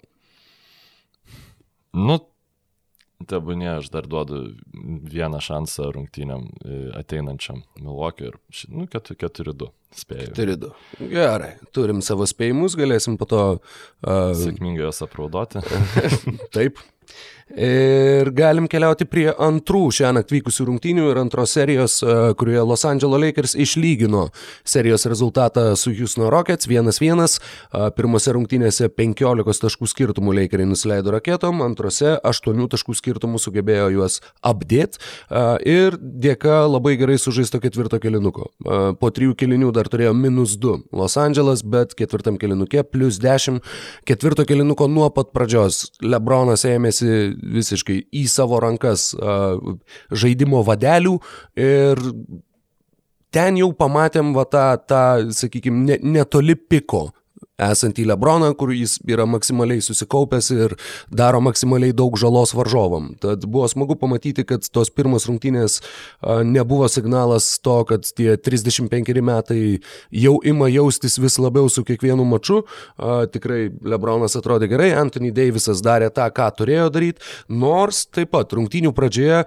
Nu, 1.99 2.21
Tebūnė, 3.29 3.69
aš 3.79 3.91
dar 3.93 4.09
duodu 4.11 4.43
vieną 4.73 5.41
šansą 5.43 5.91
rungtynėm 5.95 6.49
e, 6.49 6.81
ateinančiam 6.99 7.63
Milwaukee 7.81 8.31
ir, 8.31 8.39
nu, 8.73 8.87
4-2 8.91 9.71
spėjau. 9.97 10.33
4-2. 10.39 10.73
Gerai, 11.13 11.53
turim 11.75 12.03
savo 12.05 12.27
spėjimus, 12.29 12.77
galėsim 12.79 13.19
po 13.21 13.29
to... 13.29 13.43
Uh, 14.01 14.33
Sėkmingai 14.39 14.87
juos 14.87 15.03
apraudoti. 15.05 15.63
Taip. 16.57 16.81
Ir 17.57 18.31
galim 18.33 18.65
keliauti 18.71 19.05
prie 19.05 19.27
antrų 19.29 19.91
šią 19.93 20.13
naktį 20.17 20.39
vykusių 20.39 20.65
rungtynių 20.71 21.09
ir 21.11 21.19
antros 21.21 21.53
serijos, 21.53 21.99
e, 22.01 22.33
kurioje 22.41 22.63
Los 22.65 22.85
Angeles 22.89 23.21
Lakers 23.21 23.55
išlygino 23.61 24.31
serijos 24.65 25.05
rezultatą 25.05 25.77
su 25.77 25.93
Houston 25.93 26.31
Rockets 26.33 26.67
1-1. 26.67 27.37
E, 27.75 27.91
pirmose 27.97 28.33
rungtynėse 28.33 28.89
15 28.89 29.61
taškų 29.67 29.89
skirtumų 29.91 30.33
Lakeriai 30.39 30.71
nusileido 30.71 31.13
raketom, 31.13 31.61
antrose 31.61 32.15
8 32.25 32.69
taškų 32.73 32.97
skirtumų 32.97 33.41
sugebėjo 33.43 33.91
juos 33.99 34.21
apdėti 34.41 35.03
e, 35.29 35.45
ir 35.69 35.99
dėka 36.01 36.63
labai 36.71 36.97
gerai 36.97 37.19
sužaisto 37.21 37.61
ketvirto 37.61 38.01
kilinuko. 38.01 38.49
Po 38.97 39.11
trijų 39.13 39.37
kilinių 39.37 39.73
dar 39.77 39.91
turėjo 39.93 40.15
minus 40.17 40.57
2 40.57 40.89
Los 40.97 41.19
Angeles, 41.21 41.61
bet 41.63 41.93
ketvirtam 41.99 42.39
kilinukė 42.41 42.87
plus 42.89 43.21
10. 43.21 43.61
Ketvirto 44.09 44.47
kilinuko 44.49 44.89
nuo 44.89 45.11
pat 45.13 45.35
pradžios 45.37 45.91
Lebronas 46.01 46.65
ėmėsi 46.69 47.42
visiškai 47.43 47.99
į 48.15 48.25
savo 48.31 48.61
rankas 48.63 49.11
žaidimo 50.11 50.63
vadelių 50.67 51.19
ir 51.59 52.03
ten 53.33 53.59
jau 53.61 53.73
pamatėm 53.77 54.35
va 54.37 54.45
tą, 54.49 54.67
tą 54.87 55.03
sakykime, 55.35 55.85
ne, 55.89 55.99
netoli 56.19 56.57
piko 56.57 57.09
esantį 57.71 58.07
Lebroną, 58.11 58.53
kur 58.59 58.73
jis 58.75 58.99
yra 59.09 59.27
maksimaliai 59.29 59.83
susikaupęs 59.85 60.51
ir 60.55 60.75
daro 61.11 61.41
maksimaliai 61.45 61.95
daug 61.97 62.17
žalos 62.21 62.55
varžovam. 62.57 63.13
Tad 63.23 63.47
buvo 63.47 63.69
smagu 63.71 63.97
pamatyti, 64.01 64.45
kad 64.49 64.67
tos 64.73 64.91
pirmos 64.91 65.29
rungtynės 65.31 65.81
nebuvo 66.49 66.89
signalas 66.93 67.49
to, 67.63 67.79
kad 67.89 68.07
tie 68.07 68.37
35 68.37 69.23
metai 69.23 69.61
jau 70.11 70.35
ima 70.45 70.69
jaustis 70.73 71.19
vis 71.23 71.39
labiau 71.43 71.71
su 71.73 71.85
kiekvienu 71.87 72.27
maču. 72.29 72.63
Tikrai 72.99 73.69
Lebronas 73.87 74.37
atrodė 74.39 74.71
gerai, 74.73 74.93
Anthony 74.99 75.33
Davisas 75.35 75.83
darė 75.85 76.11
tą, 76.15 76.29
ką 76.35 76.49
turėjo 76.59 76.89
daryti, 76.93 77.23
nors 77.49 78.05
taip 78.11 78.33
pat 78.35 78.53
rungtynių 78.57 78.93
pradžioje 78.97 79.43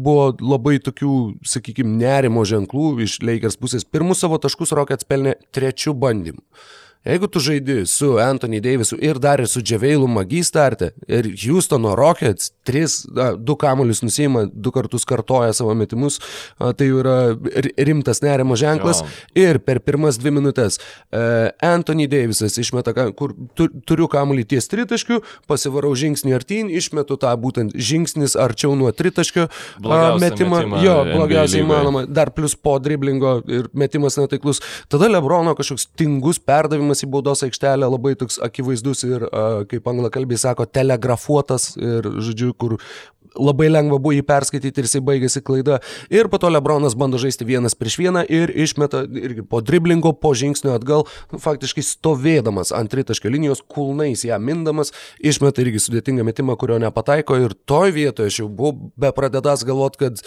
buvo 0.00 0.30
labai 0.40 0.78
tokių, 0.84 1.14
sakykime, 1.46 1.96
nerimo 2.00 2.44
ženklų 2.48 3.04
iš 3.04 3.18
Lakers 3.24 3.58
pusės. 3.60 3.84
Pirmus 3.86 4.22
savo 4.24 4.38
taškus 4.42 4.74
Rockets 4.76 5.06
pelnė 5.08 5.36
trečių 5.54 5.94
bandymų. 5.98 6.42
Jeigu 7.04 7.26
tu 7.28 7.40
žaidi 7.40 7.86
su 7.86 8.14
Anthony 8.18 8.60
Davisu 8.64 8.96
ir 9.00 9.18
dar 9.20 9.40
ir 9.40 9.48
su 9.48 9.60
Dževeilu 9.60 10.06
Magi 10.08 10.40
startė 10.44 10.94
ir 11.04 11.26
Houstono 11.36 11.92
Rockets, 11.98 12.52
tris, 12.64 13.02
na, 13.12 13.34
du 13.36 13.56
kamuolius 13.60 14.00
nusima, 14.00 14.46
du 14.48 14.72
kartus 14.72 15.04
kartoja 15.04 15.52
savo 15.52 15.74
metimus, 15.76 16.16
tai 16.56 16.88
jau 16.88 17.02
yra 17.02 17.16
rimtas 17.76 18.22
nerimo 18.24 18.56
ženklas. 18.56 19.02
Jo. 19.04 19.44
Ir 19.44 19.60
per 19.60 19.82
pirmas 19.84 20.16
dvi 20.16 20.32
minutės 20.38 20.78
uh, 20.80 21.50
Anthony 21.60 22.06
Davisas 22.08 22.56
išmeta, 22.62 22.94
kur 23.18 23.34
tu, 23.52 23.68
turiu 23.84 24.08
kamuolį 24.08 24.46
ties 24.54 24.70
tritaškių, 24.72 25.20
pasivarau 25.50 25.92
žingsnį 25.98 26.32
artyn, 26.38 26.72
išmetu 26.72 27.18
tą 27.20 27.34
būtent 27.40 27.76
žingsnis 27.76 28.38
arčiau 28.40 28.72
nuo 28.80 28.94
tritaškio 28.96 29.50
uh, 29.50 30.16
metimą. 30.24 30.62
metimą. 30.62 30.80
Jo, 30.84 30.96
blogiausiai 31.10 31.66
įmanoma. 31.66 32.06
Dar 32.08 32.32
plus 32.32 32.56
po 32.56 32.78
driblingo 32.80 33.36
ir 33.44 33.68
metimas 33.76 34.16
netaiklus. 34.20 34.64
Tada 34.88 35.12
Lebrono 35.12 35.52
kažkoks 35.58 35.90
tingus 35.98 36.40
perdavimas 36.40 36.93
įmetimas 36.94 37.02
į 37.04 37.10
baudos 37.10 37.42
aikštelę 37.44 37.88
labai 37.88 38.14
toks 38.16 38.38
akivaizdus 38.42 39.04
ir, 39.04 39.26
kaip 39.68 39.86
anglakalbiai 39.86 40.38
sako, 40.38 40.66
telegrafuotas 40.66 41.76
ir, 41.76 42.02
žodžiu, 42.20 42.54
kur 42.54 42.78
labai 43.38 43.68
lengva 43.70 43.98
buvo 43.98 44.14
jį 44.14 44.24
perskaityti 44.26 44.82
ir 44.82 44.88
jisai 44.88 45.02
baigėsi 45.04 45.42
klaida. 45.44 45.80
Ir 46.12 46.28
po 46.32 46.40
to 46.42 46.50
Lebronas 46.52 46.96
bando 46.98 47.20
žaisti 47.20 47.46
vienas 47.48 47.76
prieš 47.78 47.98
vieną 48.00 48.24
ir 48.28 48.52
išmeta 48.54 49.04
irgi 49.08 49.44
po 49.48 49.60
driblingo, 49.64 50.14
po 50.18 50.34
žingsnio 50.38 50.74
atgal, 50.76 51.06
nu, 51.32 51.40
faktiškai 51.42 51.84
stovėdamas 51.84 52.72
ant 52.76 52.92
tritaškio 52.92 53.32
linijos, 53.32 53.62
kulnais 53.66 54.24
ją 54.26 54.38
mindamas, 54.42 54.94
išmeta 55.18 55.64
irgi 55.64 55.82
sudėtingą 55.82 56.26
metimą, 56.26 56.58
kurio 56.60 56.78
nepataiko 56.82 57.38
ir 57.42 57.56
toj 57.66 57.94
vietoje 57.96 58.32
aš 58.32 58.42
jau 58.42 58.48
buvau 58.48 58.90
be 59.00 59.10
pradedas 59.16 59.64
galvot, 59.66 59.98
kad 60.00 60.22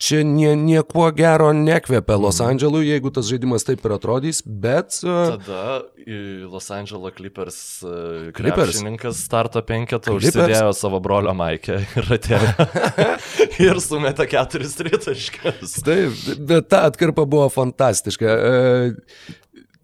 čia 0.00 0.22
nie, 0.26 0.54
nieko 0.58 1.10
gero 1.16 1.52
nekvepia 1.56 2.16
Los 2.20 2.40
mhm. 2.40 2.54
Andželui, 2.54 2.86
jeigu 2.88 3.12
tas 3.14 3.28
žaidimas 3.30 3.66
taip 3.66 3.84
ir 3.84 3.96
atrodys, 3.96 4.42
bet... 4.46 5.00
Tada 5.02 5.82
Los 6.06 6.70
Angeles 6.70 7.14
Clippers, 7.16 7.56
Clippers. 8.36 8.70
krepšininkas 8.70 9.18
starto 9.26 9.62
penketą 9.66 10.14
užsidėjo 10.14 10.70
savo 10.76 11.00
brolio 11.02 11.34
Maikę 11.34 11.80
ir 11.82 12.10
atėjo. 12.14 12.25
ir 13.66 13.80
sumetė 13.82 14.28
keturis 14.30 14.76
tritaškius. 14.78 15.78
Taip, 15.86 16.22
bet 16.48 16.70
ta 16.72 16.84
atkarpa 16.90 17.26
buvo 17.28 17.48
fantastiška. 17.52 18.36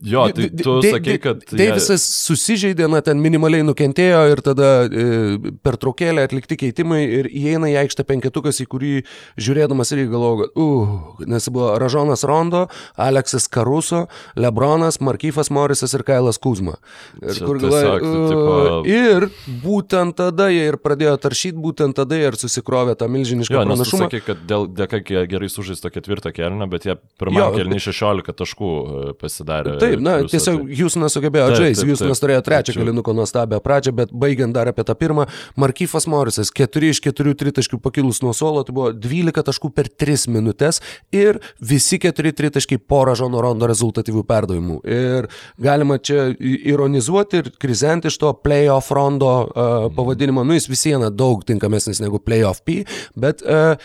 Jo, 0.02 0.24
tai 0.34 0.48
tu 0.50 0.76
de, 0.82 0.90
sakai, 0.96 1.16
kad... 1.22 1.42
Deivisas 1.52 2.02
jie... 2.02 2.14
susižeidė, 2.26 2.88
na, 2.90 3.02
ten 3.06 3.20
minimaliai 3.22 3.62
nukentėjo 3.66 4.22
ir 4.32 4.42
tada 4.42 4.70
e, 4.86 5.52
per 5.62 5.78
traukėlę 5.80 6.24
atlikti 6.26 6.58
keitimai 6.58 7.00
ir 7.20 7.28
įeina 7.30 7.70
į 7.70 7.76
aikštę 7.84 8.04
penketukas, 8.08 8.58
į 8.64 8.66
kurį 8.72 8.92
žiūrėdamas 9.38 9.94
irgi 9.94 10.08
galvoju, 10.10 10.48
uh, 10.58 11.22
nes 11.30 11.46
buvo 11.54 11.76
Ražonas 11.78 12.26
Rondo, 12.26 12.64
Aleksas 12.98 13.46
Karuso, 13.52 14.06
Lebronas, 14.34 14.98
Markyfas 15.04 15.52
Morisas 15.54 15.94
ir 15.94 16.02
Kailas 16.08 16.40
Kuzma. 16.42 16.74
Ir, 17.20 17.36
Čia 17.38 17.46
kur 17.46 17.62
galvoju, 17.62 17.94
uh, 17.94 18.32
tipo... 18.32 18.56
ir 18.90 19.28
būtent 19.62 20.18
tada 20.18 20.48
jie 20.50 20.66
ir 20.72 20.80
pradėjo 20.82 21.14
taršyti, 21.22 21.58
būtent 21.62 21.98
tada 22.00 22.18
jie 22.18 22.26
ir 22.32 22.40
susikrovė 22.40 22.96
tą 22.98 23.06
milžinišką 23.12 23.58
jo, 23.60 23.64
pranašumą. 23.68 24.08
Sakai, 24.08 24.22
kad 24.32 24.42
dėl, 24.48 24.66
dėka 24.82 25.02
gerai 25.06 25.50
sužaisto 25.52 25.92
ketvirtą 25.92 26.34
kelną, 26.34 26.66
bet 26.72 26.88
jie 26.88 26.98
pirmą 27.20 27.52
kelnį 27.54 27.80
16 27.86 28.34
taškų 28.42 28.72
e, 28.72 29.14
pasidarė. 29.20 29.76
Taip, 29.82 29.91
Taip, 29.92 30.02
na, 30.04 30.14
tiesiog 30.28 30.62
tai. 30.64 30.76
Houstonas 30.80 31.16
sugebėjo 31.16 31.48
žaisti, 31.58 31.86
Houstonas 31.88 32.22
turėjo 32.22 32.42
trečią 32.46 32.74
kalinuko 32.78 33.14
nuostabią 33.16 33.60
pradžią, 33.64 33.94
bet 33.96 34.12
baigiant 34.24 34.54
dar 34.56 34.70
apie 34.70 34.84
tą 34.88 34.96
pirmą, 34.98 35.26
Markyfas 35.60 36.08
Morisas 36.10 36.52
4 36.56 36.92
iš 36.92 37.02
4 37.04 37.34
tritaškių 37.42 37.80
pakilus 37.82 38.22
nuo 38.24 38.34
suolo, 38.36 38.64
tai 38.66 38.76
buvo 38.76 38.90
12 38.96 39.46
taškų 39.48 39.72
per 39.76 39.90
3 40.02 40.28
minutės 40.32 40.80
ir 41.14 41.40
visi 41.60 42.00
4 42.02 42.34
tritaškiai 42.38 42.80
pora 42.80 43.16
Žono 43.18 43.42
Rondo 43.44 43.68
rezultatyvių 43.70 44.24
perdavimų. 44.28 44.78
Ir 44.88 45.28
galima 45.62 45.98
čia 45.98 46.30
ironizuoti 46.38 47.42
ir 47.42 47.52
krizenti 47.62 48.10
iš 48.12 48.20
to 48.22 48.32
playoff 48.44 48.92
Rondo 48.94 49.34
uh, 49.42 49.90
pavadinimo, 49.96 50.46
nu 50.46 50.56
jis 50.56 50.70
vis 50.72 50.86
viena 50.90 51.12
daug 51.12 51.44
tinkamesnis 51.46 52.02
negu 52.02 52.22
playoff 52.22 52.64
P, 52.66 52.82
bet 53.18 53.44
uh, 53.44 53.76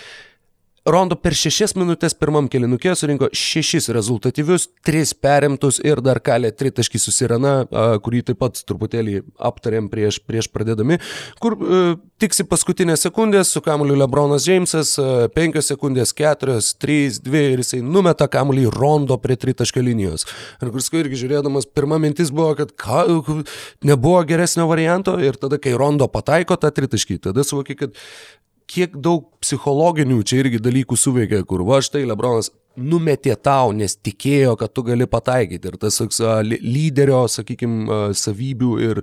Rondo 0.87 1.17
per 1.19 1.35
šešias 1.35 1.73
minutės 1.75 2.13
pirmam 2.15 2.45
kelinukė 2.47 2.93
surinko 2.95 3.27
šešis 3.35 3.89
rezultatyvius, 3.95 4.69
tris 4.87 5.11
perimtus 5.11 5.81
ir 5.83 5.99
dar 6.03 6.21
kalė 6.23 6.53
tritaškį 6.55 7.01
susirana, 7.03 7.55
kurį 8.05 8.21
taip 8.29 8.39
pat 8.39 8.61
truputėlį 8.69 9.17
aptarėm 9.49 9.89
prieš, 9.91 10.21
prieš 10.23 10.47
pradėdami, 10.53 10.99
kur 11.43 11.57
uh, 11.57 11.97
tiksi 12.23 12.45
paskutinės 12.47 13.03
sekundės 13.03 13.51
su 13.51 13.63
kamuoliu 13.65 13.97
Lebronas 13.99 14.47
Jamesas, 14.47 14.93
uh, 15.01 15.27
penkios 15.35 15.67
sekundės, 15.73 16.15
keturios, 16.15 16.71
trys, 16.79 17.19
dvi 17.23 17.43
ir 17.51 17.65
jisai 17.65 17.81
numeta 17.83 18.29
kamuolį 18.31 18.69
Rondo 18.77 19.19
prie 19.19 19.35
tritaškio 19.43 19.83
linijos. 19.83 20.23
Ir 20.63 20.71
kur 20.71 20.87
skui 20.87 21.03
irgi 21.03 21.19
žiūrėdamas, 21.25 21.67
pirma 21.75 21.99
mintis 21.99 22.31
buvo, 22.31 22.53
kad 22.61 22.71
ka, 22.79 23.03
nebuvo 23.83 24.23
geresnio 24.29 24.71
varianto 24.71 25.19
ir 25.19 25.35
tada, 25.35 25.59
kai 25.59 25.75
Rondo 25.75 26.07
pataiko 26.11 26.55
tą 26.55 26.71
tritaškį, 26.71 27.25
tada 27.27 27.43
suvoki, 27.43 27.75
kad 27.75 27.99
kiek 28.67 28.95
daug 28.99 29.29
psichologinių 29.43 30.21
čia 30.27 30.41
irgi 30.43 30.61
dalykų 30.63 30.97
suveikia, 30.99 31.43
kur 31.47 31.63
va 31.67 31.79
štai 31.83 32.03
Lebronas 32.07 32.51
numetė 32.77 33.33
tau, 33.41 33.71
nes 33.73 33.95
tikėjo, 33.95 34.53
kad 34.59 34.71
tu 34.75 34.83
gali 34.85 35.07
pataikyti. 35.09 35.71
Ir 35.71 35.77
tas 35.81 35.97
toks 35.97 36.19
lyderio, 36.45 37.23
sakykime, 37.31 38.13
savybių 38.17 38.71
ir 38.85 39.01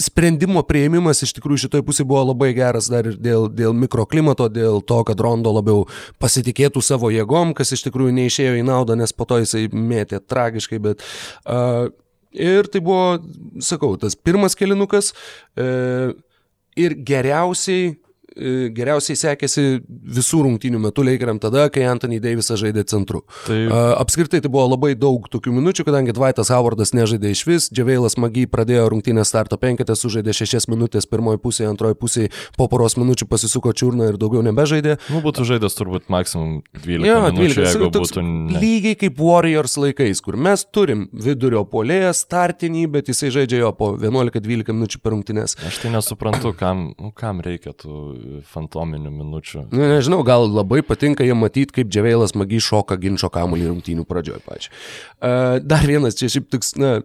sprendimo 0.00 0.64
prieimimas 0.66 1.22
iš 1.22 1.36
tikrųjų 1.36 1.66
šitoje 1.66 1.86
pusėje 1.86 2.08
buvo 2.10 2.24
labai 2.32 2.50
geras 2.56 2.90
dar 2.90 3.06
ir 3.06 3.20
dėl, 3.22 3.46
dėl 3.54 3.76
mikroklimato, 3.78 4.48
dėl 4.50 4.82
to, 4.82 4.98
kad 5.06 5.22
Rondo 5.22 5.54
labiau 5.54 5.86
pasitikėtų 6.22 6.82
savo 6.82 7.12
jėgom, 7.14 7.54
kas 7.58 7.70
iš 7.76 7.86
tikrųjų 7.86 8.16
neišėjo 8.18 8.58
į 8.58 8.66
naudą, 8.66 8.98
nes 8.98 9.14
po 9.14 9.28
to 9.30 9.40
jisai 9.44 9.68
mėtė 9.72 10.22
tragiškai, 10.24 10.82
bet... 10.82 11.06
Uh, 11.46 11.92
ir 12.34 12.66
tai 12.72 12.82
buvo, 12.84 13.20
sakau, 13.62 13.94
tas 14.00 14.18
pirmas 14.18 14.58
kelinukas. 14.58 15.14
Uh, 15.54 16.18
ir 16.78 16.98
geriausiai 17.06 17.94
geriausiai 18.74 19.18
sekėsi 19.18 19.64
visų 19.86 20.42
rungtynių 20.46 20.80
metų 20.86 21.04
Lakeriam 21.08 21.40
tada, 21.42 21.66
kai 21.72 21.86
Anthony 21.88 22.20
Davisas 22.22 22.60
žaidė 22.60 22.84
centru. 22.88 23.24
Taip. 23.46 23.72
Apskritai 23.72 24.40
tai 24.44 24.50
buvo 24.52 24.66
labai 24.72 24.94
daug 24.98 25.26
tokių 25.30 25.54
minučių, 25.58 25.86
kadangi 25.88 26.14
Dvaitas 26.16 26.52
Howardas 26.54 26.94
nežaidė 26.96 27.32
iš 27.34 27.44
vis, 27.48 27.68
Džiaveilas 27.72 28.18
Magy 28.20 28.46
pradėjo 28.50 28.88
rungtynę 28.94 29.24
starto 29.28 29.58
penketę, 29.60 29.96
sužaidė 29.98 30.34
šešias 30.36 30.68
minutės 30.70 31.08
pirmoji 31.10 31.40
pusė, 31.42 31.66
antroji 31.70 31.98
pusė, 31.98 32.28
po 32.58 32.68
poros 32.70 32.98
minučių 33.00 33.28
pasisuko 33.30 33.72
čiurną 33.76 34.12
ir 34.12 34.20
daugiau 34.20 34.44
nebežaidė. 34.46 34.98
Nu, 35.12 35.22
būtų 35.24 35.46
žaidęs 35.48 35.78
turbūt 35.78 36.08
maksimum 36.12 36.60
12 36.84 37.08
ja, 37.08 37.18
minučių, 37.26 37.64
12. 37.64 37.66
jeigu 37.66 37.90
būtų... 37.94 38.24
Ne. 38.28 38.62
Lygiai 38.62 38.98
kaip 38.98 39.20
Warriors 39.22 39.76
laikais, 39.80 40.22
kur 40.24 40.38
mes 40.40 40.64
turim 40.74 41.06
vidurio 41.12 41.64
polėją 41.68 42.12
startinį, 42.16 42.86
bet 42.96 43.10
jisai 43.12 43.32
žaidžia 43.34 43.62
jo 43.62 43.72
po 43.76 43.92
11-12 43.98 44.74
minučių 44.74 45.02
per 45.02 45.14
rungtynės. 45.14 45.56
Aš 45.68 45.80
tai 45.82 45.92
nesuprantu, 45.94 46.52
kam, 46.58 46.88
nu, 46.98 47.12
kam 47.16 47.42
reikia 47.44 47.74
tų 47.76 47.98
fantominių 48.52 49.12
minučių. 49.12 49.64
Nu, 49.72 49.84
nežinau, 49.94 50.20
gal 50.26 50.46
labai 50.50 50.82
patinka 50.86 51.26
jie 51.26 51.36
matyti, 51.38 51.74
kaip 51.80 51.92
Džiaveilas 51.92 52.36
magiai 52.38 52.62
šoka 52.64 52.98
ginčio 53.00 53.30
kamuolį 53.34 53.70
rungtynių 53.72 54.06
pradžioje 54.08 54.42
pačiu. 54.46 54.74
Uh, 55.18 55.58
dar 55.64 55.86
vienas, 55.88 56.18
čia 56.18 56.30
šiaip 56.32 56.50
toks, 56.54 56.74
na, 56.80 56.98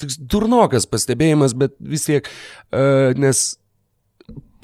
toks 0.00 0.18
durnokas 0.20 0.88
pastebėjimas, 0.90 1.56
bet 1.58 1.76
vis 1.80 2.08
tiek, 2.08 2.28
uh, 2.72 3.14
nes 3.18 3.48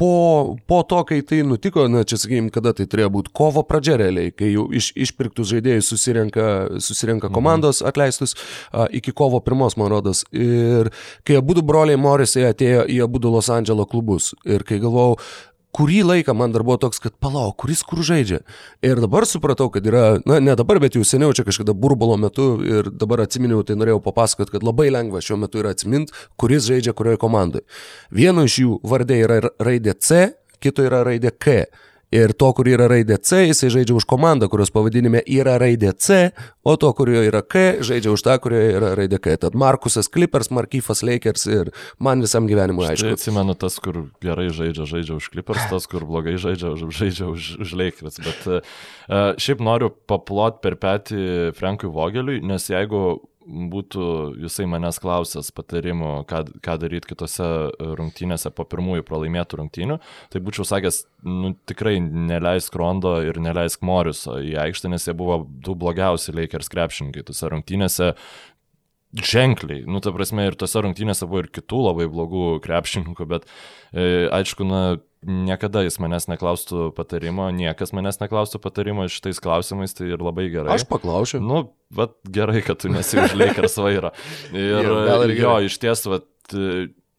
po, 0.03 0.57
po 0.67 0.83
to, 0.83 1.05
kai 1.05 1.21
tai 1.23 1.43
nutiko, 1.47 1.85
na 1.89 2.03
čia 2.09 2.17
sakykime, 2.19 2.51
kada 2.51 2.73
tai 2.75 2.89
turėjo 2.91 3.11
būti 3.15 3.33
kovo 3.39 3.63
pradžia 3.67 3.99
realiai, 4.01 4.33
kai 4.35 4.49
jau 4.51 4.65
iš, 4.75 4.91
išpirktus 4.99 5.53
žaidėjus 5.53 5.93
susirenka, 5.93 6.47
susirenka 6.83 7.29
mhm. 7.29 7.37
komandos 7.37 7.83
atleistus 7.87 8.35
a, 8.73 8.89
iki 8.91 9.15
kovo 9.15 9.39
pirmos, 9.45 9.79
man 9.79 9.93
rodos. 9.93 10.25
Ir 10.35 10.91
kai 11.29 11.39
abu 11.39 11.55
broliai 11.63 12.01
Morisai 12.01 12.49
atėjo 12.51 12.87
į 12.91 12.99
abu 13.05 13.23
Los 13.29 13.51
Andželo 13.53 13.87
klubus 13.87 14.33
ir 14.43 14.67
kai 14.67 14.81
galvojau, 14.83 15.21
kurį 15.77 16.03
laiką 16.05 16.35
man 16.37 16.53
dar 16.53 16.65
buvo 16.67 16.77
toks, 16.81 17.01
kad 17.03 17.15
palauk, 17.23 17.57
kuris 17.63 17.83
kur 17.87 18.03
žaidžia. 18.05 18.43
Ir 18.85 19.01
dabar 19.03 19.27
supratau, 19.29 19.71
kad 19.73 19.87
yra, 19.89 20.19
na 20.29 20.39
ne 20.45 20.57
dabar, 20.59 20.81
bet 20.83 20.99
jau 20.99 21.05
seniau 21.07 21.33
čia 21.37 21.47
kažkada 21.49 21.75
burbulo 21.77 22.19
metu 22.21 22.49
ir 22.67 22.91
dabar 22.93 23.25
atsiminiau, 23.25 23.65
tai 23.65 23.79
norėjau 23.81 24.03
papasakoti, 24.05 24.53
kad 24.57 24.67
labai 24.67 24.91
lengva 24.93 25.23
šiuo 25.25 25.41
metu 25.41 25.63
yra 25.63 25.73
atsiminti, 25.73 26.13
kuris 26.41 26.69
žaidžia 26.69 26.95
kurioje 26.97 27.21
komandoje. 27.23 27.65
Vieno 28.13 28.45
iš 28.49 28.59
jų 28.65 28.77
vardė 28.85 29.23
yra 29.25 29.41
raidė 29.63 29.97
C, 30.01 30.27
kito 30.63 30.85
yra 30.85 31.03
raidė 31.09 31.33
K. 31.33 31.65
Ir 32.13 32.35
to, 32.37 32.51
kur 32.53 32.69
yra 32.69 32.91
raidė 32.93 33.17
C, 33.25 33.47
jisai 33.47 33.71
žaidžia 33.73 33.95
už 33.97 34.05
komandą, 34.09 34.49
kurios 34.53 34.69
pavadinime 34.75 35.23
yra 35.33 35.55
raidė 35.61 35.95
C, 35.97 36.19
o 36.61 36.75
to, 36.77 36.91
kurioje 36.97 37.31
yra 37.31 37.41
K, 37.41 37.81
žaidžia 37.81 38.13
už 38.13 38.25
tą, 38.27 38.37
kurioje 38.45 38.75
yra 38.77 38.91
raidė 38.99 39.17
K. 39.23 39.39
Tad 39.41 39.57
Markusas 39.57 40.11
Clippers, 40.13 40.51
Markyfas 40.53 41.01
Lakers 41.07 41.47
ir 41.49 41.73
man 41.97 42.21
visam 42.21 42.45
gyvenimui 42.51 42.85
aišku. 42.91 43.15
Aš 43.15 43.17
atsimenu 43.17 43.57
tas, 43.57 43.79
kur 43.81 44.03
gerai 44.25 44.51
žaidžia, 44.53 44.85
žaidžia 44.93 45.17
už 45.17 45.31
Clippers, 45.33 45.65
tas, 45.73 45.89
kur 45.89 46.05
blogai 46.09 46.37
žaidžia, 46.37 46.75
žaidžia 46.85 47.33
už, 47.33 47.49
už 47.65 47.75
Lakers. 47.81 48.21
Bet 48.29 48.45
uh, 48.51 48.77
šiaip 49.41 49.65
noriu 49.65 49.89
paplot 49.89 50.61
per 50.61 50.77
petį 50.83 51.53
Frankui 51.57 51.89
Vogeliui, 51.93 52.43
nes 52.45 52.69
jeigu 52.69 53.23
būtų 53.47 54.05
jisai 54.43 54.67
manęs 54.71 54.99
klausęs 55.03 55.51
patarimų, 55.57 56.13
ką, 56.31 56.43
ką 56.65 56.77
daryti 56.83 57.13
kitose 57.13 57.49
rungtynėse 57.99 58.53
po 58.55 58.67
pirmųjų 58.69 59.07
pralaimėtų 59.09 59.61
rungtynių, 59.61 59.99
tai 60.33 60.43
būčiau 60.45 60.67
sakęs, 60.69 61.03
nu, 61.27 61.55
tikrai 61.69 61.99
neleisk 62.03 62.77
Rondo 62.79 63.17
ir 63.25 63.41
neleisk 63.43 63.85
Moriso 63.87 64.39
į 64.43 64.57
aikštę, 64.67 64.93
nes 64.93 65.09
jie 65.09 65.17
buvo 65.19 65.43
du 65.47 65.77
blogiausi 65.79 66.35
Lakers 66.37 66.73
krepšininkai 66.73 67.27
tose 67.29 67.53
rungtynėse. 67.53 68.13
Ženkliai, 69.13 69.83
nu, 69.85 70.01
ta 70.01 70.09
prasme, 70.15 70.47
ir 70.49 70.55
tose 70.57 70.81
rungtynėse 70.81 71.27
buvo 71.29 71.43
ir 71.43 71.51
kitų 71.53 71.83
labai 71.91 72.07
blogų 72.09 72.63
krepšininkų, 72.65 73.27
bet, 73.29 73.45
e, 73.93 74.31
aišku, 74.33 74.65
na, 74.65 74.83
niekada 75.23 75.85
jis 75.87 75.99
manęs 76.03 76.27
neklaustų 76.31 76.91
patarimo, 76.97 77.49
niekas 77.55 77.95
manęs 77.95 78.19
neklaustų 78.23 78.61
patarimo 78.63 79.07
šitais 79.11 79.41
klausimais, 79.43 79.95
tai 79.95 80.11
ir 80.11 80.23
labai 80.23 80.49
gerai. 80.53 80.75
Aš 80.75 80.87
paklausiu. 80.91 81.43
Nu, 81.43 81.65
bet 81.95 82.17
gerai, 82.33 82.65
kad 82.67 82.83
tu 82.83 82.91
nesiužliek 82.93 83.59
ar 83.59 83.71
svaira. 83.71 84.13
Ir, 84.51 84.91
ir 85.29 85.37
jo, 85.39 85.55
iš 85.69 85.79
ties, 85.83 86.05
vat, 86.11 86.29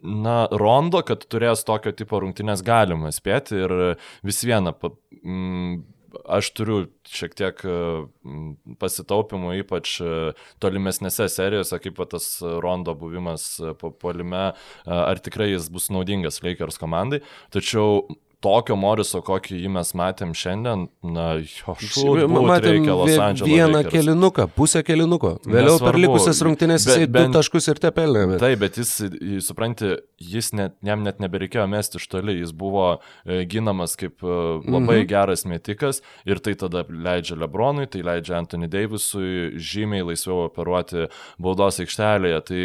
na, 0.03 0.37
rondo, 0.51 1.03
kad 1.07 1.23
turės 1.31 1.63
tokio 1.67 1.93
tipo 1.95 2.19
rungtynės 2.23 2.63
galima 2.65 3.11
spėti 3.15 3.61
ir 3.63 3.75
vis 4.27 4.43
viena, 4.43 4.75
mm, 4.75 5.79
aš 6.25 6.49
turiu 6.57 6.77
šiek 7.09 7.35
tiek 7.37 7.63
e, 7.65 7.77
pasitaupimų, 8.81 9.53
ypač 9.63 9.95
e, 10.03 10.11
tolimesnėse 10.63 11.27
serijose, 11.31 11.79
kaip 11.83 12.01
tas 12.11 12.27
Rondo 12.41 12.95
buvimas 12.97 13.47
e, 13.59 13.73
po 13.79 13.91
polime, 13.91 14.45
ar 14.85 15.23
tikrai 15.23 15.51
jis 15.53 15.69
bus 15.73 15.89
naudingas 15.93 16.41
Lakers 16.45 16.79
komandai. 16.81 17.23
Tačiau 17.53 18.03
tokio 18.43 18.75
Moriso, 18.79 19.21
kokį 19.25 19.59
jį 19.63 19.71
mes 19.77 19.93
matėm 19.97 20.33
šiandien, 20.37 20.85
na, 21.05 21.27
jo 21.39 21.75
šūdų 21.79 22.43
reikia 22.63 22.97
Los 22.97 23.15
Andželo. 23.15 23.49
Vieną 23.49 23.79
Lakers. 23.79 23.93
kelinuką, 23.95 24.47
pusę 24.57 24.83
kelinuko. 24.85 25.33
Vėliau 25.45 25.77
Nesvarbu, 25.77 25.87
per 25.87 25.99
likusias 26.01 26.41
rungtynės 26.45 26.87
jisai 26.87 27.07
du 27.11 27.25
taškus 27.37 27.69
ir 27.71 27.81
te 27.83 27.93
pelnė. 27.95 28.25
Bet... 28.33 28.43
Taip, 28.43 28.61
bet 28.63 28.79
jis, 28.81 28.93
supranti, 29.45 29.95
jis 30.33 30.51
net, 30.57 30.77
jam 30.85 31.05
net 31.05 31.23
nebereikėjo 31.23 31.65
mesti 31.71 32.01
iš 32.01 32.09
toli, 32.11 32.37
jis 32.41 32.53
buvo 32.57 32.87
e, 32.93 33.43
ginamas 33.49 33.95
kaip 33.99 34.23
e, 34.23 34.39
labai 34.67 34.99
mhm. 35.01 35.09
geras 35.13 35.47
metikas 35.49 36.03
ir 36.27 36.43
tai 36.43 36.57
tada 36.59 36.85
leidžia 36.89 37.39
Lebronui, 37.39 37.87
tai 37.91 38.03
leidžia 38.05 38.39
Anthony 38.41 38.69
Davisui 38.71 39.53
žymiai 39.57 40.05
laisviau 40.11 40.47
operuoti 40.49 41.07
baudos 41.41 41.79
aikštelėje. 41.83 42.41
Tai 42.49 42.63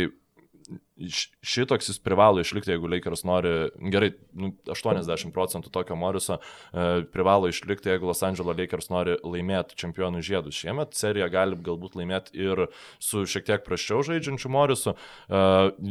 šitoks 1.43 1.89
jis 1.89 1.99
privalo 2.03 2.43
išlikti, 2.43 2.73
jeigu 2.75 2.91
Lakers 2.91 3.25
nori, 3.29 3.53
gerai, 3.93 4.11
nu, 4.35 4.51
80 4.67 5.33
procentų 5.35 5.71
tokio 5.75 5.97
Moriso 5.99 6.39
e, 6.39 7.05
privalo 7.13 7.51
išlikti, 7.51 7.93
jeigu 7.93 8.09
Los 8.09 8.23
Angeles 8.27 8.59
Lakers 8.59 8.91
nori 8.91 9.17
laimėti 9.23 9.79
čempionų 9.79 10.23
žiedus. 10.27 10.59
Šiemet 10.59 10.97
seriją 10.99 11.29
gali 11.33 11.59
galbūt 11.65 11.97
laimėti 11.99 12.35
ir 12.39 12.67
su 13.03 13.25
šiek 13.29 13.47
tiek 13.47 13.65
praščiau 13.67 14.03
žaidžiančiu 14.09 14.51
Morisu. 14.53 14.95
E, 14.95 15.43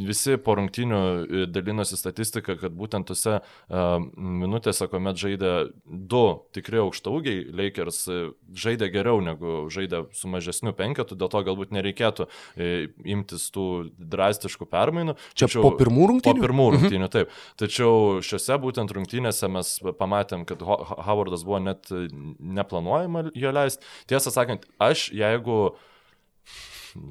visi 0.10 0.38
po 0.44 0.58
rungtinių 0.60 1.00
e, 1.00 1.46
dalinosi 1.52 2.00
statistiką, 2.00 2.58
kad 2.60 2.76
būtent 2.76 3.08
tose 3.08 3.40
e, 3.40 3.86
minutėse, 4.18 4.90
kuomet 4.92 5.20
žaidė 5.22 5.54
du 5.86 6.26
tikrai 6.58 6.84
aukštaugiai, 6.84 7.48
Lakers 7.56 8.04
e, 8.12 8.20
žaidė 8.58 8.92
geriau 8.94 9.24
negu 9.24 9.66
žaidė 9.74 10.06
su 10.18 10.30
mažesniu 10.32 10.76
penketu, 10.78 11.16
dėl 11.16 11.32
to 11.32 11.44
galbūt 11.48 11.74
nereikėtų 11.76 12.28
e, 12.28 12.90
imtis 13.08 13.50
tų 13.56 13.68
drastiškų 13.98 14.68
permainų. 14.70 14.97
Čia 15.34 15.48
Tačiau, 15.48 15.64
po 15.66 15.74
pirmų 15.80 16.08
rungtynių? 16.14 16.38
Po 16.40 16.46
pirmų 16.46 16.68
mhm. 16.70 16.78
rungtynių, 16.78 17.10
taip. 17.14 17.36
Tačiau 17.60 18.24
šiuose 18.26 18.58
būtent 18.64 18.94
rungtynėse 18.98 19.50
mes 19.52 19.74
pamatėm, 20.00 20.48
kad 20.50 20.64
Howardas 20.64 21.46
buvo 21.48 21.62
net 21.64 21.92
neplanuojama 21.92 23.28
jo 23.38 23.54
leisti. 23.56 23.86
Tiesą 24.10 24.34
sakant, 24.34 24.66
aš 24.82 25.10
jeigu 25.16 25.76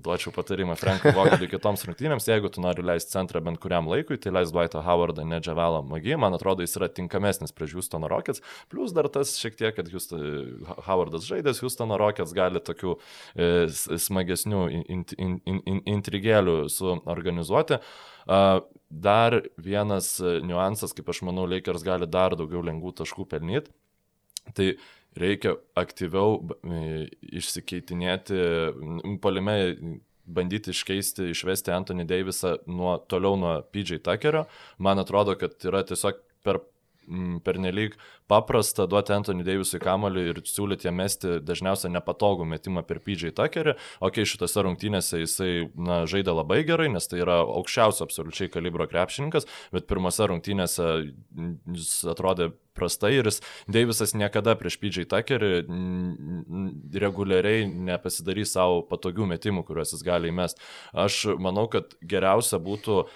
duočiau 0.04 0.32
patarimą 0.34 0.76
Frankui 0.80 1.12
Vogeliui 1.16 1.48
kitoms 1.50 1.84
rungtynėms, 1.86 2.26
jeigu 2.28 2.50
tu 2.52 2.62
nori 2.64 2.84
leisti 2.86 3.14
centrą 3.14 3.42
bent 3.44 3.60
kuriam 3.62 3.88
laikui, 3.90 4.18
tai 4.22 4.32
leis 4.34 4.52
Dwightą 4.54 4.82
Howardą, 4.86 5.24
ne 5.28 5.40
Džavelą 5.42 5.82
Magį, 5.88 6.16
man 6.22 6.36
atrodo, 6.36 6.64
jis 6.66 6.76
yra 6.80 6.90
tinkamesnis 6.92 7.54
prieš 7.56 7.76
Houstono 7.78 8.10
Rockets, 8.12 8.42
plus 8.72 8.94
dar 8.96 9.08
tas 9.12 9.36
šiek 9.40 9.58
tiek, 9.58 9.76
kad 9.76 9.90
Houston, 9.92 10.26
Howardas 10.88 11.28
žaidęs 11.28 11.62
Houstono 11.64 11.98
Rockets 12.00 12.34
gali 12.36 12.62
tokių 12.64 12.96
e, 12.96 13.50
smagesnių 14.06 14.66
in, 14.72 14.86
in, 15.16 15.38
in, 15.46 15.62
in, 15.62 15.82
intrigėlių 15.96 16.58
suorganizuoti. 16.72 17.80
Uh, 18.26 18.60
dar 18.90 19.40
vienas 19.58 20.16
niuansas, 20.20 20.94
kaip 20.96 21.08
aš 21.10 21.22
manau, 21.26 21.46
Lakers 21.46 21.84
gali 21.86 22.08
dar 22.10 22.34
daugiau 22.38 22.62
lengvų 22.66 22.94
taškų 23.00 23.26
pelnyti. 23.30 23.70
Tai 24.54 24.66
reikia 25.20 25.56
aktyviau 25.78 26.40
e, 26.44 27.06
išsikeitinėti, 27.40 28.40
palime 29.22 29.56
bandyti 30.26 30.72
iškeisti, 30.74 31.30
išvesti 31.32 31.72
Anthony 31.74 32.06
Davisą 32.08 32.56
nuo, 32.66 32.96
toliau 33.10 33.38
nuo 33.38 33.58
PJ 33.72 34.00
Tuckerio. 34.06 34.46
Man 34.82 34.98
atrodo, 35.02 35.36
kad 35.38 35.54
yra 35.68 35.84
tiesiog 35.86 36.18
per 36.46 36.62
pernelyg 37.46 37.94
paprasta 38.28 38.86
duoti 38.90 39.14
Anthony 39.16 39.46
Davisui 39.46 39.80
kamoliu 39.82 40.24
ir 40.30 40.42
siūlyti 40.46 40.88
jam 40.88 40.98
mesti 41.00 41.38
dažniausiai 41.46 41.92
nepatogų 41.94 42.46
metimą 42.48 42.84
per 42.86 43.00
PJ 43.04 43.32
Tuckerį. 43.36 43.76
Ok, 44.04 44.22
šitose 44.28 44.66
rungtynėse 44.66 45.22
jisai 45.22 45.50
na, 45.74 46.02
žaidė 46.10 46.34
labai 46.36 46.62
gerai, 46.68 46.90
nes 46.92 47.08
tai 47.10 47.22
yra 47.24 47.40
aukščiausio 47.44 48.06
absoliučiai 48.06 48.52
kalibro 48.52 48.88
krepšininkas, 48.90 49.48
bet 49.74 49.88
pirmose 49.90 50.28
rungtynėse 50.30 50.92
jis 51.76 51.98
atrodė 52.12 52.52
prastai 52.76 53.16
ir 53.18 53.30
jis, 53.30 53.40
Deivisas 53.72 54.14
niekada 54.16 54.54
prieš 54.58 54.76
PJ 54.80 55.06
Tuckerį 55.10 55.50
reguliariai 57.00 57.66
nepasidarys 57.66 58.52
savo 58.56 58.82
patogių 58.90 59.28
metimų, 59.32 59.64
kuriuos 59.66 59.94
jis 59.94 60.04
gali 60.06 60.30
įmesti. 60.32 60.62
Aš 61.06 61.22
manau, 61.42 61.66
kad 61.72 61.96
geriausia 62.04 62.60
būtų 62.62 62.98
e, 63.02 63.06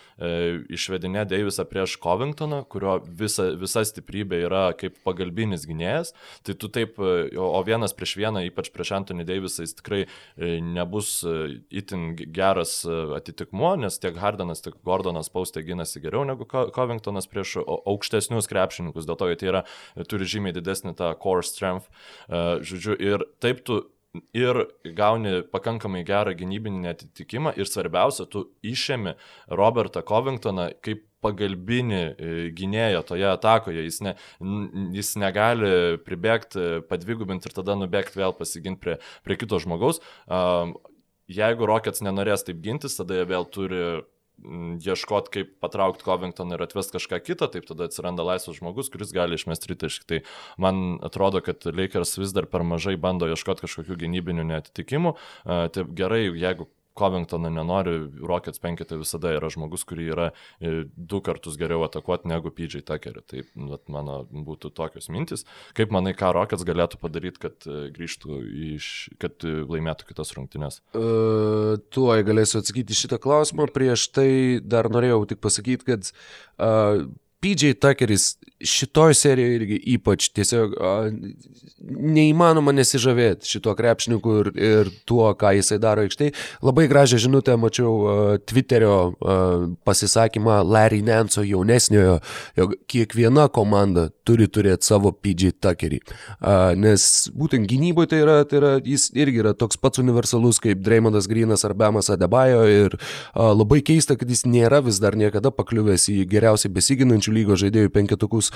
išvedinė 0.76 1.26
Deivisą 1.30 1.66
prieš 1.68 1.98
Covingtoną, 2.02 2.62
kurio 2.70 2.98
visa, 3.04 3.50
visa 3.60 3.84
stiprybė 3.86 4.42
yra 4.48 4.64
kaip 4.80 4.99
pagalbinis 5.06 5.66
gynėjas. 5.68 6.12
Tai 6.46 6.56
tu 6.60 6.70
taip, 6.72 6.98
e, 6.98 7.30
o 7.40 7.60
vienas 7.66 7.94
prieš 7.96 8.16
vieną, 8.20 8.44
ypač 8.48 8.70
prieš 8.74 8.94
Anthony 8.98 9.26
Deivisą, 9.28 9.64
jis 9.66 9.76
tikrai 9.78 10.02
e, 10.04 10.52
nebus 10.64 11.12
e, 11.24 11.36
itin 11.82 12.10
geras 12.18 12.80
atitikmuo, 13.16 13.74
nes 13.80 14.00
tiek 14.02 14.18
Hardanas, 14.20 14.64
tiek 14.64 14.76
Gordonas 14.86 15.30
paustė 15.32 15.64
gynasi 15.66 16.02
geriau 16.04 16.24
negu 16.28 16.46
Covingtonas 16.48 17.28
prieš 17.30 17.58
aukštesnius 17.64 18.50
krepšininkus, 18.50 19.08
dėl 19.08 19.20
to, 19.20 19.30
jie 19.32 19.50
yra, 19.50 19.64
turi 20.10 20.28
žymiai 20.28 20.56
didesnį 20.56 20.96
tą 20.98 21.12
core 21.20 21.46
strength, 21.46 21.88
žodžiu, 22.28 22.96
ir 22.96 23.24
taip 23.42 23.64
tu 23.66 23.82
ir 24.34 24.64
gauni 24.96 25.40
pakankamai 25.52 26.02
gerą 26.06 26.34
gynybinį 26.38 26.90
atitikimą 26.90 27.52
ir 27.60 27.70
svarbiausia, 27.70 28.26
tu 28.26 28.48
išėmi 28.66 29.14
Robertą 29.60 30.02
Covingtoną 30.06 30.70
kaip 30.84 31.04
pagalbinį 31.24 32.00
e, 32.00 32.30
gynėją 32.56 33.02
toje 33.08 33.28
atakoje, 33.30 33.84
jis, 33.86 34.00
ne, 34.06 34.14
jis 34.96 35.14
negali 35.20 35.98
pribėgti, 36.06 36.84
padvigubinti 36.90 37.50
ir 37.50 37.56
tada 37.56 37.76
nubėgti 37.78 38.20
vėl 38.20 38.36
pasiginti 38.36 38.82
prie, 38.82 38.96
prie 39.26 39.40
kito 39.40 39.60
žmogaus. 39.62 40.00
Jeigu 41.30 41.68
Rockets 41.68 42.02
nenorės 42.02 42.42
taip 42.46 42.58
gintis, 42.64 42.96
tada 42.98 43.20
jie 43.20 43.28
vėl 43.30 43.46
turi 43.54 43.84
ieškot, 44.80 45.28
kaip 45.32 45.52
patraukti 45.60 46.04
Covington 46.06 46.52
ir 46.54 46.62
atvesti 46.64 46.96
kažką 46.96 47.20
kitą, 47.24 47.48
taip 47.52 47.66
tada 47.68 47.86
atsiranda 47.88 48.24
laisvas 48.24 48.58
žmogus, 48.58 48.90
kuris 48.92 49.12
gali 49.14 49.36
išmesti 49.36 49.68
tritaškį. 49.68 50.06
Tai 50.08 50.20
man 50.64 50.98
atrodo, 51.04 51.42
kad 51.44 51.66
Lakers 51.68 52.16
vis 52.18 52.34
dar 52.36 52.48
per 52.50 52.64
mažai 52.66 52.96
bando 53.00 53.28
ieškoti 53.30 53.66
kažkokių 53.66 53.98
gynybinių 54.04 54.46
netitikimų. 54.48 55.14
Tai 55.44 55.86
gerai, 55.96 56.24
jeigu 56.40 56.70
Covingtoną 56.98 57.50
nenori, 57.54 57.94
Rockets 58.26 58.60
penketė 58.62 58.98
visada 59.00 59.32
yra 59.36 59.50
žmogus, 59.52 59.84
kurį 59.88 60.08
yra 60.10 60.26
e, 60.30 60.84
du 60.96 61.20
kartus 61.24 61.56
geriau 61.60 61.84
atakuoti 61.86 62.30
negu 62.30 62.52
PJ 62.54 62.82
Tuckerį. 62.88 63.22
Tai 63.30 63.44
vat, 63.70 63.84
mano 63.92 64.20
būtų 64.30 64.72
tokios 64.76 65.10
mintis. 65.12 65.46
Kaip 65.78 65.94
manai, 65.94 66.14
ką 66.18 66.32
Rockets 66.36 66.66
galėtų 66.66 67.00
padaryti, 67.02 67.42
kad 67.46 67.68
e, 67.68 67.88
grįžtų 67.94 68.40
iš, 68.74 68.90
kad 69.22 69.46
e, 69.46 69.60
laimėtų 69.70 70.10
kitas 70.10 70.34
rungtynes? 70.36 70.80
Uh, 70.90 71.78
tuoj 71.94 72.24
galėsiu 72.26 72.60
atsakyti 72.60 72.96
šitą 72.96 73.20
klausimą. 73.22 73.70
Prieš 73.74 74.10
tai 74.16 74.30
dar 74.62 74.90
norėjau 74.92 75.22
tik 75.30 75.42
pasakyti, 75.44 75.86
kad 75.86 76.10
uh, 76.10 77.06
PJ 77.40 77.74
Tuckeris 77.80 78.34
šitoj 78.60 79.14
serijoje 79.14 79.54
irgi 79.54 79.76
ypač 79.94 80.28
tiesiog 80.36 80.74
a, 80.76 80.90
neįmanoma 81.80 82.74
nesižavėti 82.76 83.48
šituo 83.48 83.72
krepšininku 83.76 84.34
ir, 84.42 84.50
ir 84.60 84.90
tuo, 85.08 85.24
ką 85.38 85.54
jisai 85.56 85.78
daro 85.80 86.04
aikštai. 86.04 86.30
Labai 86.64 86.84
gražią 86.90 87.20
žinutę 87.24 87.56
mačiau 87.60 87.94
a, 88.04 88.16
Twitterio 88.44 88.96
a, 89.00 89.38
pasisakymą 89.88 90.60
Larry 90.68 91.00
Nanso 91.06 91.44
jaunesniojo, 91.46 92.18
jog 92.60 92.74
kiekviena 92.90 93.48
komanda 93.52 94.10
turi 94.28 94.48
turėti 94.52 94.90
savo 94.90 95.14
PJ 95.16 95.56
Tuckerį. 95.64 96.02
A, 96.40 96.74
nes 96.76 97.30
būtent 97.32 97.68
gynyboje 97.70 98.12
tai 98.12 98.22
yra, 98.26 98.36
tai 98.48 98.60
yra, 98.60 98.74
jis 98.84 99.08
irgi 99.16 99.40
yra 99.44 99.54
toks 99.56 99.80
pats 99.80 100.02
universalus 100.02 100.60
kaip 100.60 100.84
Dreymondas 100.84 101.30
Grinas 101.30 101.64
ar 101.64 101.74
Bemas 101.78 102.12
Adebayo 102.12 102.66
ir 102.68 102.98
a, 103.00 103.50
labai 103.56 103.80
keista, 103.86 104.18
kad 104.20 104.28
jis 104.28 104.44
nėra 104.44 104.82
vis 104.84 105.00
dar 105.00 105.16
niekada 105.16 105.52
pakliuvęs 105.54 106.10
į 106.12 106.20
geriausiai 106.28 106.72
besiginančių 106.76 107.29
Vokiečių 107.30 107.34
lygos 107.34 107.60
žaidėjų 107.62 107.90
penketukus. 107.94 108.50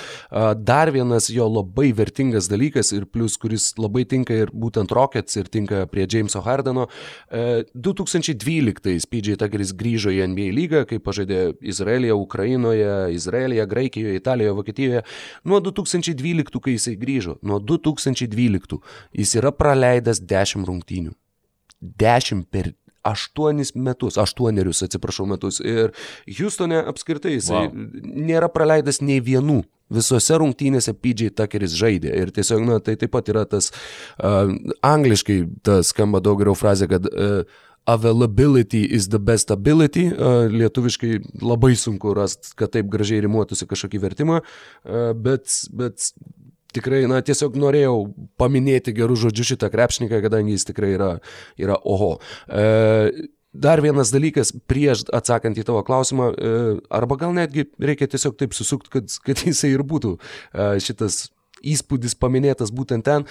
Dar 0.65 0.91
vienas 0.93 1.31
jo 1.31 1.47
labai 1.49 1.93
vertingas 1.95 2.49
dalykas 2.49 2.93
ir 2.93 3.07
plus, 3.07 3.37
kuris 3.37 3.75
labai 3.79 4.05
tinka 4.05 4.35
ir 4.35 4.51
būtent 4.53 4.93
Rockets 4.93 5.37
ir 5.37 5.49
tinka 5.49 5.87
prie 5.87 6.07
Jameso 6.07 6.43
Hardeno. 6.43 6.89
2012 7.31 9.07
PJ 9.11 9.39
Tuckeris 9.39 9.73
grįžo 9.75 10.11
į 10.11 10.27
NBA 10.29 10.53
lygą, 10.55 10.85
kai 10.87 10.99
pažaidė 10.99 11.57
Izraelyje, 11.63 12.15
Ukrainoje, 12.15 13.15
Izraelyje, 13.15 13.67
Graikijoje, 13.67 14.17
Italijoje, 14.17 14.55
Vokietijoje. 14.59 15.03
Nuo 15.45 15.61
2012, 15.61 16.61
kai 16.61 16.77
jisai 16.77 16.97
grįžo, 16.97 17.39
nuo 17.43 17.61
2012 17.61 18.81
jis 19.15 19.37
yra 19.39 19.53
praleidęs 19.55 20.23
10 20.25 20.67
rungtynių. 20.67 21.15
10 21.85 22.47
per 22.51 22.73
aštuonis 23.05 23.75
metus, 23.75 24.19
aštuonerius, 24.21 24.83
atsiprašau, 24.87 25.27
metus. 25.29 25.61
Ir 25.61 25.93
Houstone 26.39 26.81
apskritai 26.83 27.37
jisai 27.37 27.67
wow. 27.69 27.75
nėra 28.03 28.51
praleidęs 28.53 29.03
nei 29.05 29.21
vienų. 29.25 29.63
Visose 29.95 30.39
rungtynėse 30.41 30.95
PJ 30.97 31.35
Tuckeris 31.37 31.75
žaidė 31.77 32.15
ir 32.17 32.33
tiesiog, 32.35 32.65
na, 32.65 32.81
tai 32.81 32.97
taip 33.01 33.13
pat 33.13 33.29
yra 33.29 33.45
tas, 33.49 33.69
uh, 34.17 34.49
angliškai 34.81 35.43
tas 35.67 35.93
skamba 35.93 36.23
daug 36.25 36.41
geriau 36.41 36.57
frazė, 36.57 36.89
kad 36.91 37.05
uh, 37.11 37.45
availability 37.87 38.85
is 38.85 39.11
the 39.13 39.21
best 39.21 39.53
ability. 39.53 40.07
Uh, 40.09 40.49
lietuviškai 40.49 41.19
labai 41.45 41.75
sunku 41.77 42.15
rasti, 42.17 42.55
kad 42.57 42.73
taip 42.73 42.89
gražiai 42.93 43.27
rimuotųsi 43.27 43.69
kažkokį 43.69 44.01
vertimą, 44.07 44.41
uh, 44.41 45.13
bet, 45.13 45.53
bet 45.77 46.09
tikrai, 46.75 47.05
na, 47.11 47.21
tiesiog 47.25 47.57
norėjau 47.61 47.97
paminėti 48.41 48.95
gerų 48.97 49.17
žodžių 49.27 49.49
šitą 49.53 49.71
krepšininką, 49.73 50.21
kadangi 50.25 50.57
jis 50.57 50.69
tikrai 50.71 50.95
yra, 50.97 51.15
yra 51.61 51.79
oho. 51.83 52.17
E, 52.49 53.31
Dar 53.55 53.79
vienas 53.79 54.11
dalykas, 54.11 54.51
prieš 54.67 55.05
atsakant 55.15 55.55
į 55.55 55.63
tavo 55.69 55.85
klausimą, 55.87 56.25
e, 56.35 56.55
arba 56.91 57.15
gal 57.21 57.31
netgi 57.37 57.69
reikia 57.79 58.09
tiesiog 58.11 58.35
taip 58.35 58.57
susukti, 58.57 58.91
kad, 58.91 59.15
kad 59.23 59.45
jisai 59.47 59.71
ir 59.77 59.85
būtų 59.87 60.17
e, 60.19 60.67
šitas 60.83 61.29
įspūdis 61.63 62.19
paminėtas 62.19 62.75
būtent 62.75 63.07
ten. 63.07 63.29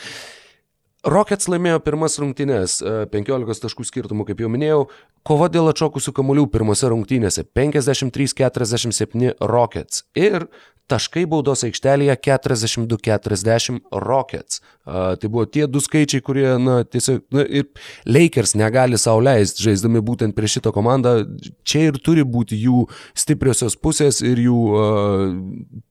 Rockets 1.03 1.49
laimėjo 1.51 1.81
pirmas 1.83 2.15
rungtynes, 2.23 2.77
15 3.11 3.51
e, 3.51 3.59
taškų 3.65 3.83
skirtumų, 3.89 4.29
kaip 4.29 4.39
jau 4.39 4.47
minėjau, 4.47 4.85
kova 5.27 5.49
dėl 5.51 5.71
atšokusių 5.71 6.13
kamuolių 6.15 6.47
pirmose 6.53 6.89
rungtynėse 6.91 7.45
53-47 7.55 9.33
Rockets 9.39 10.05
ir 10.19 10.47
taškai 10.91 11.23
baudos 11.29 11.63
aikštelėje 11.65 12.15
42-40 12.27 13.79
Rockets. 14.03 14.59
A, 14.83 15.15
tai 15.15 15.29
buvo 15.31 15.45
tie 15.47 15.63
du 15.71 15.79
skaičiai, 15.83 16.23
kurie, 16.25 16.47
na, 16.59 16.81
tiesiog, 16.83 17.23
na, 17.33 17.45
ir 17.47 17.69
Lakers 18.09 18.51
negali 18.59 18.99
sauliaisti, 18.99 19.63
žaisdami 19.63 20.03
būtent 20.03 20.35
prieš 20.35 20.59
šitą 20.59 20.73
komandą. 20.75 21.21
Čia 21.63 21.87
ir 21.87 21.99
turi 22.03 22.25
būti 22.27 22.59
jų 22.59 22.83
stipriosios 23.15 23.77
pusės 23.79 24.19
ir 24.25 24.43
jų 24.43 24.59
a, 24.75 24.89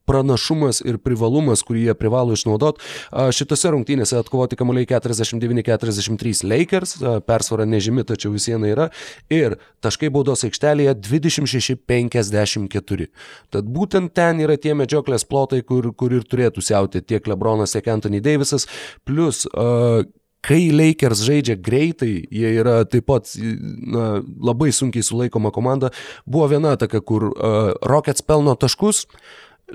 pranašumas 0.09 0.83
ir 0.85 0.99
privalumas, 1.01 1.62
kurį 1.64 1.87
jie 1.87 1.97
privalo 1.97 2.37
išnaudoti. 2.37 2.85
Šitose 3.33 3.72
rungtynėse 3.72 4.18
atkovoti 4.18 4.59
kamuoliai 4.61 4.89
49-43 4.91 6.45
Lakers, 6.45 6.97
persvara 7.28 7.64
nežymi, 7.68 8.05
tačiau 8.09 8.35
vis 8.35 8.51
viena 8.51 8.68
yra. 8.68 8.89
Ir 9.31 9.57
taškai 9.85 10.11
baudos 10.12 10.45
aikštelėje 10.47 10.95
26-54. 11.07 13.07
Tad 13.53 13.64
būtent 13.77 14.09
ten 14.16 14.35
yra 14.45 14.57
tie 14.61 14.73
medžioklės 14.79 15.25
plotai, 15.29 15.61
kur, 15.66 15.83
kur 15.95 16.11
ir 16.12 16.23
turėtų 16.27 16.61
siauti 16.64 16.99
tiek 17.05 17.27
Lebronas, 17.31 17.73
tiek 17.77 17.87
Anthony 17.93 18.20
Davisas. 18.25 18.64
Plus, 19.09 19.37
uh, 19.53 20.01
kai 20.43 20.73
Lakers 20.75 21.23
žaidžia 21.27 21.57
greitai, 21.62 22.27
jie 22.27 22.51
yra 22.59 22.83
taip 22.89 23.07
pat 23.11 23.31
na, 23.39 24.20
labai 24.43 24.73
sunkiai 24.75 25.07
sulaikoma 25.07 25.53
komanda. 25.55 25.93
Buvo 26.27 26.49
viena 26.51 26.75
ataka, 26.77 27.01
kur 27.01 27.31
uh, 27.31 27.73
Rockets 27.87 28.27
pelno 28.27 28.55
taškus, 28.59 29.07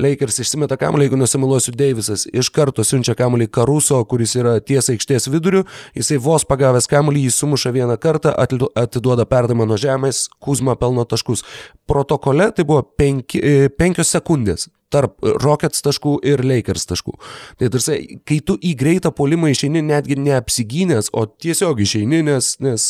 Lakers 0.01 0.41
išsimeta 0.43 0.77
kamuolį, 0.79 1.07
jeigu 1.07 1.19
nusimuliuosiu 1.19 1.73
Davisas, 1.77 2.27
iš 2.29 2.51
karto 2.53 2.85
siunčia 2.85 3.15
kamuolį 3.17 3.49
Karuso, 3.53 3.99
kuris 4.09 4.35
yra 4.37 4.57
ties 4.61 4.91
aikštės 4.93 5.29
viduriu, 5.33 5.63
jisai 5.97 6.19
vos 6.21 6.45
pagavęs 6.47 6.89
kamuolį, 6.91 7.25
jį 7.27 7.35
sumuša 7.35 7.73
vieną 7.75 7.97
kartą, 8.01 8.33
atiduoda 8.37 9.27
perdavimą 9.29 9.67
nuo 9.69 9.79
žemės, 9.81 10.27
Kuzma 10.43 10.77
pelno 10.79 11.05
taškus. 11.09 11.43
Protokole 11.89 12.51
tai 12.55 12.65
buvo 12.67 12.83
penki, 12.97 13.41
e, 13.41 13.69
penkios 13.69 14.13
sekundės 14.13 14.69
tarp 14.93 15.17
Rockets 15.43 15.83
taškų 15.83 16.13
ir 16.27 16.43
Lakers 16.47 16.87
taškų. 16.87 17.15
Tai 17.59 17.69
tarsi, 17.73 17.97
kai 18.27 18.37
tu 18.39 18.55
į 18.55 18.71
greitą 18.79 19.11
polimą 19.15 19.49
išeini 19.51 19.81
netgi 19.83 20.15
neapsigynęs, 20.19 21.11
o 21.11 21.25
tiesiog 21.27 21.81
išeini, 21.83 22.21
nes, 22.23 22.53
nes 22.63 22.85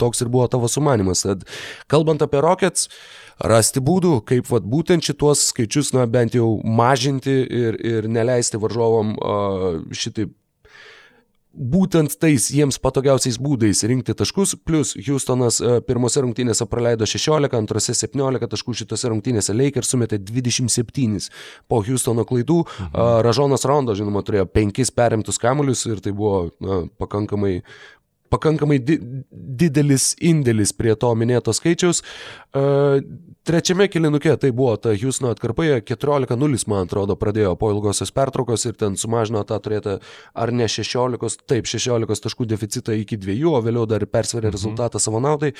toks 0.00 0.20
ir 0.24 0.28
buvo 0.32 0.48
tavo 0.52 0.68
sumanimas. 0.68 1.24
Tad 1.24 1.46
kalbant 1.88 2.24
apie 2.24 2.42
Rockets, 2.44 2.88
uh, 2.88 3.27
rasti 3.38 3.82
būdų, 3.84 4.18
kaip 4.28 4.50
vat, 4.50 4.66
būtent 4.66 5.06
šituos 5.06 5.48
skaičius, 5.52 5.92
na, 5.96 6.06
bent 6.10 6.34
jau 6.34 6.56
mažinti 6.64 7.38
ir, 7.44 7.78
ir 7.78 8.10
neleisti 8.10 8.60
varžovam 8.60 9.14
uh, 9.16 9.80
šitaip 9.94 10.34
būtent 11.58 12.14
tais 12.22 12.46
jiems 12.52 12.78
patogiausiais 12.82 13.38
būdais 13.42 13.82
rinkti 13.90 14.14
taškus, 14.16 14.54
plus 14.64 14.94
Houstonas 14.94 15.58
pirmose 15.88 16.22
rungtynėse 16.22 16.66
praleido 16.70 17.06
16, 17.08 17.56
antrose 17.58 17.94
17 17.98 18.50
taškų, 18.52 18.76
šitose 18.82 19.10
rungtynėse 19.10 19.56
Lakers 19.56 19.90
sumetė 19.94 20.20
27 20.22 21.28
po 21.68 21.82
Houstono 21.82 22.24
klaidų. 22.28 22.62
Mhm. 22.64 23.04
Ražonas 23.26 23.66
Rondo, 23.68 23.96
žinoma, 23.98 24.22
turėjo 24.26 24.46
5 24.54 24.94
perimtus 24.94 25.40
kamuolius 25.42 25.86
ir 25.90 26.02
tai 26.04 26.14
buvo 26.14 26.50
na, 26.62 26.84
pakankamai 27.00 27.62
pakankamai 28.30 28.78
di 28.82 28.98
didelis 29.58 30.12
indėlis 30.22 30.74
prie 30.76 30.94
to 30.94 31.10
minėto 31.18 31.54
skaičiaus. 31.56 32.02
Uh, 32.54 33.00
trečiame 33.48 33.88
kilinuke 33.88 34.34
tai 34.40 34.50
buvo 34.52 34.76
ta 34.76 34.92
Houstono 34.92 35.32
atkarpoje 35.32 35.80
14-0, 35.88 36.68
man 36.70 36.86
atrodo, 36.86 37.16
pradėjo 37.18 37.54
po 37.60 37.72
ilgosios 37.72 38.12
pertraukos 38.14 38.66
ir 38.68 38.76
ten 38.78 38.98
sumažino 39.00 39.42
tą 39.48 39.58
turėtą 39.64 39.98
ar 40.34 40.52
ne 40.52 40.68
16, 40.68 41.42
taip 41.48 41.70
16 41.70 42.24
taškų 42.28 42.48
deficitą 42.52 42.96
iki 42.98 43.18
2, 43.20 43.40
o 43.48 43.62
vėliau 43.64 43.88
dar 43.88 44.04
persverė 44.06 44.50
mhm. 44.50 44.56
rezultatą 44.58 45.02
savo 45.02 45.22
naudai. 45.24 45.54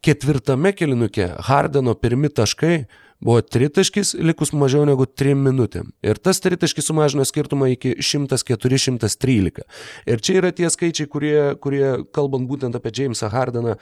Ketvirtame 0.00 0.72
kilinuke 0.72 1.26
Hardeno 1.50 1.92
pirmi 1.98 2.30
taškai 2.32 2.86
buvo 3.20 3.40
tritaškis 3.44 4.14
likus 4.20 4.52
mažiau 4.56 4.84
negu 4.88 5.06
3 5.06 5.36
minutėm. 5.38 5.92
Ir 6.04 6.20
tas 6.22 6.40
tritaškis 6.42 6.88
sumažino 6.90 7.26
skirtumą 7.28 7.70
iki 7.74 7.96
104-113. 8.00 9.64
Ir 10.10 10.24
čia 10.24 10.38
yra 10.40 10.52
tie 10.56 10.70
skaičiai, 10.72 11.08
kurie, 11.10 11.40
kurie 11.60 11.86
kalbant 12.16 12.48
būtent 12.50 12.76
apie 12.76 12.94
Jamesą 12.96 13.30
Hardeną, 13.32 13.76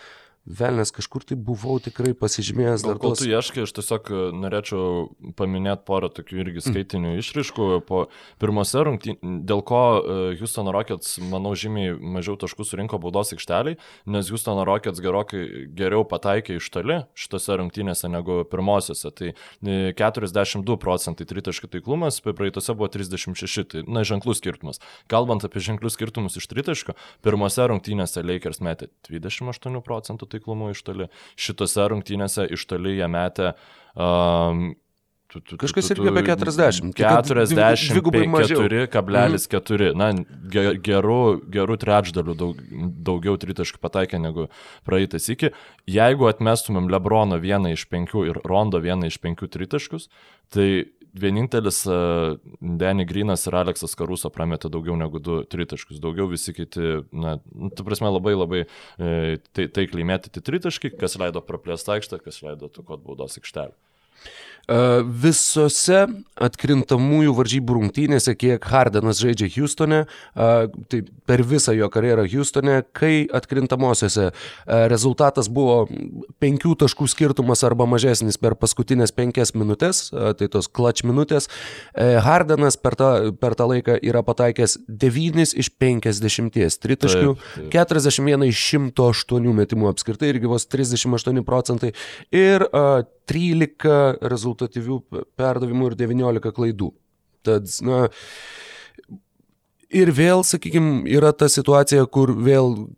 Velnes 0.48 0.88
kažkur 0.96 1.26
tai 1.28 1.36
buvau 1.36 1.76
tikrai 1.82 2.14
pasižymėjęs 2.16 2.84
dar. 2.86 2.96
Kol 3.00 3.12
tos... 3.12 3.20
tu 3.20 3.28
ieškai, 3.28 3.66
aš 3.66 3.72
tiesiog 3.76 4.06
e, 4.08 4.20
norėčiau 4.32 5.32
paminėti 5.36 5.84
porą 5.84 6.08
tokių 6.16 6.38
irgi 6.40 6.62
mm. 6.62 6.64
skaitinių 6.64 7.10
mm. 7.10 7.18
išriškų. 7.20 7.66
Po 7.88 7.98
pirmose 8.40 8.80
rungtynėse, 8.88 9.32
dėl 9.48 9.60
ko 9.68 9.80
e, 9.98 10.16
Houston 10.40 10.70
Rockets, 10.72 11.18
manau, 11.20 11.52
žymiai 11.58 11.92
mažiau 12.00 12.38
taškų 12.40 12.64
surinko 12.64 13.00
baudos 13.02 13.34
aikšteliai, 13.36 13.76
nes 14.08 14.30
Houston 14.32 14.62
Rockets 14.64 15.02
gerokai 15.04 15.42
geriau 15.76 16.06
pataikė 16.08 16.56
iš 16.56 16.70
toli 16.72 17.02
šitose 17.18 17.58
rungtynėse 17.60 18.08
negu 18.08 18.40
pirmosiose. 18.48 19.12
Tai 19.20 19.34
42 20.00 20.64
e, 20.64 20.80
procentai 20.80 21.28
tritaškių 21.28 21.72
taiklumas, 21.76 22.22
praeitose 22.24 22.72
buvo 22.72 22.88
36, 22.96 23.68
tai 23.74 23.84
na, 23.84 24.06
ženklus 24.08 24.40
skirtumas. 24.40 24.80
Kalbant 25.12 25.44
apie 25.44 25.60
ženklius 25.68 25.98
skirtumus 25.98 26.40
iš 26.40 26.48
tritaškio, 26.48 26.96
pirmose 27.26 27.68
rungtynėse 27.68 28.24
Lakers 28.24 28.64
metė 28.64 28.88
28 29.12 29.84
procentų 29.84 30.32
taiklumu 30.38 30.70
iš 30.72 30.82
toli. 30.86 31.10
Šitose 31.36 31.90
rungtynėse 31.92 32.48
iš 32.54 32.64
toli 32.70 32.96
jie 32.98 33.10
metė 33.10 33.52
um, 33.98 34.70
Tu, 35.28 35.42
tu, 35.44 35.58
Kažkas 35.60 35.90
tu, 35.90 35.94
tu, 35.98 36.04
irgi 36.06 36.08
apie 36.08 36.22
40. 36.24 36.94
Tai 36.96 37.04
kad 37.04 37.26
dvi- 37.28 37.90
dvigubai 37.92 38.22
mažiau. 38.32 38.62
44,4. 38.64 39.90
Na, 39.92 40.06
ge- 40.48 40.78
gerų, 40.80 41.18
gerų 41.52 41.76
trečdalių 41.82 42.34
daug, 42.40 42.62
daugiau 43.04 43.36
tritaškų 43.36 43.76
pataikė 43.84 44.16
negu 44.24 44.46
praeitas 44.88 45.28
iki. 45.28 45.50
Jeigu 45.84 46.30
atmestumėm 46.32 46.88
Lebrono 46.88 47.36
vieną 47.44 47.74
iš 47.76 47.84
penkių 47.92 48.24
ir 48.30 48.40
Rondo 48.48 48.80
vieną 48.80 49.10
iš 49.12 49.20
penkių 49.20 49.50
tritaškus, 49.52 50.08
tai 50.48 50.88
vienintelis 51.22 51.82
uh, 51.88 52.36
Danny 52.60 53.06
Grinas 53.08 53.46
ir 53.48 53.56
Aleksas 53.58 53.96
Karuso 53.98 54.30
prametė 54.34 54.70
daugiau 54.72 54.96
negu 54.98 55.20
du 55.22 55.40
tritaškus. 55.48 56.00
Daugiau 56.02 56.28
visi 56.30 56.54
kiti, 56.56 57.02
na, 57.12 57.36
nu, 57.52 57.70
tu 57.74 57.86
prasme, 57.86 58.10
labai 58.12 58.34
labai 58.36 58.62
e, 58.64 59.38
tai, 59.52 59.68
taikliai 59.74 60.06
metyti 60.08 60.42
tritaškai, 60.44 60.94
kas 61.00 61.18
leido 61.20 61.42
praplėsti 61.44 61.96
aikštę, 61.96 62.20
kas 62.24 62.42
leido 62.46 62.70
tukot 62.72 63.02
baudos 63.04 63.38
aikštelę. 63.40 63.76
E, 64.68 64.78
Visose 65.24 66.04
atkrintamųjų 66.38 67.32
varžybų 67.34 67.76
rungtynėse, 67.78 68.34
kiek 68.38 68.64
Hardenas 68.68 69.18
žaidžia 69.22 69.48
Houstone, 69.56 70.02
e, 70.04 70.48
tai 70.92 71.00
per 71.26 71.42
visą 71.48 71.72
jo 71.74 71.88
karjerą 71.92 72.26
Houstone, 72.28 72.82
kai 72.92 73.24
atkrintamosiose 73.32 74.28
e, 74.28 74.32
rezultatas 74.92 75.48
buvo 75.48 75.86
penkių 76.42 76.76
taškų 76.84 77.08
skirtumas 77.10 77.64
arba 77.66 77.88
mažesnis 77.88 78.38
per 78.40 78.58
paskutinės 78.60 79.14
penkias 79.16 79.54
minutės, 79.56 80.08
tai 80.12 80.48
tos 80.52 80.68
clutch 80.68 81.04
minutės, 81.08 81.48
Hardenas 81.96 82.76
per 82.80 82.96
tą, 82.98 83.10
per 83.40 83.56
tą 83.58 83.68
laiką 83.72 83.96
yra 84.04 84.22
pataikęs 84.26 84.78
9 84.88 85.54
iš 85.58 85.70
50 85.80 86.78
tritaškių, 86.82 87.34
Taip, 87.38 87.70
taip. 87.72 87.74
41 87.74 88.46
iš 88.48 88.64
108 88.76 89.54
metimų 89.62 89.90
apskritai 89.92 90.32
irgi 90.34 90.50
vos 90.50 90.68
38 90.70 91.44
procentai 91.46 91.94
ir 92.34 92.66
a, 92.68 93.02
13 93.28 94.18
rezultatyvių 94.58 95.24
perdavimų 95.38 95.92
ir 95.92 95.98
19 96.06 96.54
klaidų. 96.54 96.92
Tad, 97.46 97.68
na, 97.86 98.08
ir 99.88 100.10
vėl, 100.12 100.42
sakykime, 100.44 101.06
yra 101.08 101.32
ta 101.32 101.48
situacija, 101.48 102.06
kur 102.10 102.34
vėl, 102.34 102.88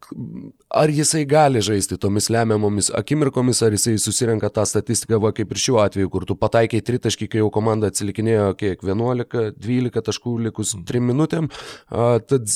ar 0.71 0.91
jisai 0.91 1.27
gali 1.29 1.61
žaisti 1.61 1.99
tomis 2.01 2.31
lemiamomis 2.33 2.91
akimirkomis, 2.97 3.63
ar 3.63 3.77
jisai 3.77 3.99
susirenka 4.01 4.51
tą 4.51 4.65
statistiką, 4.67 5.21
va 5.21 5.33
kaip 5.37 5.53
ir 5.53 5.61
šiuo 5.61 5.81
atveju, 5.85 6.11
kur 6.11 6.27
tu 6.27 6.37
pataikiai 6.41 6.83
tritaškį, 6.83 7.29
kai 7.29 7.43
jau 7.43 7.51
komanda 7.53 7.91
atsilikinėjo 7.91 8.55
kiek 8.59 8.83
11-12 8.83 10.07
taškų 10.09 10.39
likus 10.49 10.75
3 10.89 11.05
minutėm. 11.13 11.51
A, 11.91 12.17
tad 12.25 12.49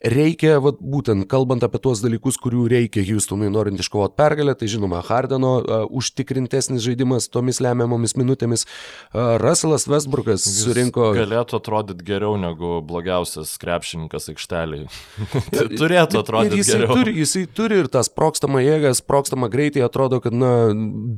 reikia, 0.00 0.56
vat, 0.62 0.78
būtent 0.80 1.26
kalbant 1.30 1.64
apie 1.64 1.80
tuos 1.82 2.00
dalykus, 2.00 2.38
kurių 2.40 2.64
reikia 2.72 3.04
Houstonui 3.04 3.50
norint 3.52 3.80
iškovoti 3.80 4.16
pergalę, 4.16 4.54
tai 4.56 4.68
žinoma, 4.72 5.02
Hardeno 5.04 5.52
uh, 5.60 5.84
užtikrintesnis 5.96 6.82
žaidimas 6.84 7.28
tomis 7.32 7.60
lemiamomis 7.60 8.16
minutėmis. 8.16 8.64
Uh, 9.12 9.36
Russellas 9.42 9.86
Westbrookas 9.90 10.46
Jis 10.48 10.62
surinko... 10.64 11.10
Galėtų 11.16 11.58
atrodyti 11.60 12.06
geriau 12.08 12.38
negu 12.40 12.78
blogiausias 12.86 13.52
krepšininkas 13.60 14.30
aikšteliai. 14.32 14.88
Turėtų 15.80 16.22
atrodyti 16.22 16.62
jisai 16.62 16.78
geriau. 16.80 16.96
turi, 16.96 17.14
jisai 17.20 17.44
turi 17.60 17.82
ir 17.84 17.90
tą 17.92 18.04
sprokstamą 18.06 18.64
jėgą, 18.64 18.94
sprokstamą 18.96 19.50
greitį, 19.52 19.84
atrodo, 19.84 20.22
kad 20.24 20.36
na, 20.36 20.52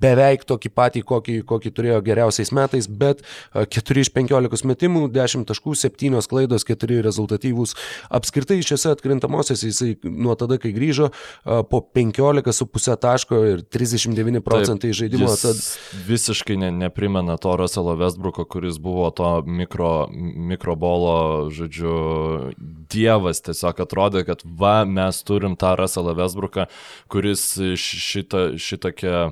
beveik 0.03 0.47
tokį 0.49 0.73
patį, 0.75 1.05
kokį, 1.07 1.39
kokį 1.47 1.75
turėjo 1.77 2.03
geriausiais 2.07 2.51
metais, 2.57 2.91
bet 2.91 3.23
a, 3.53 3.63
4 3.63 4.07
iš 4.07 4.11
15 4.17 4.67
metimų, 4.73 5.07
10 5.15 5.47
taškų, 5.53 5.79
7 5.79 6.27
klaidos, 6.27 6.67
4 6.67 7.01
rezultatyvūs. 7.07 7.77
Apskritai 8.13 8.59
šiose 8.73 8.95
atkrintamosiose 8.97 9.71
jisai 9.71 9.95
nuo 10.03 10.35
tada, 10.39 10.59
kai 10.61 10.73
grįžo, 10.75 11.11
po 11.45 11.83
15,5 11.95 12.97
taško 13.03 13.41
ir 13.53 13.65
39 13.69 14.43
procentai 14.45 14.93
žaidimo. 14.97 15.31
Tad, 15.43 15.61
visiškai 16.09 16.57
ne, 16.61 16.73
neprimena 16.83 17.37
to 17.41 17.55
Russelo 17.61 17.95
Westbrooko, 18.01 18.47
kuris 18.49 18.81
buvo 18.83 19.11
to 19.15 19.35
mikro, 19.47 20.09
mikrobolo, 20.13 21.51
žodžiu, 21.55 22.53
dievas. 22.93 23.43
Tiesiog 23.45 23.83
atrodė, 23.85 24.25
kad 24.29 24.45
va, 24.45 24.83
mes 24.89 25.23
turim 25.27 25.57
tą 25.61 25.75
Russellą 25.79 26.17
Westbrooką, 26.19 26.69
kuris 27.13 27.45
šitą, 27.79 28.53
šitokią, 28.61 29.25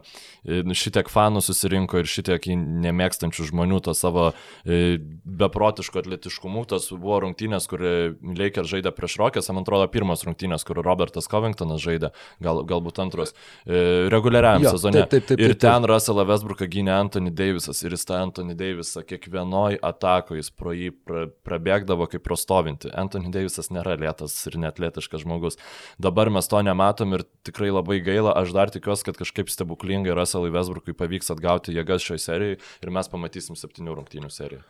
šitiek 0.45 1.09
fanų 1.11 1.43
susirinko 1.45 2.01
ir 2.01 2.09
šitiek 2.11 2.47
nemėgstančių 2.51 3.49
žmonių 3.51 3.81
to 3.85 3.95
savo 3.97 4.31
e, 4.65 4.99
beprotiško 5.25 6.03
atletiškumu. 6.03 6.65
Tas 6.71 6.89
buvo 6.93 7.21
rungtynės, 7.27 7.69
kur 7.71 7.83
Lakers 8.21 8.71
žaidė 8.73 8.93
prieš 8.97 9.19
Rokės, 9.21 9.51
man 9.53 9.65
atrodo, 9.65 9.89
pirmas 9.93 10.25
rungtynės, 10.27 10.65
kur 10.67 10.81
Robertas 10.85 11.29
Covingtonas 11.31 11.83
žaidė, 11.85 12.13
gal, 12.43 12.63
galbūt 12.69 13.01
antros, 13.03 13.35
e, 13.67 14.09
reguliariam 14.13 14.65
Jo, 14.65 14.75
sezone. 14.77 15.05
taip, 15.05 15.11
taip, 15.15 15.29
taip, 15.33 15.41
ir 15.41 15.55
taip, 15.55 15.61
taip. 15.61 15.67
ten 15.67 15.89
Russellą 15.91 16.25
Westbrooką 16.29 16.69
gynė 16.71 16.95
Anthony 16.97 17.33
Davisas 17.35 17.83
ir 17.85 17.97
jis 17.97 18.07
tą 18.09 18.21
Anthony 18.25 18.57
Davisą 18.59 19.05
kiekvienoj 19.07 19.79
atakoje 19.87 20.41
jis 20.41 20.51
pro 20.57 20.73
jį 20.77 20.91
pra, 21.07 21.27
prabėgdavo 21.47 22.09
kaip 22.11 22.25
prostovinti. 22.27 22.91
Anthony 22.97 23.31
Davisas 23.35 23.71
nėra 23.75 23.97
lėtas 24.01 24.35
ir 24.49 24.59
netletiškas 24.63 25.25
žmogus. 25.25 25.59
Dabar 26.01 26.31
mes 26.33 26.49
to 26.51 26.61
nematom 26.65 27.15
ir 27.17 27.25
tikrai 27.47 27.71
labai 27.73 28.01
gaila. 28.05 28.35
Aš 28.41 28.55
dar 28.57 28.73
tikiuosi, 28.73 29.05
kad 29.09 29.19
kažkaip 29.21 29.51
stebuklingai 29.53 30.15
Russellui 30.31 30.55
Westbrookui 30.55 30.95
pavyks 30.95 31.33
atgauti 31.35 31.75
jėgas 31.75 32.05
šioje 32.07 32.23
serijoje 32.23 32.61
ir 32.61 32.95
mes 32.95 33.11
pamatysim 33.11 33.59
septynių 33.59 33.99
rungtynių 33.99 34.31
seriją. 34.31 34.63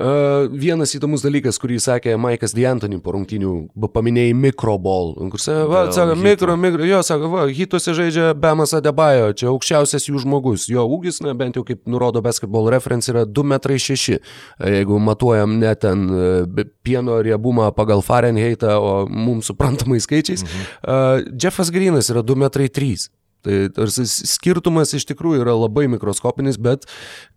Uh, 0.00 0.48
vienas 0.48 0.94
įdomus 0.96 1.20
dalykas, 1.20 1.58
kurį 1.60 1.76
sakė 1.84 2.14
Maikas 2.16 2.54
D'Antoni 2.56 2.96
po 3.04 3.12
rungtynių, 3.12 3.50
paminėjai 3.92 4.32
mikrobol. 4.32 5.12
Kur 5.34 5.42
sakė, 5.42 5.66
va, 5.68 5.82
sako, 5.92 6.14
mikro, 6.16 6.54
mikro, 6.56 6.86
jo, 6.88 7.02
sako, 7.04 7.28
va, 7.34 7.44
hituose 7.52 7.92
žaidžia 7.98 8.30
Bemas 8.32 8.72
Adebayo, 8.78 9.34
čia 9.36 9.50
aukščiausias 9.52 10.08
jų 10.08 10.24
žmogus. 10.24 10.64
Jo 10.72 10.86
ūgis, 10.96 11.20
na, 11.20 11.36
bent 11.36 11.60
jau 11.60 11.66
kaip 11.68 11.84
nurodo 11.84 12.24
basketball 12.24 12.72
reference, 12.72 13.12
yra 13.12 13.26
2,6 13.28 14.16
m. 14.16 14.32
Jeigu 14.78 14.96
matuojam 14.96 15.60
ne 15.60 15.76
ten 15.76 16.08
e, 16.08 16.66
pieno 16.80 17.20
riebumą 17.20 17.68
pagal 17.76 18.00
Fahrenheitą, 18.00 18.78
o 18.80 18.94
mums 19.12 19.52
suprantamai 19.52 20.00
skaičiais, 20.00 20.48
mhm. 20.48 20.70
uh, 20.88 21.34
Jeffas 21.36 21.68
Grinas 21.68 22.08
yra 22.08 22.24
2,3 22.24 22.96
m. 22.96 23.21
Tai 23.42 23.56
tarsi 23.74 24.04
skirtumas 24.06 24.92
iš 24.94 25.06
tikrųjų 25.10 25.42
yra 25.42 25.56
labai 25.58 25.88
mikroskopinis, 25.90 26.60
bet 26.62 26.86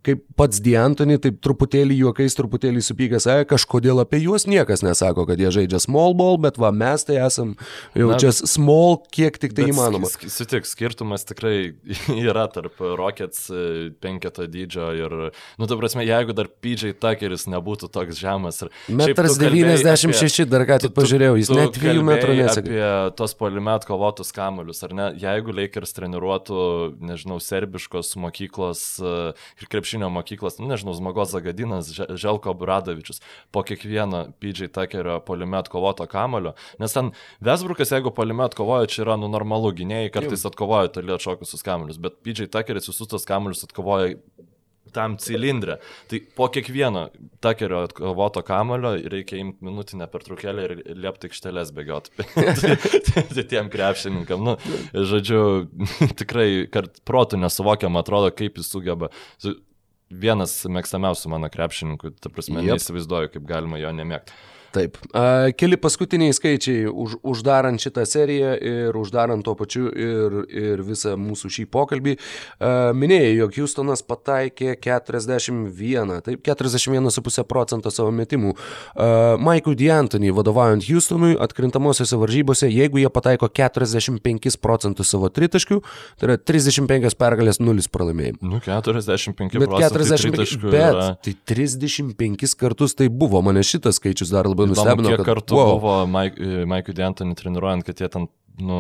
kaip 0.06 0.22
pats 0.38 0.60
D'Antoni, 0.62 1.18
taip 1.22 1.40
truputėlį 1.42 1.98
juokais, 2.04 2.36
truputėlį 2.38 2.84
supykęs, 2.86 3.26
e, 3.32 3.46
kažkodėl 3.50 4.04
apie 4.04 4.20
juos 4.22 4.46
niekas 4.46 4.84
nesako, 4.86 5.26
kad 5.26 5.42
jie 5.42 5.50
žaidžia 5.56 5.80
small 5.82 6.14
ball, 6.18 6.38
bet 6.42 6.60
va 6.62 6.70
mes 6.76 7.08
tai 7.08 7.18
esam 7.26 7.56
jau 7.98 8.12
Na, 8.12 8.20
čia 8.22 8.30
small, 8.38 9.00
kiek 9.16 9.40
tik 9.42 9.56
tai 9.58 9.72
įmanoma. 9.72 10.12
Sutik, 10.30 10.70
skirtumas 10.70 11.26
tikrai 11.26 11.74
yra 12.30 12.46
tarp 12.54 12.78
Rockets 12.78 13.48
e, 13.50 13.64
penketo 13.98 14.46
dydžio 14.46 14.92
ir, 15.00 15.18
nu, 15.58 15.70
ta 15.70 15.80
prasme, 15.82 16.06
jeigu 16.06 16.38
dar 16.38 16.52
PJ 16.54 16.94
Tuckeris 17.02 17.48
nebūtų 17.50 17.90
toks 17.98 18.22
žemas. 18.22 18.62
Ir, 18.62 18.74
Metras 19.02 19.40
tu 19.40 19.42
kalbėjai 19.42 19.82
96 19.82 20.46
dar 20.54 20.68
ką 20.70 20.80
tik 20.86 20.94
pažiūrėjau, 21.02 21.42
jis 21.42 21.54
net 21.56 21.82
2 21.82 22.06
metrų 22.06 22.38
nesakė. 22.44 22.78
Apie 22.78 23.18
tos 23.18 23.34
polimet 23.42 23.90
kovotus 23.90 24.30
kamuolius, 24.36 24.86
ar 24.86 24.94
ne? 24.94 25.10
Jeigu 25.22 25.56
Lakers 25.56 25.95
treniruotų, 25.96 26.58
nežinau, 27.02 27.38
serbiškos 27.44 28.14
mokyklos 28.22 28.84
e, 29.00 29.14
ir 29.62 29.70
krepšinio 29.72 30.10
mokyklos, 30.14 30.60
nu, 30.62 30.70
nežinau, 30.72 30.94
Zmagos 30.98 31.32
Zagadinas, 31.34 31.90
Že- 31.96 32.10
Želko 32.22 32.54
Bradovičius, 32.60 33.22
po 33.56 33.64
kiekvieno 33.66 34.26
PJ 34.40 34.70
Tuckerio 34.76 35.20
polimet 35.26 35.70
kovoto 35.72 36.08
kamulio, 36.12 36.56
nes 36.80 36.94
ten 36.96 37.14
Vesbrukas, 37.44 37.92
jeigu 37.96 38.12
polimet 38.16 38.56
kovoja, 38.58 38.90
čia 38.92 39.06
yra 39.08 39.16
nu 39.20 39.32
normalu, 39.32 39.74
gynėjai 39.76 40.12
kartais 40.14 40.46
atkovoja 40.48 40.92
toli 40.96 41.16
atšokusius 41.16 41.64
kamuolius, 41.66 42.02
bet 42.02 42.20
PJ 42.26 42.52
Tuckeris 42.54 42.92
visus 42.92 43.08
tos 43.12 43.26
kamuolius 43.28 43.64
atkovoja 43.68 44.16
tam 44.96 45.18
cilindrė. 45.22 45.78
Tai 46.10 46.22
po 46.38 46.48
kiekvieno 46.54 47.08
takerio 47.44 47.84
atkovoto 47.86 48.44
kamulio 48.46 48.96
reikia 49.12 49.40
imti 49.42 49.68
minutinę 49.68 50.08
pertraukėlę 50.12 50.66
ir 50.68 50.76
liepti 50.96 51.30
aikštelės 51.30 51.74
bėgioti. 51.76 52.26
tai 53.36 53.46
tiem 53.52 53.70
krepšininkam, 53.74 54.44
nu, 54.48 54.58
žodžiu, 54.96 55.44
tikrai 56.22 56.66
kart 56.72 57.02
protų 57.08 57.42
nesuvokiam, 57.44 58.02
atrodo, 58.02 58.34
kaip 58.36 58.62
jis 58.62 58.72
sugeba. 58.74 59.12
Su- 59.38 59.58
Vienas 60.16 60.52
mėgstamiausių 60.70 61.32
mano 61.34 61.48
krepšininkų, 61.50 62.12
ta 62.22 62.30
prasme, 62.30 62.60
yep. 62.62 62.76
neįsivaizduoju, 62.76 63.32
kaip 63.34 63.48
galima 63.50 63.80
jo 63.82 63.90
nemėgti. 63.98 64.36
Taip. 64.76 64.98
Keli 65.56 65.78
paskutiniai 65.80 66.34
skaičiai 66.36 66.86
už, 66.92 67.18
uždarant 67.24 67.80
šitą 67.80 68.04
seriją 68.10 68.56
ir 68.60 68.98
uždarant 69.00 69.46
tuo 69.46 69.54
pačiu 69.56 69.88
ir, 69.88 70.36
ir 70.52 70.84
visą 70.84 71.14
mūsų 71.20 71.52
šį 71.56 71.66
pokalbį. 71.72 72.16
Minėjai, 73.00 73.32
jog 73.40 73.56
Houstonas 73.62 74.04
pataikė 74.04 74.74
41, 74.84 76.12
taip, 76.26 76.42
41,5 76.44 77.46
procento 77.48 77.92
savo 77.94 78.12
metimų. 78.16 78.52
Maikui 79.46 79.78
D'Antoni 79.80 80.34
vadovaujant 80.36 80.84
Houstonui 80.90 81.38
atkrintamosiose 81.42 82.20
varžybose, 82.20 82.68
jeigu 82.72 83.00
jie 83.00 83.12
pataiko 83.14 83.48
45 83.48 84.60
procentus 84.62 85.14
savo 85.14 85.30
tritaškių, 85.32 85.80
tai 86.20 86.30
yra 86.30 86.38
35 86.42 87.16
pergalės, 87.20 87.62
0 87.64 87.88
pralaimėjimų. 87.96 88.42
Nu, 88.44 88.60
45 88.66 89.56
Bet 89.62 89.70
procentų 89.72 90.04
45, 90.04 90.36
tritaškų 90.36 90.72
bet 90.74 90.92
yra- 90.92 91.10
tai 91.24 91.36
35 91.54 92.56
kartus 92.60 92.96
tai 92.98 93.08
buvo, 93.10 93.42
mane 93.46 93.64
šitas 93.64 94.02
skaičius 94.02 94.32
dar 94.36 94.50
labai 94.52 94.65
Įdomu, 94.66 94.76
nustebino. 94.76 95.14
kiek 95.14 95.22
kad, 95.22 95.30
kartų 95.32 95.60
wow. 95.60 95.76
buvo 95.78 95.94
Mike, 96.10 96.50
Mike'ui 96.70 96.98
D'Antoni 96.98 97.38
treniruojant, 97.38 97.86
kad 97.88 98.02
jie 98.02 98.10
ten 98.12 98.28
nu, 98.62 98.80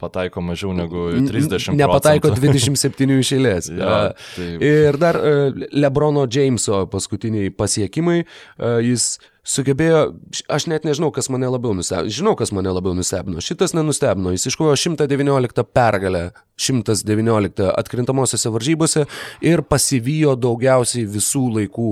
pataiko 0.00 0.40
mažiau 0.44 0.72
negu 0.76 1.08
30. 1.28 1.74
Nepataiko 1.76 2.32
27 2.36 3.16
išėlės. 3.20 3.70
Ja, 3.76 3.98
taip. 4.36 4.64
ir 4.64 4.98
dar 5.00 5.18
Lebrono 5.72 6.26
Jameso 6.30 6.84
paskutiniai 6.92 7.52
pasiekimai, 7.54 8.22
jis 8.84 9.16
sugebėjo, 9.46 10.00
aš 10.50 10.66
net 10.70 10.86
nežinau, 10.86 11.12
kas 11.14 11.30
mane 11.32 11.48
labiau 11.50 11.74
nustebino. 11.76 12.12
Žinau, 12.12 12.34
kas 12.38 12.52
mane 12.54 12.72
labiau 12.74 12.96
nustebino. 12.98 13.42
Šitas 13.44 13.76
nenustebino. 13.76 14.32
Jis 14.34 14.50
iškovojo 14.50 14.76
119 14.80 15.64
pergalę, 15.76 16.30
119 16.56 17.68
atkrintamosiose 17.76 18.50
varžybose 18.50 19.04
ir 19.44 19.60
pasivijo 19.68 20.32
daugiausiai 20.40 21.04
visų 21.12 21.42
laikų 21.58 21.90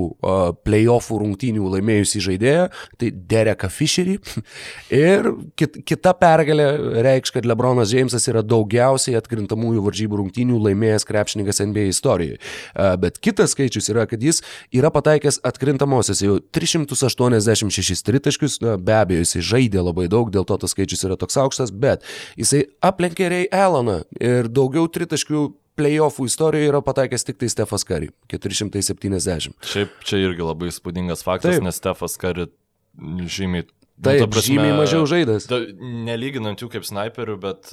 playoffų 0.65 1.19
rungtynių 1.21 1.69
laimėjusį 1.77 2.23
žaidėją, 2.29 2.65
tai 3.01 3.11
Dereką 3.13 3.69
Fisherį. 3.73 4.17
ir 5.05 5.29
kit, 5.61 5.77
kita 5.85 6.15
pergalė 6.17 6.69
reikš, 7.05 7.35
kad 7.37 7.49
Lebronas 7.49 7.93
Jamesas 7.93 8.25
yra 8.33 8.43
daugiausiai 8.45 9.19
atkrintamųjų 9.21 9.85
varžybų 9.85 10.23
rungtynių 10.23 10.63
laimėjęs 10.71 11.07
krepšininkas 11.11 11.61
NBA 11.69 11.91
istorijoje. 11.93 12.41
Uh, 12.73 12.95
bet 13.01 13.21
kitas 13.23 13.53
skaičius 13.53 13.93
yra, 13.93 14.09
kad 14.09 14.25
jis 14.25 14.41
yra 14.73 14.89
pataikęs 14.95 15.43
atkrintamosiose 15.45 16.25
jau 16.31 16.41
380 16.57 17.44
56 17.47 18.05
tritaškius, 18.07 18.61
na, 18.65 18.77
be 18.81 18.97
abejo, 18.97 19.25
jisai 19.25 19.43
žaidė 19.45 19.85
labai 19.85 20.09
daug, 20.13 20.31
dėl 20.35 20.47
to 20.49 20.57
tas 20.61 20.75
skaičius 20.75 21.05
yra 21.09 21.19
toks 21.21 21.37
aukštas, 21.41 21.73
bet 21.73 22.05
jisai 22.41 22.65
aplenkė 22.85 23.29
Ray 23.33 23.51
Alloną 23.53 24.03
ir 24.21 24.49
daugiau 24.49 24.89
tritaškių 24.91 25.47
playoffų 25.79 26.29
istorijoje 26.31 26.71
yra 26.71 26.81
pataikęs 26.87 27.27
tik 27.27 27.41
tai 27.41 27.51
Stefas 27.51 27.85
Kari- 27.87 28.11
470. 28.31 29.55
Šiaip 29.63 29.91
čia 30.07 30.21
irgi 30.23 30.45
labai 30.47 30.71
spūdingas 30.71 31.25
faktas, 31.27 31.59
Taip. 31.59 31.63
nes 31.67 31.81
Stefas 31.81 32.17
Kari 32.17 32.47
žymiai 32.99 33.67
Taip, 34.03 34.21
nu, 34.21 34.27
prasme, 34.27 34.57
žymiai 34.57 34.75
mažiau 34.75 35.07
žaidęs. 35.07 35.47
Nelyginant 35.79 36.59
jų 36.59 36.69
kaip 36.73 36.83
snaiperių, 36.83 37.37
bet 37.39 37.71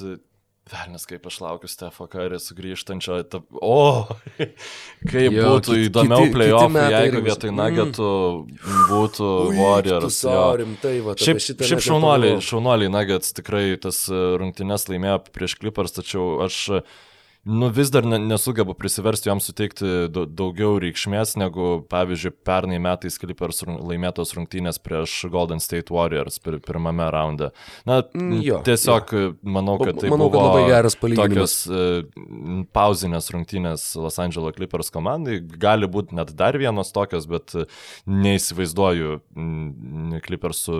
Velnis, 0.70 1.04
kaip 1.10 1.24
aš 1.26 1.40
laukiu 1.42 1.68
Stefo 1.68 2.06
Karį 2.10 2.38
sugrįžtančio. 2.40 3.16
Ta... 3.26 3.40
O, 3.58 4.06
kaip 5.12 5.34
jo, 5.34 5.42
būtų 5.42 5.74
kiti, 5.74 5.88
įdomiau 5.88 6.28
playoffai, 6.32 6.84
jeigu 6.94 7.22
vietoj 7.26 7.50
mm. 7.50 7.58
nagetų 7.58 8.10
būtų 8.92 9.30
Ui, 9.50 9.56
Warriors. 9.58 10.20
Rimtai, 10.62 10.94
va, 11.04 11.16
šiaip 11.18 11.42
šiaip 11.42 11.82
šaunuoliai, 11.82 12.38
šaunuoliai 12.46 12.92
nagets 12.94 13.34
tikrai 13.34 13.64
tas 13.82 14.04
rungtynes 14.08 14.86
laimėjo 14.92 15.18
prieš 15.34 15.58
Clippers, 15.58 15.96
tačiau 15.98 16.38
aš 16.46 16.60
nu, 17.42 17.68
vis 17.68 17.90
dar 17.90 18.04
nesugebu 18.04 18.74
prisiversti 18.78 19.28
joms 19.28 19.48
suteikti 19.48 19.86
daugiau 20.12 20.76
reikšmės 20.82 21.34
negu, 21.40 21.80
pavyzdžiui, 21.90 22.30
pernai 22.46 22.78
metais 22.82 23.18
Clippers 23.18 23.64
laimėtos 23.66 24.30
rungtynės 24.36 24.78
prieš 24.82 25.16
Golden 25.32 25.62
State 25.62 25.90
Warriors 25.94 26.38
pir 26.42 26.60
pirmame 26.62 27.08
raunde. 27.10 27.50
Na, 27.88 28.00
mm, 28.04 28.36
jo, 28.46 28.60
tiesiog 28.66 29.14
jo. 29.16 29.32
manau, 29.42 29.74
kad 29.82 29.98
tai 29.98 30.12
manau, 30.12 30.28
buvo 30.30 30.38
kad 30.38 30.48
labai 30.52 30.70
geras 30.70 30.98
palyginimas. 31.00 31.56
Tokios 31.66 32.04
uh, 32.06 32.62
pauzinės 32.78 33.32
rungtynės 33.34 33.88
Los 33.98 34.20
Angeles 34.22 34.54
Clippers 34.58 34.92
komandai. 34.94 35.40
Gali 35.42 35.90
būti 35.90 36.14
net 36.18 36.30
dar 36.38 36.58
vienos 36.62 36.94
tokios, 36.94 37.26
bet 37.30 37.56
neįsivaizduoju 38.06 39.18
Clippersų 40.22 40.78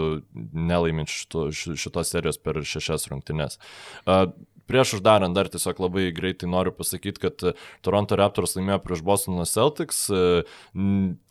nelaiminčių 0.70 1.50
šitos 1.74 2.14
serijos 2.14 2.38
per 2.38 2.62
šešias 2.62 3.10
rungtynės. 3.10 3.58
Uh, 4.06 4.30
Prieš 4.70 4.96
uždarant 4.98 5.34
dar 5.34 5.50
tiesiog 5.52 5.80
labai 5.82 6.08
greitai 6.14 6.48
noriu 6.50 6.72
pasakyti, 6.76 7.20
kad 7.22 7.44
e, 7.44 7.52
Toronto 7.84 8.16
Raptors 8.18 8.54
laimėjo 8.56 8.78
prieš 8.84 9.02
Bostono 9.06 9.46
Celtics. 9.48 10.04
E, 10.12 10.44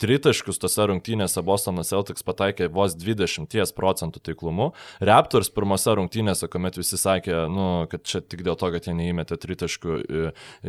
tritaškius 0.02 0.60
tose 0.62 0.86
rungtynėse 0.90 1.42
Bostono 1.46 1.84
Celtics 1.86 2.26
pataikė 2.26 2.68
vos 2.72 2.96
20 2.98 3.72
procentų 3.76 4.22
taiklumu. 4.28 4.70
Raptors 5.00 5.50
pirmose 5.52 5.94
rungtynėse, 5.98 6.48
kuomet 6.52 6.78
visi 6.80 6.98
sakė, 7.00 7.46
nu, 7.52 7.68
kad 7.92 8.04
čia 8.08 8.20
tik 8.20 8.44
dėl 8.46 8.58
to, 8.60 8.70
kad 8.74 8.88
jie 8.88 8.96
neįmetė 8.98 9.38
tritaškių, 9.42 9.98
e, 10.02 10.24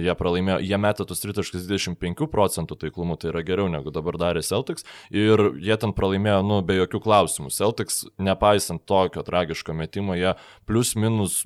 jie 0.08 0.18
pralaimėjo, 0.20 0.60
jie 0.64 0.80
metė 0.82 1.08
tus 1.10 1.24
tritaškius 1.24 1.68
25 1.70 2.30
procentų 2.32 2.80
taiklumu, 2.86 3.20
tai 3.20 3.34
yra 3.34 3.44
geriau 3.46 3.70
negu 3.72 3.94
dabar 3.94 4.18
darė 4.22 4.44
Celtics. 4.46 4.88
Ir 5.12 5.52
jie 5.62 5.78
ten 5.80 5.96
pralaimėjo, 5.96 6.42
nu, 6.48 6.62
be 6.66 6.80
jokių 6.80 7.04
klausimų. 7.04 7.54
Celtics, 7.54 8.04
nepaisant 8.22 8.86
tokio 8.90 9.24
tragiško 9.26 9.76
metimo, 9.78 10.18
jie 10.18 10.36
plus 10.70 10.96
minus 11.00 11.44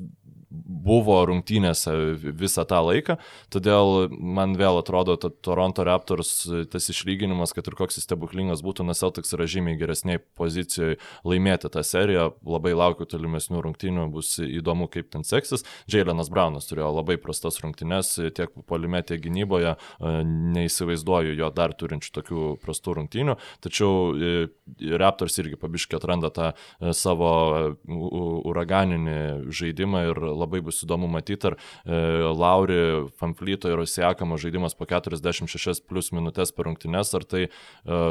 buvo 0.49 1.19
rungtynėse 1.27 1.93
visą 2.37 2.63
tą 2.67 2.79
laiką, 2.87 3.17
todėl 3.53 4.07
man 4.11 4.55
vėl 4.59 4.79
atrodo, 4.79 5.17
kad 5.19 5.35
Toronto 5.43 5.83
Raptors 5.87 6.47
tas 6.71 6.87
išlyginimas, 6.93 7.53
kad 7.55 7.67
ir 7.67 7.75
koks 7.77 7.99
jis 7.99 8.07
stebuklingas 8.07 8.63
būtų, 8.65 8.85
nes 8.87 9.01
Celtics 9.03 9.35
yra 9.35 9.47
žymiai 9.49 9.79
geresniai 9.79 10.21
pozicijoje 10.39 10.99
laimėti 11.27 11.71
tą 11.73 11.83
seriją, 11.83 12.29
labai 12.47 12.73
laukiu 12.77 13.07
tolimesnių 13.09 13.63
rungtynių, 13.65 14.07
bus 14.13 14.37
įdomu, 14.43 14.87
kaip 14.91 15.11
ten 15.13 15.27
seksis. 15.27 15.65
Jailenas 15.91 16.31
Braunas 16.31 16.69
turėjo 16.69 16.93
labai 16.95 17.17
prastas 17.21 17.59
rungtynės 17.63 18.13
tiek 18.37 18.55
polime, 18.69 19.03
tiek 19.03 19.21
gynyboje, 19.23 19.75
neįsivaizduoju 20.55 21.35
jo 21.37 21.51
dar 21.55 21.75
turinčių 21.77 22.13
tokių 22.19 22.47
prastų 22.63 22.97
rungtynių, 23.01 23.37
tačiau 23.63 23.91
e, 24.15 24.33
Raptors 24.97 25.37
irgi 25.41 25.59
pabiškiai 25.59 25.99
atranda 25.99 26.31
tą 26.33 26.51
e, 26.53 26.93
savo 26.97 27.29
uraganinį 27.87 29.51
žaidimą 29.53 30.03
ir 30.11 30.21
labai 30.37 30.61
bus 30.65 30.83
įdomu 30.85 31.09
matyti, 31.11 31.51
ar 31.51 31.57
e, 31.57 31.99
Lauri, 32.37 32.79
Fanflyto 33.19 33.71
ir 33.71 33.83
Osiakamo 33.83 34.39
žaidimas 34.41 34.77
po 34.77 34.87
46 34.89 35.83
plus 35.87 36.13
minutės 36.15 36.53
per 36.55 36.69
rungtynes, 36.69 37.13
ar 37.17 37.27
tai 37.27 37.47
e, 37.47 38.01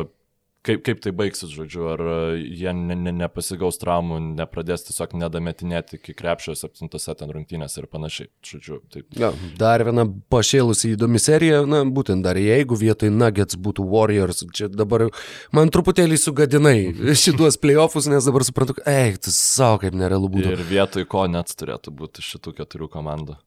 kaip, 0.66 0.82
kaip 0.86 1.00
tai 1.04 1.12
baigsis, 1.16 1.52
žodžiu, 1.54 1.86
ar 1.92 2.02
e, 2.02 2.16
jie 2.58 2.72
ne, 2.76 2.96
ne, 2.98 3.12
nepasigaus 3.22 3.78
traumų, 3.80 4.18
nepradės 4.40 4.86
tiesiog 4.88 5.14
nedametinėti 5.20 6.00
iki 6.00 6.14
krepšio 6.16 6.56
septintose 6.58 7.14
ten 7.18 7.32
rungtynės 7.32 7.76
ir 7.80 7.88
panašiai. 7.92 8.30
Žodžiu, 8.46 8.80
taip. 8.92 9.08
Ja, 9.18 9.32
dar 9.60 9.84
viena 9.86 10.06
pašėlusi 10.32 10.94
įdomi 10.94 11.20
serija, 11.22 11.62
na, 11.68 11.82
būtent 11.86 12.26
dar 12.26 12.38
jeigu 12.40 12.78
vietoj 12.80 13.12
Nuggets 13.14 13.58
būtų 13.62 13.86
Warriors, 13.90 14.44
čia 14.56 14.70
dabar 14.72 15.08
man 15.56 15.72
truputėlį 15.74 16.20
sugadinai 16.20 16.76
šituos 17.24 17.60
playoffus, 17.62 18.10
nes 18.12 18.28
dabar 18.28 18.46
suprantu, 18.46 18.78
eik, 18.90 19.20
tu 19.26 19.34
savo 19.34 19.82
kaip 19.84 19.96
nerealu 19.98 20.32
būtų. 20.36 20.54
Ir 20.56 20.64
vietoj 20.70 21.08
ko 21.10 21.26
net 21.30 21.52
turėtų 21.56 21.94
būti 21.96 22.24
šitų 22.26 22.56
keturių 22.60 22.90
komandų 22.92 23.38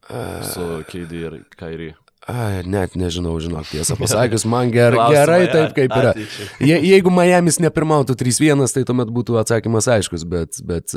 su 0.53 0.69
KD 0.89 1.25
ir 1.25 1.41
Kairi. 1.59 1.93
Ai, 2.27 2.61
net 2.67 2.97
nežinau, 2.99 3.37
žinok, 3.39 3.69
tiesą 3.71 3.95
pasakius, 4.01 4.43
man 4.49 4.73
ger, 4.73 4.97
gerai 5.13 5.45
taip, 5.51 5.71
kaip 5.77 5.95
yra. 5.95 6.11
Je, 6.69 6.75
jeigu 6.75 7.13
Miami's 7.13 7.61
nepirmautų 7.63 8.17
3-1, 8.19 8.65
tai 8.75 8.83
tuomet 8.87 9.13
būtų 9.15 9.39
atsakymas 9.39 9.87
aiškus, 9.95 10.27
bet, 10.29 10.59
bet, 10.67 10.93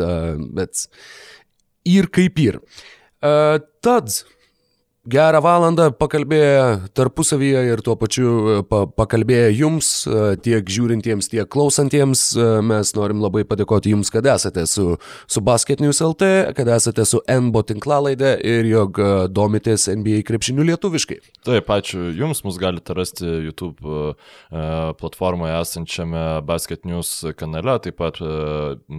bet 0.59 0.87
ir 1.89 2.11
kaip 2.13 2.43
ir. 2.43 2.59
Tad 3.23 4.17
gerą 5.03 5.41
valandą 5.43 5.89
pakalbėję 5.99 6.89
tarpusavyje 6.95 7.63
ir 7.73 7.81
tuo 7.83 7.97
pačiu 7.99 8.29
e, 8.31 8.57
pa, 8.63 8.85
pakalbėję 8.87 9.49
jums, 9.59 9.89
e, 10.07 10.37
tiek 10.39 10.69
žiūrintiems, 10.71 11.27
tiek 11.33 11.49
klausantiems. 11.51 12.23
E, 12.39 12.47
mes 12.63 12.93
norim 12.95 13.19
labai 13.23 13.43
padėkoti 13.49 13.91
jums, 13.91 14.13
kad 14.15 14.27
esate 14.31 14.63
su, 14.71 14.95
su 15.27 15.43
Basket 15.43 15.83
News 15.83 15.99
LT, 16.07 16.29
kad 16.55 16.71
esate 16.71 17.07
su 17.09 17.19
NBO 17.27 17.65
tinklalaidė 17.67 18.37
ir 18.47 18.69
jog 18.71 19.01
domitės 19.35 19.89
NBA 19.91 20.23
krepšiniu 20.29 20.69
lietuviškai. 20.71 21.19
Taip, 21.43 21.73
ačiū 21.75 22.13
Jums, 22.15 22.45
mus 22.47 22.59
galite 22.61 22.95
rasti 22.95 23.27
YouTube 23.27 24.15
platformoje 25.01 25.57
esančiame 25.59 26.23
Basket 26.47 26.87
News 26.87 27.11
kanale, 27.39 27.75
taip 27.83 27.99
pat 27.99 28.21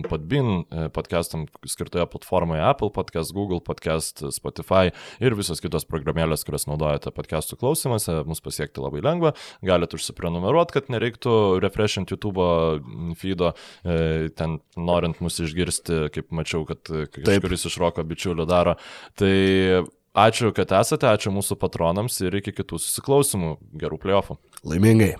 Podbin 0.09 0.65
podcastam 0.95 1.45
skirtoje 1.69 2.05
platformoje 2.11 2.63
Apple 2.67 2.91
podcast, 2.95 3.31
Google 3.35 3.61
podcast, 3.63 4.25
Spotify 4.35 4.91
ir 5.23 5.37
visos 5.39 5.63
kitos 5.63 5.87
programėlės, 5.93 6.45
kurias 6.47 6.67
naudojate 6.69 7.13
podcastų 7.15 7.59
klausimuose, 7.61 8.19
mus 8.27 8.43
pasiekti 8.43 8.83
labai 8.83 9.03
lengva, 9.05 9.33
galite 9.65 9.97
užsiprenumeruoti, 9.99 10.77
kad 10.77 10.91
nereiktų 10.93 11.35
refreshinti 11.63 12.17
YouTube 12.17 12.47
feedo, 13.19 13.53
e, 13.85 14.29
ten 14.37 14.59
norint 14.77 15.21
mus 15.23 15.39
išgirsti, 15.43 16.07
kaip 16.13 16.31
mačiau, 16.35 16.65
kad 16.69 16.81
kažkuris 17.13 17.67
iš 17.69 17.79
roko 17.81 18.05
bičiulių 18.07 18.47
daro. 18.49 18.77
Tai 19.19 19.33
ačiū, 20.13 20.53
kad 20.55 20.73
esate, 20.79 21.09
ačiū 21.09 21.33
mūsų 21.33 21.57
patronams 21.61 22.19
ir 22.23 22.41
iki 22.41 22.55
kitų 22.59 22.81
susiklausimų. 22.81 23.57
Gerų 23.81 24.01
playoffų. 24.03 24.39
Laimingai. 24.67 25.13